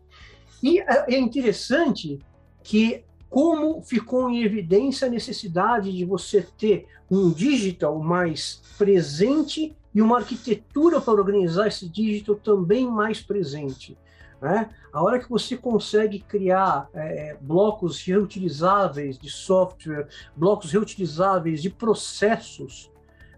E 0.62 0.80
é, 0.80 1.16
é 1.16 1.20
interessante 1.20 2.20
que, 2.64 3.03
como 3.30 3.82
ficou 3.82 4.30
em 4.30 4.43
evidência 4.43 5.08
a 5.08 5.12
necessidade 5.12 5.91
de 5.91 6.06
você 6.06 6.41
ter 6.58 6.88
um 7.10 7.32
digital 7.32 7.99
mais 7.99 8.62
presente 8.78 9.76
e 9.93 10.01
uma 10.01 10.18
arquitetura 10.18 11.01
para 11.01 11.14
organizar 11.14 11.68
esse 11.68 11.88
digital 11.89 12.36
também 12.36 12.89
mais 12.89 13.22
presente. 13.22 13.97
Né? 14.42 14.70
A 14.92 15.02
hora 15.02 15.20
que 15.20 15.30
você 15.30 15.56
consegue 15.58 16.20
criar 16.20 16.90
é, 16.94 17.38
blocos 17.40 18.02
reutilizáveis 18.02 19.18
de 19.18 19.30
software, 19.30 20.08
blocos 20.36 20.72
reutilizáveis 20.72 21.62
de 21.62 21.70
processos, 21.70 22.92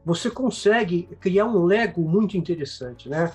você 0.03 0.31
consegue 0.31 1.03
criar 1.19 1.45
um 1.45 1.63
Lego 1.65 2.01
muito 2.01 2.37
interessante, 2.37 3.09
né? 3.09 3.31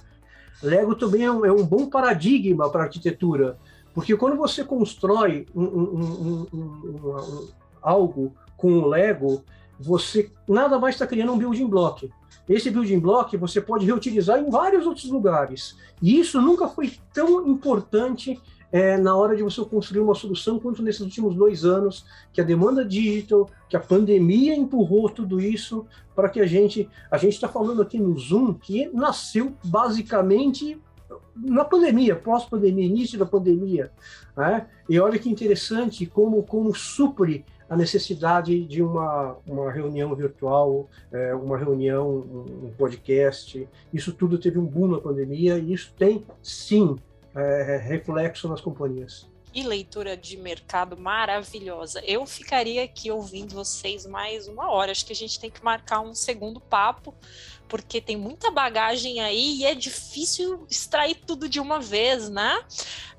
Lego 0.62 0.94
também 0.94 1.24
é 1.24 1.30
um, 1.30 1.44
é 1.44 1.52
um 1.52 1.64
bom 1.66 1.90
paradigma 1.90 2.70
para 2.70 2.84
arquitetura, 2.84 3.58
porque 3.92 4.16
quando 4.16 4.36
você 4.36 4.64
constrói 4.64 5.46
um, 5.54 6.46
um, 6.52 7.48
algo 7.82 8.32
com 8.56 8.78
o 8.78 8.88
Lego, 8.88 9.44
você 9.78 10.30
nada 10.48 10.78
mais 10.78 10.94
está 10.94 11.06
criando 11.06 11.32
um 11.32 11.38
building 11.38 11.66
block. 11.66 12.10
Esse 12.48 12.70
building 12.70 12.98
block 12.98 13.36
você 13.36 13.60
pode 13.60 13.86
reutilizar 13.86 14.38
em 14.38 14.50
vários 14.50 14.86
outros 14.86 15.08
lugares. 15.10 15.76
E 16.00 16.18
isso 16.18 16.40
nunca 16.40 16.68
foi 16.68 16.92
tão 17.12 17.46
importante 17.46 18.40
é, 18.72 18.96
na 18.96 19.14
hora 19.14 19.36
de 19.36 19.42
você 19.42 19.62
construir 19.64 20.00
uma 20.00 20.14
solução 20.14 20.58
quanto 20.58 20.82
nesses 20.82 21.02
últimos 21.02 21.34
dois 21.34 21.64
anos, 21.64 22.06
que 22.32 22.40
a 22.40 22.44
demanda 22.44 22.84
digital, 22.84 23.48
que 23.68 23.76
a 23.76 23.80
pandemia 23.80 24.56
empurrou 24.56 25.10
tudo 25.10 25.38
isso 25.40 25.86
para 26.16 26.28
que 26.28 26.40
a 26.40 26.46
gente. 26.46 26.88
A 27.10 27.18
gente 27.18 27.34
está 27.34 27.48
falando 27.48 27.82
aqui 27.82 27.98
no 27.98 28.18
Zoom 28.18 28.54
que 28.54 28.88
nasceu 28.88 29.52
basicamente 29.62 30.80
na 31.36 31.64
pandemia, 31.64 32.16
pós-pandemia, 32.16 32.86
início 32.86 33.18
da 33.18 33.26
pandemia. 33.26 33.90
Né? 34.36 34.66
E 34.88 34.98
olha 34.98 35.18
que 35.18 35.30
interessante 35.30 36.06
como, 36.06 36.42
como 36.42 36.74
supre 36.74 37.44
a 37.72 37.76
necessidade 37.76 38.66
de 38.66 38.82
uma, 38.82 39.34
uma 39.46 39.72
reunião 39.72 40.14
virtual, 40.14 40.90
é, 41.10 41.34
uma 41.34 41.56
reunião, 41.56 42.06
um 42.06 42.70
podcast. 42.76 43.66
Isso 43.90 44.12
tudo 44.12 44.36
teve 44.38 44.58
um 44.58 44.66
boom 44.66 44.88
na 44.88 45.00
pandemia 45.00 45.56
e 45.56 45.72
isso 45.72 45.90
tem, 45.96 46.22
sim, 46.42 46.98
é, 47.34 47.78
reflexo 47.82 48.46
nas 48.46 48.60
companhias. 48.60 49.26
E 49.54 49.62
leitura 49.62 50.16
de 50.16 50.36
mercado 50.36 50.96
maravilhosa. 50.96 52.02
Eu 52.06 52.24
ficaria 52.26 52.84
aqui 52.84 53.10
ouvindo 53.10 53.54
vocês 53.54 54.06
mais 54.06 54.48
uma 54.48 54.70
hora. 54.70 54.92
Acho 54.92 55.04
que 55.04 55.12
a 55.12 55.16
gente 55.16 55.38
tem 55.38 55.50
que 55.50 55.62
marcar 55.62 56.00
um 56.00 56.14
segundo 56.14 56.58
papo, 56.58 57.14
porque 57.68 58.00
tem 58.00 58.16
muita 58.16 58.50
bagagem 58.50 59.20
aí 59.20 59.56
e 59.58 59.64
é 59.64 59.74
difícil 59.74 60.66
extrair 60.70 61.16
tudo 61.26 61.48
de 61.48 61.60
uma 61.60 61.80
vez, 61.80 62.30
né? 62.30 62.64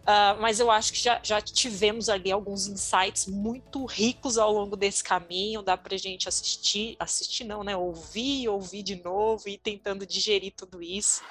Uh, 0.04 0.36
mas 0.42 0.60
eu 0.60 0.70
acho 0.70 0.92
que 0.92 1.00
já, 1.00 1.20
já 1.24 1.40
tivemos 1.40 2.10
ali 2.10 2.30
alguns 2.30 2.68
insights 2.68 3.26
muito 3.26 3.86
ricos 3.86 4.38
ao 4.38 4.52
longo 4.52 4.76
desse 4.76 5.02
caminho. 5.02 5.62
Dá 5.62 5.78
para 5.78 5.96
gente 5.98 6.28
assistir, 6.28 6.98
assistir 7.00 7.46
não, 7.46 7.64
né? 7.64 7.78
Ouvir, 7.78 8.50
ouvir 8.50 8.84
de 8.84 8.96
novo 9.02 9.48
e 9.48 9.58
tentando 9.58 10.06
digerir 10.06 10.52
tudo 10.58 10.82
isso. 10.82 11.22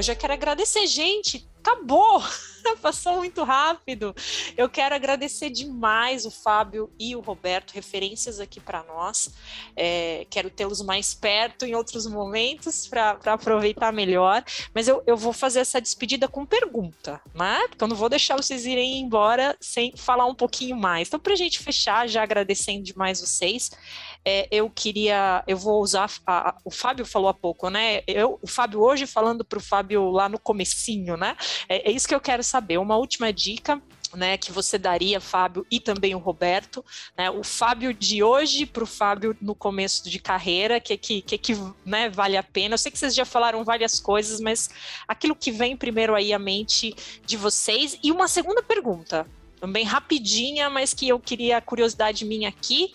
Eu 0.00 0.02
já 0.02 0.14
quero 0.14 0.32
agradecer, 0.32 0.86
gente. 0.86 1.46
Acabou! 1.58 2.22
Passou 2.80 3.16
muito 3.16 3.44
rápido. 3.44 4.16
Eu 4.56 4.66
quero 4.66 4.94
agradecer 4.94 5.50
demais 5.50 6.24
o 6.24 6.30
Fábio 6.30 6.90
e 6.98 7.14
o 7.14 7.20
Roberto, 7.20 7.72
referências 7.72 8.40
aqui 8.40 8.58
para 8.60 8.82
nós. 8.84 9.30
É, 9.76 10.26
quero 10.30 10.48
tê-los 10.48 10.80
mais 10.80 11.12
perto 11.12 11.66
em 11.66 11.74
outros 11.74 12.06
momentos 12.06 12.86
para 12.86 13.18
aproveitar 13.26 13.92
melhor. 13.92 14.42
Mas 14.74 14.88
eu, 14.88 15.02
eu 15.06 15.18
vou 15.18 15.34
fazer 15.34 15.60
essa 15.60 15.82
despedida 15.82 16.26
com 16.26 16.46
pergunta, 16.46 17.20
né? 17.34 17.68
Porque 17.68 17.84
eu 17.84 17.88
não 17.88 17.96
vou 17.96 18.08
deixar 18.08 18.36
vocês 18.36 18.64
irem 18.64 19.00
embora 19.00 19.54
sem 19.60 19.94
falar 19.96 20.24
um 20.24 20.34
pouquinho 20.34 20.76
mais. 20.76 21.08
Então, 21.08 21.20
para 21.20 21.34
a 21.34 21.36
gente 21.36 21.58
fechar, 21.58 22.08
já 22.08 22.22
agradecendo 22.22 22.84
demais 22.84 23.20
vocês 23.20 23.70
é, 24.24 24.48
eu 24.50 24.68
queria, 24.70 25.42
eu 25.46 25.56
vou 25.56 25.82
usar, 25.82 26.10
a, 26.26 26.54
o 26.64 26.70
Fábio 26.70 27.06
falou 27.06 27.28
há 27.28 27.34
pouco, 27.34 27.70
né? 27.70 28.02
Eu, 28.06 28.38
o 28.42 28.46
Fábio 28.46 28.80
hoje 28.80 29.06
falando 29.06 29.44
para 29.44 29.58
o 29.58 29.62
Fábio 29.62 30.10
lá 30.10 30.28
no 30.28 30.38
comecinho, 30.38 31.16
né? 31.16 31.36
É, 31.68 31.90
é 31.90 31.92
isso 31.92 32.08
que 32.08 32.14
eu 32.14 32.20
quero 32.20 32.42
saber. 32.42 32.78
Uma 32.78 32.96
última 32.96 33.32
dica 33.32 33.80
né, 34.14 34.36
que 34.36 34.50
você 34.50 34.76
daria, 34.78 35.20
Fábio, 35.20 35.66
e 35.70 35.78
também 35.78 36.14
o 36.14 36.18
Roberto, 36.18 36.84
né, 37.16 37.30
o 37.30 37.44
Fábio 37.44 37.94
de 37.94 38.22
hoje 38.22 38.66
para 38.66 38.82
o 38.82 38.86
Fábio 38.86 39.36
no 39.40 39.54
começo 39.54 40.08
de 40.08 40.18
carreira, 40.18 40.80
que 40.80 40.96
que, 40.96 41.22
que, 41.22 41.38
que 41.38 41.52
né, 41.84 42.08
vale 42.10 42.36
a 42.36 42.42
pena. 42.42 42.74
Eu 42.74 42.78
sei 42.78 42.90
que 42.90 42.98
vocês 42.98 43.14
já 43.14 43.24
falaram 43.24 43.64
várias 43.64 44.00
coisas, 44.00 44.40
mas 44.40 44.68
aquilo 45.06 45.36
que 45.36 45.50
vem 45.50 45.76
primeiro 45.76 46.14
aí 46.14 46.32
à 46.32 46.38
mente 46.38 46.94
de 47.24 47.36
vocês. 47.36 47.98
E 48.02 48.10
uma 48.10 48.28
segunda 48.28 48.62
pergunta, 48.62 49.26
também 49.60 49.84
rapidinha, 49.84 50.70
mas 50.70 50.94
que 50.94 51.06
eu 51.08 51.20
queria 51.20 51.60
curiosidade 51.60 52.24
minha 52.24 52.48
aqui. 52.48 52.92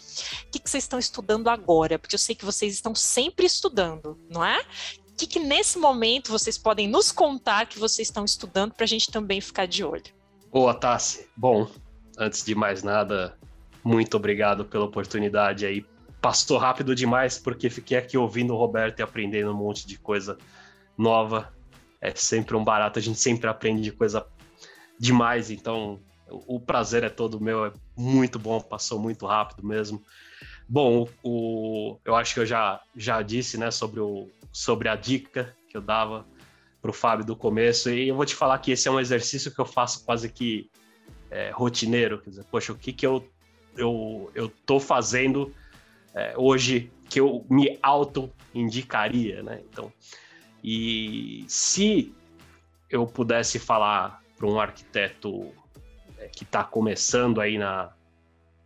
O 0.48 0.52
que, 0.52 0.60
que 0.60 0.70
vocês 0.70 0.84
estão 0.84 0.98
estudando 0.98 1.48
agora? 1.48 2.00
Porque 2.00 2.16
eu 2.16 2.20
sei 2.20 2.34
que 2.34 2.44
vocês 2.44 2.74
estão 2.74 2.96
sempre 2.96 3.46
estudando, 3.46 4.20
não 4.30 4.44
é? 4.44 4.60
O 5.08 5.16
que, 5.16 5.28
que 5.28 5.40
nesse 5.40 5.78
momento 5.78 6.32
vocês 6.32 6.58
podem 6.58 6.88
nos 6.88 7.12
contar 7.12 7.68
que 7.68 7.78
vocês 7.78 8.08
estão 8.08 8.26
estudando 8.26 8.74
para 8.74 8.84
a 8.84 8.88
gente 8.88 9.12
também 9.12 9.40
ficar 9.40 9.68
de 9.68 9.84
olho? 9.84 10.04
Boa, 10.52 10.74
Tassi. 10.74 11.30
Bom, 11.38 11.70
antes 12.18 12.44
de 12.44 12.56
mais 12.56 12.82
nada, 12.82 13.38
muito 13.84 14.18
obrigado 14.18 14.66
pela 14.66 14.86
oportunidade 14.86 15.66
aí. 15.66 15.86
Passou 16.20 16.58
rápido 16.58 16.96
demais 16.96 17.38
porque 17.38 17.70
fiquei 17.70 17.98
aqui 17.98 18.18
ouvindo 18.18 18.54
o 18.54 18.58
Roberto 18.58 19.00
e 19.00 19.04
aprendendo 19.04 19.52
um 19.52 19.58
monte 19.58 19.86
de 19.86 20.00
coisa 20.00 20.38
nova. 20.98 21.54
É 22.02 22.14
sempre 22.16 22.56
um 22.56 22.64
barato, 22.64 22.98
a 22.98 23.02
gente 23.02 23.20
sempre 23.20 23.48
aprende 23.48 23.92
coisa 23.92 24.26
demais, 25.00 25.52
então 25.52 26.00
o 26.30 26.60
prazer 26.60 27.04
é 27.04 27.10
todo 27.10 27.40
meu, 27.40 27.66
é 27.66 27.74
muito 27.96 28.40
bom, 28.40 28.60
passou 28.60 29.00
muito 29.00 29.26
rápido 29.26 29.66
mesmo. 29.66 30.02
Bom, 30.68 31.08
o, 31.24 31.98
eu 32.04 32.16
acho 32.16 32.34
que 32.34 32.40
eu 32.40 32.46
já, 32.46 32.82
já 32.96 33.22
disse 33.22 33.58
né, 33.58 33.70
sobre, 33.70 34.00
o, 34.00 34.30
sobre 34.52 34.90
a 34.90 34.96
dica 34.96 35.56
que 35.70 35.78
eu 35.78 35.82
dava 35.82 36.26
para 36.82 36.90
o 36.90 36.94
Fábio 36.94 37.26
do 37.26 37.36
começo, 37.36 37.90
e 37.90 38.08
eu 38.08 38.16
vou 38.16 38.26
te 38.26 38.36
falar 38.36 38.60
que 38.60 38.72
esse 38.72 38.88
é 38.88 38.92
um 38.92 39.00
exercício 39.00 39.54
que 39.54 39.60
eu 39.60 39.66
faço 39.66 40.04
quase 40.06 40.30
que 40.30 40.70
é, 41.30 41.50
rotineiro. 41.52 42.22
Quer 42.22 42.30
dizer, 42.30 42.46
poxa, 42.46 42.72
o 42.72 42.76
que, 42.76 42.94
que 42.94 43.06
eu, 43.06 43.28
eu, 43.76 44.32
eu 44.36 44.50
tô 44.66 44.80
fazendo 44.80 45.54
é, 46.14 46.34
hoje 46.38 46.92
que 47.10 47.20
eu 47.20 47.46
me 47.50 47.78
auto-indicaria, 47.82 49.44
né? 49.44 49.62
Então, 49.70 49.92
e 50.64 51.46
se 51.48 52.14
eu 52.90 53.06
pudesse 53.06 53.60
falar 53.60 54.22
para 54.38 54.48
um 54.48 54.60
arquiteto 54.60 55.52
que 56.36 56.44
está 56.44 56.64
começando 56.64 57.40
aí 57.40 57.58
na, 57.58 57.92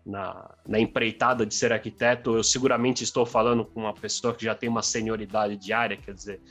na, 0.05 0.49
na, 0.67 0.80
empreitada 0.80 1.45
de 1.45 1.53
ser 1.53 1.72
arquiteto, 1.72 2.36
eu 2.36 2.43
seguramente 2.43 3.03
estou 3.03 3.26
falando 3.26 3.63
com 3.63 3.82
uma 3.82 3.93
pessoa 3.93 4.34
que 4.34 4.43
já 4.43 4.55
tem 4.55 4.67
uma 4.67 4.82
senioridade 4.82 5.55
diária, 5.55 5.95
quer 5.95 6.13
dizer, 6.13 6.41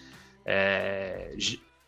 é, 0.46 1.34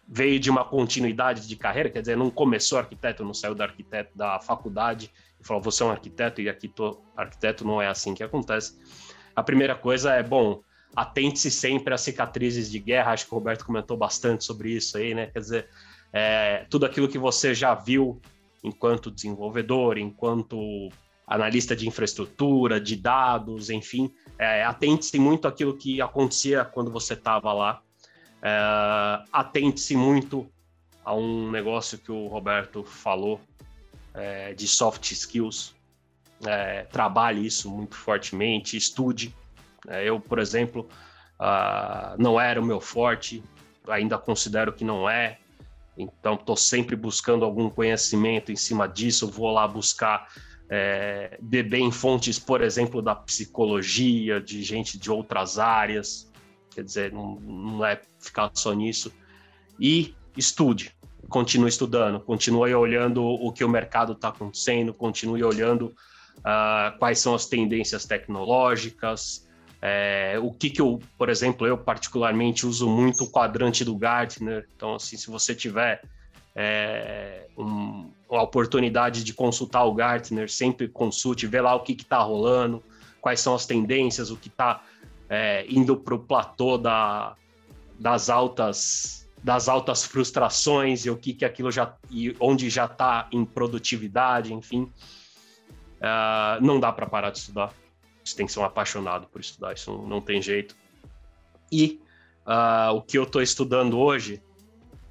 veio 0.06 0.40
de 0.40 0.50
uma 0.50 0.64
continuidade 0.64 1.46
de 1.46 1.56
carreira, 1.56 1.88
quer 1.88 2.00
dizer, 2.00 2.16
não 2.16 2.30
começou 2.30 2.78
arquiteto, 2.78 3.24
não 3.24 3.32
saiu 3.32 3.54
da 3.54 3.64
arquiteto 3.64 4.10
da 4.16 4.40
faculdade 4.40 5.10
e 5.40 5.46
falou, 5.46 5.62
você 5.62 5.82
é 5.82 5.86
um 5.86 5.90
arquiteto 5.90 6.40
e 6.40 6.48
aqui 6.48 6.66
tô 6.66 7.00
arquiteto, 7.16 7.64
não 7.64 7.80
é 7.80 7.86
assim 7.86 8.14
que 8.14 8.22
acontece. 8.22 8.76
A 9.34 9.42
primeira 9.42 9.76
coisa 9.76 10.12
é, 10.12 10.22
bom, 10.22 10.60
atente-se 10.94 11.50
sempre 11.50 11.94
às 11.94 12.00
cicatrizes 12.00 12.68
de 12.68 12.80
guerra, 12.80 13.12
acho 13.12 13.26
que 13.26 13.32
o 13.32 13.38
Roberto 13.38 13.64
comentou 13.64 13.96
bastante 13.96 14.44
sobre 14.44 14.72
isso 14.72 14.98
aí, 14.98 15.14
né, 15.14 15.26
quer 15.26 15.38
dizer, 15.38 15.68
é, 16.12 16.66
tudo 16.68 16.84
aquilo 16.84 17.08
que 17.08 17.18
você 17.18 17.54
já 17.54 17.74
viu 17.74 18.20
enquanto 18.62 19.10
desenvolvedor, 19.10 19.98
enquanto 19.98 20.90
analista 21.26 21.76
de 21.76 21.86
infraestrutura, 21.86 22.80
de 22.80 22.96
dados, 22.96 23.70
enfim, 23.70 24.12
é, 24.38 24.64
atente-se 24.64 25.18
muito 25.18 25.46
àquilo 25.46 25.76
que 25.76 26.00
acontecia 26.00 26.64
quando 26.64 26.90
você 26.90 27.14
estava 27.14 27.52
lá. 27.52 27.82
É, 28.42 29.22
atente-se 29.32 29.96
muito 29.96 30.50
a 31.04 31.14
um 31.14 31.50
negócio 31.50 31.98
que 31.98 32.10
o 32.10 32.26
Roberto 32.26 32.82
falou 32.84 33.40
é, 34.14 34.54
de 34.54 34.66
soft 34.66 35.12
skills. 35.12 35.74
É, 36.46 36.84
trabalhe 36.84 37.46
isso 37.46 37.70
muito 37.70 37.94
fortemente, 37.94 38.76
estude. 38.76 39.34
É, 39.88 40.08
eu, 40.08 40.18
por 40.20 40.38
exemplo, 40.38 40.88
uh, 41.38 42.20
não 42.20 42.40
era 42.40 42.60
o 42.60 42.64
meu 42.64 42.80
forte, 42.80 43.42
ainda 43.88 44.18
considero 44.18 44.72
que 44.72 44.84
não 44.84 45.08
é. 45.08 45.38
Então, 46.00 46.34
estou 46.34 46.56
sempre 46.56 46.96
buscando 46.96 47.44
algum 47.44 47.68
conhecimento 47.68 48.50
em 48.50 48.56
cima 48.56 48.86
disso. 48.86 49.30
Vou 49.30 49.50
lá 49.50 49.66
buscar 49.66 50.28
é, 50.68 51.36
beber 51.40 51.80
em 51.80 51.90
fontes, 51.90 52.38
por 52.38 52.62
exemplo, 52.62 53.02
da 53.02 53.14
psicologia, 53.14 54.40
de 54.40 54.62
gente 54.62 54.98
de 54.98 55.10
outras 55.10 55.58
áreas. 55.58 56.30
Quer 56.70 56.84
dizer, 56.84 57.12
não, 57.12 57.36
não 57.40 57.84
é 57.84 58.00
ficar 58.18 58.50
só 58.54 58.72
nisso. 58.72 59.12
E 59.78 60.14
estude, 60.36 60.94
continue 61.28 61.68
estudando, 61.68 62.20
continue 62.20 62.74
olhando 62.74 63.24
o 63.24 63.52
que 63.52 63.64
o 63.64 63.68
mercado 63.68 64.12
está 64.12 64.28
acontecendo, 64.28 64.94
continue 64.94 65.42
olhando 65.42 65.94
uh, 66.38 66.96
quais 66.98 67.18
são 67.18 67.34
as 67.34 67.46
tendências 67.46 68.04
tecnológicas, 68.04 69.48
é, 69.82 70.38
o 70.42 70.52
que, 70.52 70.68
que 70.68 70.80
eu, 70.80 71.00
por 71.16 71.28
exemplo, 71.28 71.66
eu 71.66 71.78
particularmente 71.78 72.66
uso 72.66 72.88
muito 72.88 73.24
o 73.24 73.30
quadrante 73.30 73.84
do 73.84 73.96
Gartner. 73.96 74.68
Então, 74.76 74.96
assim, 74.96 75.16
se 75.16 75.30
você 75.30 75.54
tiver 75.54 76.02
é, 76.54 77.46
um, 77.56 78.10
uma 78.28 78.42
oportunidade 78.42 79.24
de 79.24 79.32
consultar 79.32 79.84
o 79.84 79.94
Gartner, 79.94 80.50
sempre 80.50 80.86
consulte, 80.86 81.46
vê 81.46 81.60
lá 81.60 81.74
o 81.74 81.80
que 81.80 81.92
está 81.92 82.18
rolando, 82.18 82.82
quais 83.20 83.40
são 83.40 83.54
as 83.54 83.64
tendências, 83.64 84.30
o 84.30 84.36
que 84.36 84.48
está 84.48 84.82
é, 85.28 85.64
indo 85.68 85.96
para 85.96 86.14
o 86.14 86.18
platô 86.18 86.76
da, 86.76 87.34
das 87.98 88.28
altas 88.28 89.18
das 89.42 89.70
altas 89.70 90.04
frustrações 90.04 91.06
e 91.06 91.10
o 91.10 91.16
que 91.16 91.32
que 91.32 91.46
aquilo 91.46 91.72
já 91.72 91.94
e 92.10 92.36
onde 92.38 92.68
já 92.68 92.84
está 92.84 93.26
em 93.32 93.42
produtividade, 93.42 94.52
enfim, 94.52 94.82
uh, 94.82 96.60
não 96.60 96.78
dá 96.78 96.92
para 96.92 97.06
parar 97.06 97.30
de 97.30 97.38
estudar. 97.38 97.72
Você 98.30 98.36
tem 98.36 98.46
que 98.46 98.52
ser 98.52 98.60
um 98.60 98.64
apaixonado 98.64 99.26
por 99.26 99.40
estudar, 99.40 99.72
isso 99.72 99.92
não, 100.06 100.20
tem 100.20 100.40
jeito. 100.40 100.76
E 101.70 102.00
uh, 102.46 102.94
o 102.94 103.02
que 103.02 103.18
eu 103.18 103.24
estou 103.24 103.42
estudando 103.42 103.98
hoje, 103.98 104.40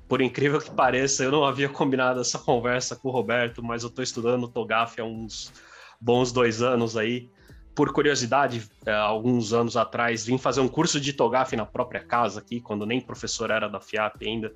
por 0.08 0.22
incrível 0.22 0.62
que 0.62 0.72
pareça, 0.72 1.24
eu 1.24 1.32
não 1.32 1.44
havia 1.44 1.68
combinado 1.68 2.22
essa 2.22 2.40
conversa 2.40 2.96
com 2.96 3.10
o 3.10 3.12
Roberto, 3.12 3.62
mas 3.62 3.84
eu 3.84 3.90
estou 3.90 4.04
estudando 4.04 4.48
TOGAF 4.48 5.02
há 5.02 5.04
uns 5.04 5.52
bons 6.00 6.32
dois 6.32 6.62
anos 6.62 6.96
aí. 6.96 7.30
Por 7.76 7.92
curiosidade, 7.92 8.66
é, 8.86 8.94
alguns 8.94 9.52
anos 9.52 9.76
atrás, 9.76 10.26
vim 10.26 10.38
fazer 10.38 10.62
um 10.62 10.68
curso 10.70 11.00
de 11.00 11.12
TOGAF 11.12 11.56
na 11.58 11.66
própria 11.66 12.02
casa 12.02 12.40
aqui, 12.40 12.62
quando 12.62 12.86
nem 12.86 13.02
professor 13.02 13.52
era 13.52 13.68
da 13.68 13.82
FIAP 13.82 14.26
ainda, 14.26 14.54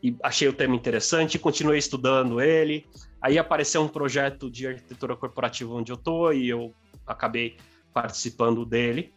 e 0.00 0.16
achei 0.22 0.46
o 0.46 0.52
tema 0.52 0.76
interessante 0.76 1.36
continuei 1.36 1.78
estudando 1.78 2.40
ele. 2.40 2.86
Aí 3.20 3.36
apareceu 3.38 3.82
um 3.82 3.88
projeto 3.88 4.48
de 4.48 4.68
arquitetura 4.68 5.16
corporativa 5.16 5.74
onde 5.74 5.90
eu 5.90 5.96
estou 5.96 6.32
e 6.32 6.48
eu 6.48 6.72
acabei 7.04 7.56
participando 7.92 8.64
dele. 8.64 9.12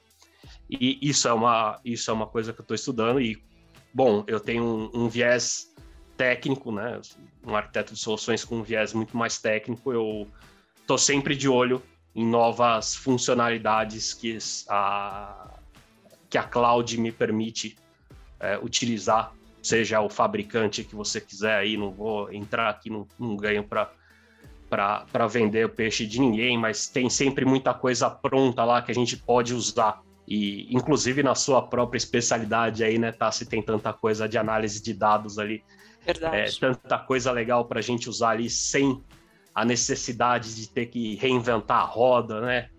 E 0.70 0.98
isso 1.02 1.28
é 1.28 1.34
uma, 1.34 1.80
isso 1.84 2.10
é 2.10 2.14
uma 2.14 2.28
coisa 2.28 2.54
que 2.54 2.60
eu 2.60 2.64
estou 2.64 2.76
estudando. 2.76 3.20
E, 3.20 3.42
bom, 3.94 4.24
eu 4.28 4.40
tenho 4.40 4.64
um, 4.64 5.04
um 5.04 5.10
viés 5.10 5.74
técnico, 6.16 6.72
né? 6.72 7.00
Um 7.46 7.56
arquiteto 7.56 7.94
de 7.94 8.00
soluções 8.00 8.46
com 8.46 8.58
um 8.58 8.64
viés 8.64 8.94
muito 8.94 9.18
mais 9.18 9.38
técnico. 9.38 9.92
Eu 9.92 10.28
estou 10.80 10.98
sempre 10.98 11.36
de 11.36 11.50
olho 11.50 11.82
em 12.14 12.26
novas 12.26 12.96
funcionalidades 12.96 14.14
que 14.14 14.38
a, 14.70 15.60
que 16.30 16.38
a 16.38 16.44
cloud 16.44 16.98
me 17.00 17.12
permite 17.12 17.78
é, 18.40 18.58
utilizar, 18.58 19.34
seja 19.62 20.02
o 20.02 20.10
fabricante 20.10 20.84
que 20.84 20.96
você 20.96 21.22
quiser 21.22 21.56
aí, 21.56 21.78
não 21.78 21.92
vou 21.92 22.32
entrar 22.34 22.70
aqui, 22.70 22.90
não 22.90 23.36
ganho 23.38 23.64
para 23.64 23.92
vender 25.30 25.66
o 25.66 25.70
peixe 25.70 26.06
de 26.06 26.20
ninguém, 26.20 26.58
mas 26.58 26.88
tem 26.88 27.10
sempre 27.10 27.46
muita 27.46 27.74
coisa 27.74 28.10
pronta 28.10 28.64
lá 28.64 28.82
que 28.82 28.92
a 28.92 28.96
gente 28.96 29.18
pode 29.18 29.54
usar. 29.54 30.02
E, 30.28 30.74
inclusive, 30.74 31.22
na 31.22 31.36
sua 31.36 31.62
própria 31.62 31.98
especialidade 31.98 32.84
aí, 32.84 32.98
né, 32.98 33.12
tá? 33.12 33.32
Se 33.32 33.46
tem 33.46 33.62
tanta 33.62 33.92
coisa 33.92 34.30
de 34.30 34.38
análise 34.38 34.82
de 34.82 34.94
dados 34.94 35.38
ali. 35.38 35.64
Verdade. 36.06 36.36
É, 36.36 36.46
tanta 36.60 36.98
coisa 36.98 37.32
legal 37.32 37.66
para 37.66 37.80
a 37.80 37.82
gente 37.82 38.10
usar 38.10 38.30
ali 38.30 38.50
sem 38.50 39.04
a 39.54 39.66
necessidade 39.66 40.56
de 40.56 40.70
ter 40.70 40.86
que 40.88 41.16
reinventar 41.16 41.82
a 41.82 41.86
roda, 41.86 42.40
né? 42.42 42.70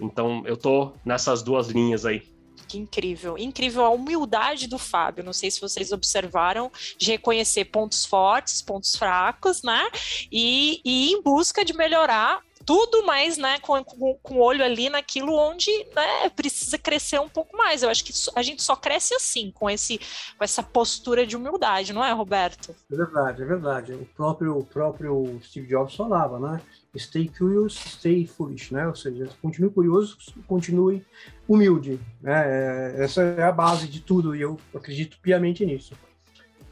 Então 0.00 0.42
eu 0.46 0.56
tô 0.56 0.92
nessas 1.04 1.42
duas 1.42 1.68
linhas 1.68 2.06
aí. 2.06 2.31
Que 2.72 2.78
incrível, 2.78 3.36
incrível 3.36 3.84
a 3.84 3.90
humildade 3.90 4.66
do 4.66 4.78
Fábio. 4.78 5.22
Não 5.22 5.34
sei 5.34 5.50
se 5.50 5.60
vocês 5.60 5.92
observaram 5.92 6.72
de 6.96 7.10
reconhecer 7.10 7.66
pontos 7.66 8.06
fortes, 8.06 8.62
pontos 8.62 8.96
fracos, 8.96 9.62
né? 9.62 9.90
E, 10.32 10.80
e 10.82 11.12
em 11.12 11.20
busca 11.20 11.66
de 11.66 11.74
melhorar 11.74 12.40
tudo 12.64 13.04
mais, 13.04 13.36
né, 13.36 13.58
com, 13.58 13.84
com, 13.84 14.14
com 14.22 14.34
o 14.36 14.40
olho 14.40 14.64
ali 14.64 14.88
naquilo 14.88 15.34
onde 15.34 15.70
né, 15.94 16.30
precisa 16.30 16.78
crescer 16.78 17.20
um 17.20 17.28
pouco 17.28 17.54
mais. 17.56 17.82
Eu 17.82 17.90
acho 17.90 18.04
que 18.04 18.12
a 18.34 18.42
gente 18.42 18.62
só 18.62 18.74
cresce 18.74 19.12
assim, 19.14 19.50
com, 19.50 19.68
esse, 19.68 19.98
com 20.38 20.44
essa 20.44 20.62
postura 20.62 21.26
de 21.26 21.36
humildade, 21.36 21.92
não 21.92 22.02
é, 22.02 22.12
Roberto? 22.12 22.74
É 22.90 22.96
verdade, 22.96 23.42
é 23.42 23.44
verdade. 23.44 23.92
O 23.92 24.06
próprio, 24.16 24.58
o 24.58 24.64
próprio 24.64 25.40
Steve 25.42 25.66
Jobs 25.66 25.94
falava, 25.94 26.38
né? 26.38 26.62
Stay 26.96 27.28
curious, 27.28 27.74
stay 27.74 28.26
foolish, 28.26 28.72
né? 28.72 28.86
Ou 28.86 28.94
seja, 28.94 29.28
continue 29.40 29.70
curioso, 29.70 30.18
continue 30.46 31.04
humilde. 31.48 31.98
Né? 32.20 32.42
É, 32.44 33.04
essa 33.04 33.22
é 33.22 33.42
a 33.42 33.52
base 33.52 33.88
de 33.88 34.00
tudo 34.00 34.36
e 34.36 34.42
eu 34.42 34.58
acredito 34.74 35.18
piamente 35.22 35.64
nisso. 35.64 35.94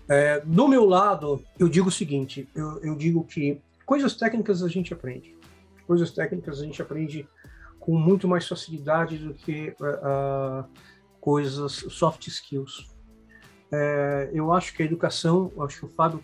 É, 0.08 0.40
do 0.40 0.68
meu 0.68 0.84
lado, 0.84 1.42
eu 1.58 1.68
digo 1.68 1.88
o 1.88 1.92
seguinte: 1.92 2.46
eu, 2.54 2.78
eu 2.82 2.94
digo 2.96 3.24
que 3.24 3.60
coisas 3.86 4.14
técnicas 4.14 4.62
a 4.62 4.68
gente 4.68 4.92
aprende 4.92 5.40
coisas 5.90 6.12
técnicas 6.12 6.60
a 6.60 6.64
gente 6.64 6.80
aprende 6.80 7.28
com 7.80 7.98
muito 7.98 8.28
mais 8.28 8.46
facilidade 8.46 9.18
do 9.18 9.34
que 9.34 9.74
uh, 9.80 10.64
coisas 11.20 11.84
soft 11.88 12.28
skills. 12.28 12.88
É, 13.72 14.30
eu 14.32 14.52
acho 14.52 14.72
que 14.72 14.84
a 14.84 14.86
educação, 14.86 15.50
acho 15.62 15.80
que 15.80 15.86
o 15.86 15.88
Fábio 15.88 16.22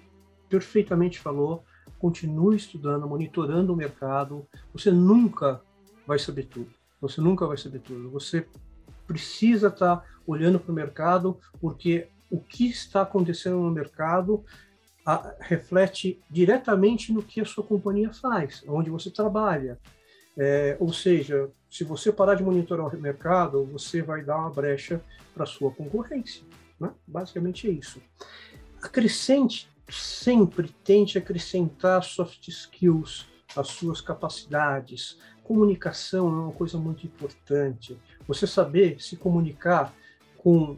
perfeitamente 0.48 1.18
falou, 1.18 1.64
continue 1.98 2.56
estudando, 2.56 3.08
monitorando 3.08 3.72
o 3.72 3.76
mercado. 3.76 4.46
Você 4.72 4.90
nunca 4.90 5.60
vai 6.06 6.18
saber 6.18 6.44
tudo. 6.44 6.70
Você 7.00 7.20
nunca 7.20 7.46
vai 7.46 7.56
saber 7.56 7.80
tudo. 7.80 8.10
Você 8.10 8.46
precisa 9.06 9.68
estar 9.68 9.96
tá 9.96 10.04
olhando 10.26 10.58
para 10.58 10.72
o 10.72 10.74
mercado, 10.74 11.38
porque 11.60 12.08
o 12.30 12.40
que 12.40 12.68
está 12.68 13.02
acontecendo 13.02 13.58
no 13.58 13.70
mercado 13.70 14.44
a, 15.04 15.34
reflete 15.40 16.20
diretamente 16.28 17.12
no 17.12 17.22
que 17.22 17.40
a 17.40 17.44
sua 17.44 17.62
companhia 17.62 18.12
faz, 18.12 18.64
onde 18.66 18.90
você 18.90 19.10
trabalha. 19.10 19.78
É, 20.36 20.76
ou 20.80 20.92
seja, 20.92 21.48
se 21.70 21.84
você 21.84 22.12
parar 22.12 22.34
de 22.34 22.42
monitorar 22.42 22.86
o 22.86 23.00
mercado, 23.00 23.64
você 23.64 24.02
vai 24.02 24.22
dar 24.22 24.38
uma 24.38 24.50
brecha 24.50 25.00
para 25.32 25.44
a 25.44 25.46
sua 25.46 25.70
concorrência. 25.70 26.42
Né? 26.78 26.90
Basicamente 27.06 27.68
é 27.68 27.70
isso. 27.70 28.02
Acrescente, 28.82 29.68
sempre 29.88 30.68
tente 30.84 31.18
acrescentar 31.18 32.02
soft 32.02 32.48
skills, 32.48 33.26
as 33.56 33.68
suas 33.68 34.00
capacidades. 34.00 35.18
Comunicação 35.42 36.28
é 36.28 36.40
uma 36.44 36.52
coisa 36.52 36.76
muito 36.78 37.06
importante. 37.06 37.96
Você 38.26 38.46
saber 38.46 39.00
se 39.00 39.16
comunicar 39.16 39.94
com 40.38 40.76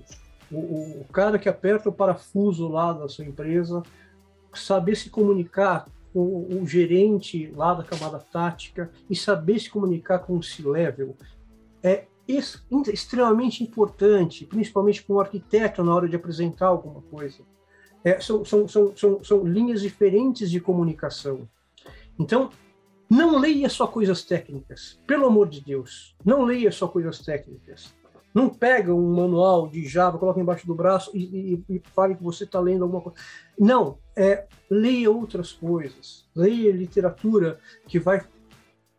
o, 0.50 1.00
o 1.00 1.04
cara 1.12 1.38
que 1.38 1.48
aperta 1.48 1.88
o 1.88 1.92
parafuso 1.92 2.68
lá 2.68 2.92
da 2.92 3.09
sua 3.09 3.24
empresa, 3.24 3.82
saber 4.52 4.96
se 4.96 5.11
comunicar 5.11 5.86
com 6.12 6.46
o 6.50 6.66
gerente 6.66 7.50
lá 7.54 7.74
da 7.74 7.84
camada 7.84 8.18
tática 8.18 8.90
e 9.09 9.16
saber 9.16 9.59
se 9.59 9.70
comunicar 9.70 10.20
com 10.20 10.36
o 10.36 10.42
C-level 10.42 11.16
é 11.82 12.06
extremamente 12.92 13.62
importante, 13.62 14.44
principalmente 14.44 15.02
com 15.02 15.14
o 15.14 15.20
arquiteto 15.20 15.82
na 15.82 15.94
hora 15.94 16.09
de 16.09 16.16
apresentar 16.16 16.66
alguma 16.66 17.00
coisa. 17.02 17.42
É, 18.05 18.20
são, 18.20 18.44
são, 18.44 18.68
são, 18.68 18.96
são, 18.96 19.24
são 19.24 19.44
linhas 19.44 19.80
diferentes 19.80 20.51
de 20.51 20.61
comunicação. 20.61 21.49
Então, 22.18 22.51
não 23.11 23.38
leia 23.38 23.68
só 23.68 23.86
coisas 23.86 24.22
técnicas, 24.22 25.01
pelo 25.07 25.26
amor 25.26 25.49
de 25.49 25.61
Deus. 25.61 26.14
Não 26.24 26.44
leia 26.44 26.70
só 26.70 26.86
coisas 26.86 27.18
técnicas. 27.20 27.94
Não 28.34 28.49
pega 28.49 28.94
um 28.94 29.14
manual 29.14 29.66
de 29.66 29.86
Java, 29.86 30.18
coloca 30.18 30.40
embaixo 30.40 30.66
do 30.66 30.74
braço 30.74 31.11
e, 31.14 31.64
e, 31.68 31.76
e 31.76 31.82
fale 31.94 32.14
que 32.14 32.22
você 32.22 32.44
está 32.44 32.61
lendo 32.61 32.84
alguma 32.84 33.01
coisa. 33.01 33.18
Não, 33.59 33.99
é, 34.14 34.46
leia 34.70 35.11
outras 35.11 35.53
coisas. 35.53 36.26
Leia 36.36 36.70
literatura 36.70 37.59
que 37.86 37.99
vai 37.99 38.24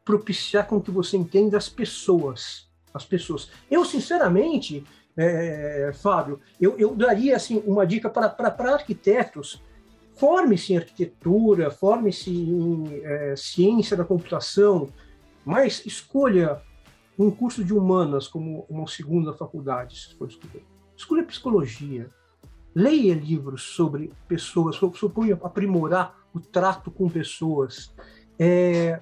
propiciar 0.04 0.68
com 0.68 0.82
que 0.82 0.90
você 0.90 1.16
entenda 1.16 1.58
as 1.58 1.70
pessoas. 1.70 2.68
As 2.92 3.06
pessoas. 3.06 3.52
Eu, 3.70 3.86
sinceramente, 3.86 4.84
é, 5.22 5.94
Fábio, 5.94 6.40
eu, 6.62 6.78
eu, 6.78 6.96
daria 6.96 7.36
assim, 7.36 7.62
uma 7.66 7.86
dica 7.86 8.10
para, 8.10 8.74
arquitetos. 8.74 9.62
Forme-se 10.16 10.74
em 10.74 10.78
arquitetura, 10.78 11.72
forme-se 11.72 12.30
em 12.30 13.02
é, 13.04 13.36
ciência 13.36 13.96
da 13.96 14.04
computação, 14.04 14.90
mas 15.46 15.86
escolha 15.86 16.62
um 17.18 17.30
curso 17.30 17.64
de 17.64 17.74
humanas 17.74 18.28
como 18.28 18.66
uma 18.70 18.88
segunda 18.88 19.34
faculdade, 19.34 20.00
se 20.00 20.16
for 20.16 20.28
escolher. 20.28 20.64
Escolha 20.96 21.24
psicologia. 21.24 22.10
Leia 22.74 23.14
livros 23.14 23.64
sobre 23.64 24.14
pessoas, 24.28 24.76
sobre 24.76 25.34
aprimorar 25.44 26.18
o 26.34 26.40
trato 26.40 26.92
com 26.92 27.10
pessoas. 27.10 27.94
É, 28.38 29.02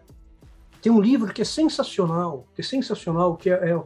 tem 0.82 0.92
um 0.92 1.02
livro 1.02 1.32
que 1.34 1.42
é 1.42 1.46
sensacional, 1.46 2.48
que 2.56 2.62
é 2.62 2.64
sensacional, 2.64 3.36
que 3.36 3.50
é, 3.50 3.72
é, 3.72 3.84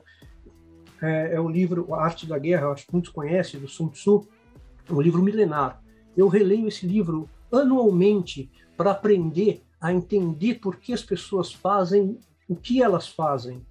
é, 1.02 1.36
é 1.36 1.40
o 1.40 1.50
livro 1.50 1.94
A 1.94 2.04
Arte 2.04 2.26
da 2.26 2.38
Guerra, 2.38 2.72
acho 2.72 2.86
que 2.86 2.94
muitos 2.94 3.12
conhecem, 3.12 3.60
do 3.60 3.68
Sun 3.68 3.90
Tzu, 3.90 4.28
é 4.90 4.94
um 4.94 5.02
livro 5.02 5.22
milenar. 5.22 5.82
Eu 6.16 6.28
releio 6.28 6.68
esse 6.68 6.86
livro 6.86 7.30
anualmente 7.52 8.50
para 8.78 8.92
aprender 8.92 9.64
a 9.80 9.92
entender 9.92 10.56
por 10.56 10.78
que 10.78 10.94
as 10.94 11.02
pessoas 11.02 11.52
fazem 11.52 12.20
o 12.48 12.56
que 12.56 12.84
elas 12.84 13.08
fazem 13.08 13.66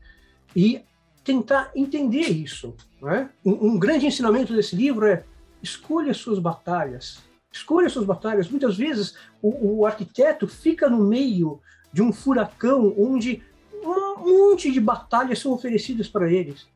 e 0.57 0.83
tentar 1.23 1.71
entender 1.77 2.29
isso. 2.31 2.75
Né? 3.01 3.31
Um, 3.45 3.73
um, 3.73 3.79
grande 3.79 4.07
ensinamento 4.07 4.55
desse 4.55 4.75
livro 4.75 5.07
é 5.07 5.23
escolha 5.63 6.15
suas 6.15 6.39
batalhas. 6.39 7.19
Escolha 7.53 7.89
suas 7.89 8.07
batalhas. 8.07 8.49
Muitas 8.49 8.77
vezes 8.77 9.17
o, 9.43 9.81
o 9.81 9.87
arquiteto 9.87 10.49
fica 10.49 10.89
no 10.89 11.05
meio 11.05 11.61
de 11.93 12.03
um 12.03 12.13
furacão 12.13 12.95
onde 12.99 13.43
um 13.73 14.51
monte 14.51 14.71
de 14.71 14.81
batalhas 14.81 15.39
são 15.39 15.53
oferecidas 15.53 16.09
para 16.09 16.33
eles. 16.33 16.67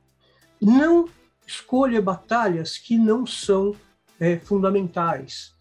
Não 0.65 1.07
escolha 1.47 2.01
batalhas 2.01 2.79
que 2.79 2.97
não 2.97 3.27
são 3.27 3.75
é, 4.19 4.39
fundamentais. 4.39 5.55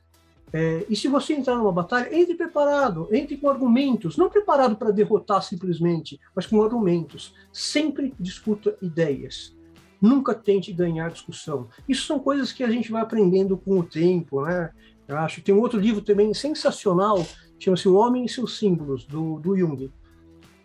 É, 0.53 0.85
e 0.87 0.95
se 0.95 1.07
você 1.07 1.33
entrar 1.33 1.57
numa 1.57 1.71
batalha, 1.71 2.15
entre 2.15 2.35
preparado, 2.35 3.09
entre 3.11 3.35
com 3.35 3.49
argumentos, 3.49 4.15
não 4.15 4.29
preparado 4.29 4.77
para 4.77 4.91
derrotar 4.91 5.41
simplesmente, 5.43 6.19
mas 6.33 6.45
com 6.45 6.63
argumentos. 6.63 7.33
Sempre 7.51 8.13
discuta 8.19 8.77
ideias. 8.81 9.53
Nunca 9.99 10.33
tente 10.33 10.71
ganhar 10.71 11.09
discussão. 11.09 11.67
Isso 11.89 12.05
são 12.05 12.19
coisas 12.19 12.51
que 12.51 12.63
a 12.63 12.69
gente 12.69 12.91
vai 12.91 13.01
aprendendo 13.01 13.57
com 13.57 13.79
o 13.79 13.83
tempo, 13.83 14.41
né? 14.43 14.69
Eu 15.07 15.17
acho. 15.17 15.41
Tem 15.41 15.53
um 15.53 15.59
outro 15.59 15.79
livro 15.79 16.01
também 16.01 16.33
sensacional, 16.33 17.25
chama-se 17.59 17.89
O 17.89 17.95
Homem 17.95 18.23
e 18.23 18.29
seus 18.29 18.57
Símbolos, 18.57 19.05
do, 19.05 19.39
do 19.39 19.57
Jung. 19.57 19.91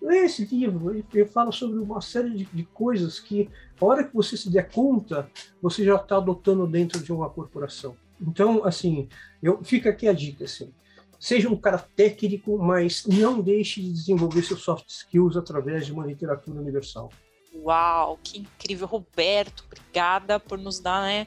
Lê 0.01 0.18
esse 0.24 0.44
livro, 0.44 0.94
ele, 0.94 1.26
fala 1.26 1.51
sobre 1.51 1.78
uma 1.78 2.01
série 2.01 2.30
de, 2.30 2.44
de 2.44 2.64
coisas 2.64 3.18
que, 3.18 3.51
a 3.80 3.84
hora 3.84 4.05
que 4.05 4.14
você 4.14 4.36
se 4.36 4.51
der 4.51 4.70
conta, 4.70 5.28
você 5.61 5.84
já 5.84 5.96
está 5.96 6.16
adotando 6.16 6.66
dentro 6.66 7.03
de 7.03 7.12
uma 7.12 7.28
corporação. 7.28 7.96
Então, 8.20 8.64
assim, 8.64 9.09
eu 9.42 9.62
fica 9.64 9.90
aqui 9.90 10.09
a 10.09 10.12
dica, 10.12 10.44
assim, 10.44 10.72
seja 11.18 11.49
um 11.49 11.57
cara 11.57 11.78
técnico, 11.78 12.59
mas 12.59 13.07
não 13.07 13.40
deixe 13.40 13.80
de 13.80 13.92
desenvolver 13.92 14.42
seus 14.42 14.62
soft 14.62 14.88
skills 14.88 15.36
através 15.36 15.86
de 15.86 15.92
uma 15.92 16.07
literatura 16.07 16.61
universal. 16.61 17.11
Uau, 17.55 18.18
que 18.22 18.38
incrível, 18.38 18.86
Roberto, 18.86 19.64
obrigada 19.66 20.38
por 20.38 20.59
nos 20.59 20.78
dar, 20.78 21.03
né, 21.03 21.26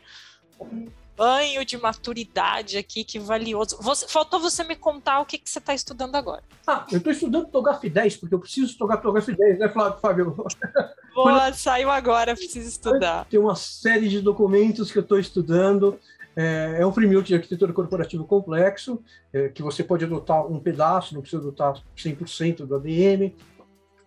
banho 1.22 1.64
de 1.64 1.78
maturidade 1.78 2.80
aqui, 2.80 3.04
que 3.04 3.20
valioso. 3.20 3.78
Você, 3.80 4.08
faltou 4.08 4.40
você 4.40 4.64
me 4.64 4.76
contar 4.76 5.20
o 5.20 5.26
que, 5.26 5.38
que 5.38 5.48
você 5.48 5.60
está 5.60 5.72
estudando 5.72 6.16
agora. 6.16 6.42
Ah, 6.66 6.84
eu 6.92 6.98
estou 6.98 7.14
estudando 7.14 7.46
TOGAF 7.46 7.88
10, 7.88 8.18
porque 8.18 8.34
eu 8.34 8.40
preciso 8.40 8.72
estudar 8.72 8.98
TOGAF 8.98 9.32
10, 9.32 9.60
né, 9.60 9.70
Fábio? 9.70 10.36
Boa, 11.14 11.54
saiu 11.54 11.92
agora, 11.92 12.36
preciso 12.36 12.68
estudar. 12.68 13.26
Tem 13.26 13.40
uma 13.40 13.54
série 13.54 14.10
de 14.10 14.20
documentos 14.20 14.92
que 14.92 14.98
eu 14.98 15.04
estou 15.04 15.20
estudando, 15.20 16.00
É, 16.36 16.78
é 16.80 16.88
um 16.88 16.94
framework 16.94 17.28
de 17.28 17.36
arquitetura 17.36 17.74
corporativa 17.74 18.24
complexo, 18.24 19.04
é, 19.34 19.50
que 19.50 19.62
você 19.62 19.84
pode 19.84 20.06
adotar 20.06 20.48
um 20.48 20.60
pedaço, 20.60 21.14
não 21.14 21.22
precisa 21.22 21.42
adotar 21.42 21.84
100% 21.96 22.66
do 22.66 22.76
ADM, 22.78 23.36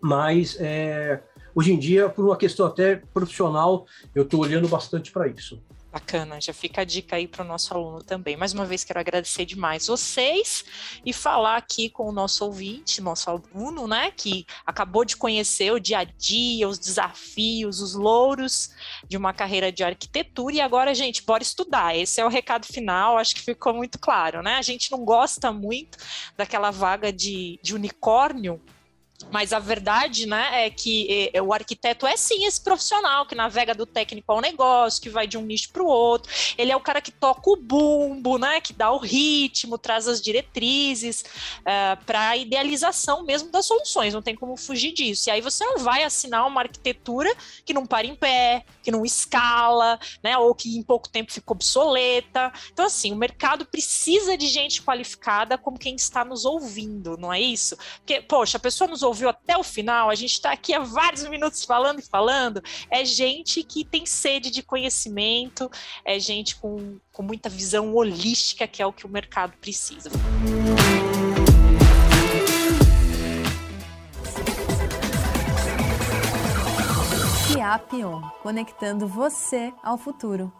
mas 0.01 0.57
é, 0.59 1.21
hoje 1.53 1.71
em 1.71 1.77
dia, 1.77 2.09
por 2.09 2.25
uma 2.25 2.35
questão 2.35 2.65
até 2.65 2.95
profissional, 3.13 3.85
eu 4.13 4.23
estou 4.23 4.41
olhando 4.41 4.67
bastante 4.67 5.11
para 5.11 5.27
isso. 5.27 5.61
Bacana, 5.95 6.41
já 6.41 6.53
fica 6.53 6.81
a 6.81 6.83
dica 6.83 7.15
aí 7.15 7.25
para 7.25 7.41
o 7.41 7.47
nosso 7.47 7.73
aluno 7.73 8.03
também. 8.03 8.35
Mais 8.35 8.51
uma 8.51 8.65
vez, 8.65 8.83
quero 8.83 8.99
agradecer 8.99 9.45
demais 9.45 9.87
vocês 9.87 10.65
e 11.05 11.13
falar 11.13 11.55
aqui 11.55 11.89
com 11.89 12.09
o 12.09 12.11
nosso 12.11 12.43
ouvinte, 12.43 12.99
nosso 12.99 13.29
aluno, 13.29 13.87
né, 13.87 14.11
que 14.11 14.45
acabou 14.65 15.05
de 15.05 15.15
conhecer 15.15 15.71
o 15.71 15.79
dia 15.79 15.99
a 15.99 16.03
dia, 16.03 16.67
os 16.67 16.77
desafios, 16.77 17.79
os 17.79 17.93
louros 17.93 18.71
de 19.07 19.15
uma 19.15 19.31
carreira 19.31 19.71
de 19.71 19.85
arquitetura. 19.85 20.55
E 20.55 20.59
agora, 20.59 20.93
gente, 20.93 21.23
bora 21.23 21.41
estudar. 21.41 21.95
Esse 21.95 22.19
é 22.19 22.25
o 22.25 22.29
recado 22.29 22.65
final, 22.65 23.17
acho 23.17 23.33
que 23.33 23.41
ficou 23.41 23.73
muito 23.73 23.97
claro, 23.97 24.43
né? 24.43 24.55
A 24.55 24.61
gente 24.61 24.91
não 24.91 25.05
gosta 25.05 25.49
muito 25.53 25.97
daquela 26.35 26.71
vaga 26.71 27.09
de, 27.09 27.57
de 27.63 27.73
unicórnio 27.73 28.61
mas 29.31 29.53
a 29.53 29.59
verdade, 29.59 30.25
né, 30.25 30.65
é 30.65 30.69
que 30.69 31.31
o 31.43 31.53
arquiteto 31.53 32.07
é 32.07 32.15
sim 32.15 32.45
esse 32.45 32.61
profissional 32.61 33.25
que 33.25 33.35
navega 33.35 33.73
do 33.73 33.85
técnico 33.85 34.31
ao 34.31 34.41
negócio, 34.41 35.01
que 35.01 35.09
vai 35.09 35.27
de 35.27 35.37
um 35.37 35.41
nicho 35.41 35.71
para 35.71 35.83
o 35.83 35.87
outro. 35.87 36.31
Ele 36.57 36.71
é 36.71 36.75
o 36.75 36.79
cara 36.79 37.01
que 37.01 37.11
toca 37.11 37.49
o 37.49 37.55
bumbo, 37.55 38.37
né, 38.37 38.61
que 38.61 38.73
dá 38.73 38.91
o 38.91 38.97
ritmo, 38.97 39.77
traz 39.77 40.07
as 40.07 40.21
diretrizes 40.21 41.21
uh, 41.21 41.25
eh, 41.65 41.97
para 42.05 42.29
a 42.29 42.37
idealização 42.37 43.23
mesmo 43.23 43.51
das 43.51 43.65
soluções. 43.65 44.13
Não 44.13 44.21
tem 44.21 44.35
como 44.35 44.55
fugir 44.55 44.93
disso. 44.93 45.29
E 45.29 45.31
aí 45.31 45.41
você 45.41 45.65
não 45.65 45.79
vai 45.79 46.03
assinar 46.03 46.47
uma 46.47 46.61
arquitetura 46.61 47.33
que 47.65 47.73
não 47.73 47.85
para 47.85 48.07
em 48.07 48.15
pé, 48.15 48.63
que 48.81 48.91
não 48.91 49.05
escala, 49.05 49.99
né, 50.23 50.37
ou 50.37 50.53
que 50.53 50.77
em 50.77 50.83
pouco 50.83 51.09
tempo 51.09 51.31
ficou 51.31 51.55
obsoleta. 51.55 52.51
Então, 52.71 52.85
assim, 52.85 53.11
o 53.11 53.15
mercado 53.15 53.65
precisa 53.65 54.37
de 54.37 54.47
gente 54.47 54.81
qualificada 54.81 55.57
como 55.57 55.79
quem 55.79 55.95
está 55.95 56.23
nos 56.23 56.45
ouvindo, 56.45 57.17
não 57.17 57.33
é 57.33 57.39
isso? 57.39 57.77
Porque, 57.97 58.21
poxa, 58.21 58.57
a 58.57 58.59
pessoa 58.59 58.87
nos 58.87 59.03
ouviu 59.15 59.29
até 59.29 59.57
o 59.57 59.63
final, 59.63 60.09
a 60.09 60.15
gente 60.15 60.33
está 60.33 60.51
aqui 60.51 60.73
há 60.73 60.79
vários 60.79 61.25
minutos 61.29 61.63
falando 61.63 61.99
e 61.99 62.01
falando, 62.01 62.61
é 62.91 63.05
gente 63.05 63.63
que 63.63 63.85
tem 63.85 64.05
sede 64.05 64.51
de 64.51 64.61
conhecimento, 64.61 65.71
é 66.03 66.19
gente 66.19 66.57
com, 66.57 66.97
com 67.13 67.23
muita 67.23 67.47
visão 67.47 67.95
holística, 67.95 68.67
que 68.67 68.81
é 68.81 68.85
o 68.85 68.91
que 68.91 69.05
o 69.05 69.09
mercado 69.09 69.53
precisa. 69.61 70.09
Piapion, 77.53 78.21
conectando 78.43 79.07
você 79.07 79.71
ao 79.81 79.97
futuro. 79.97 80.51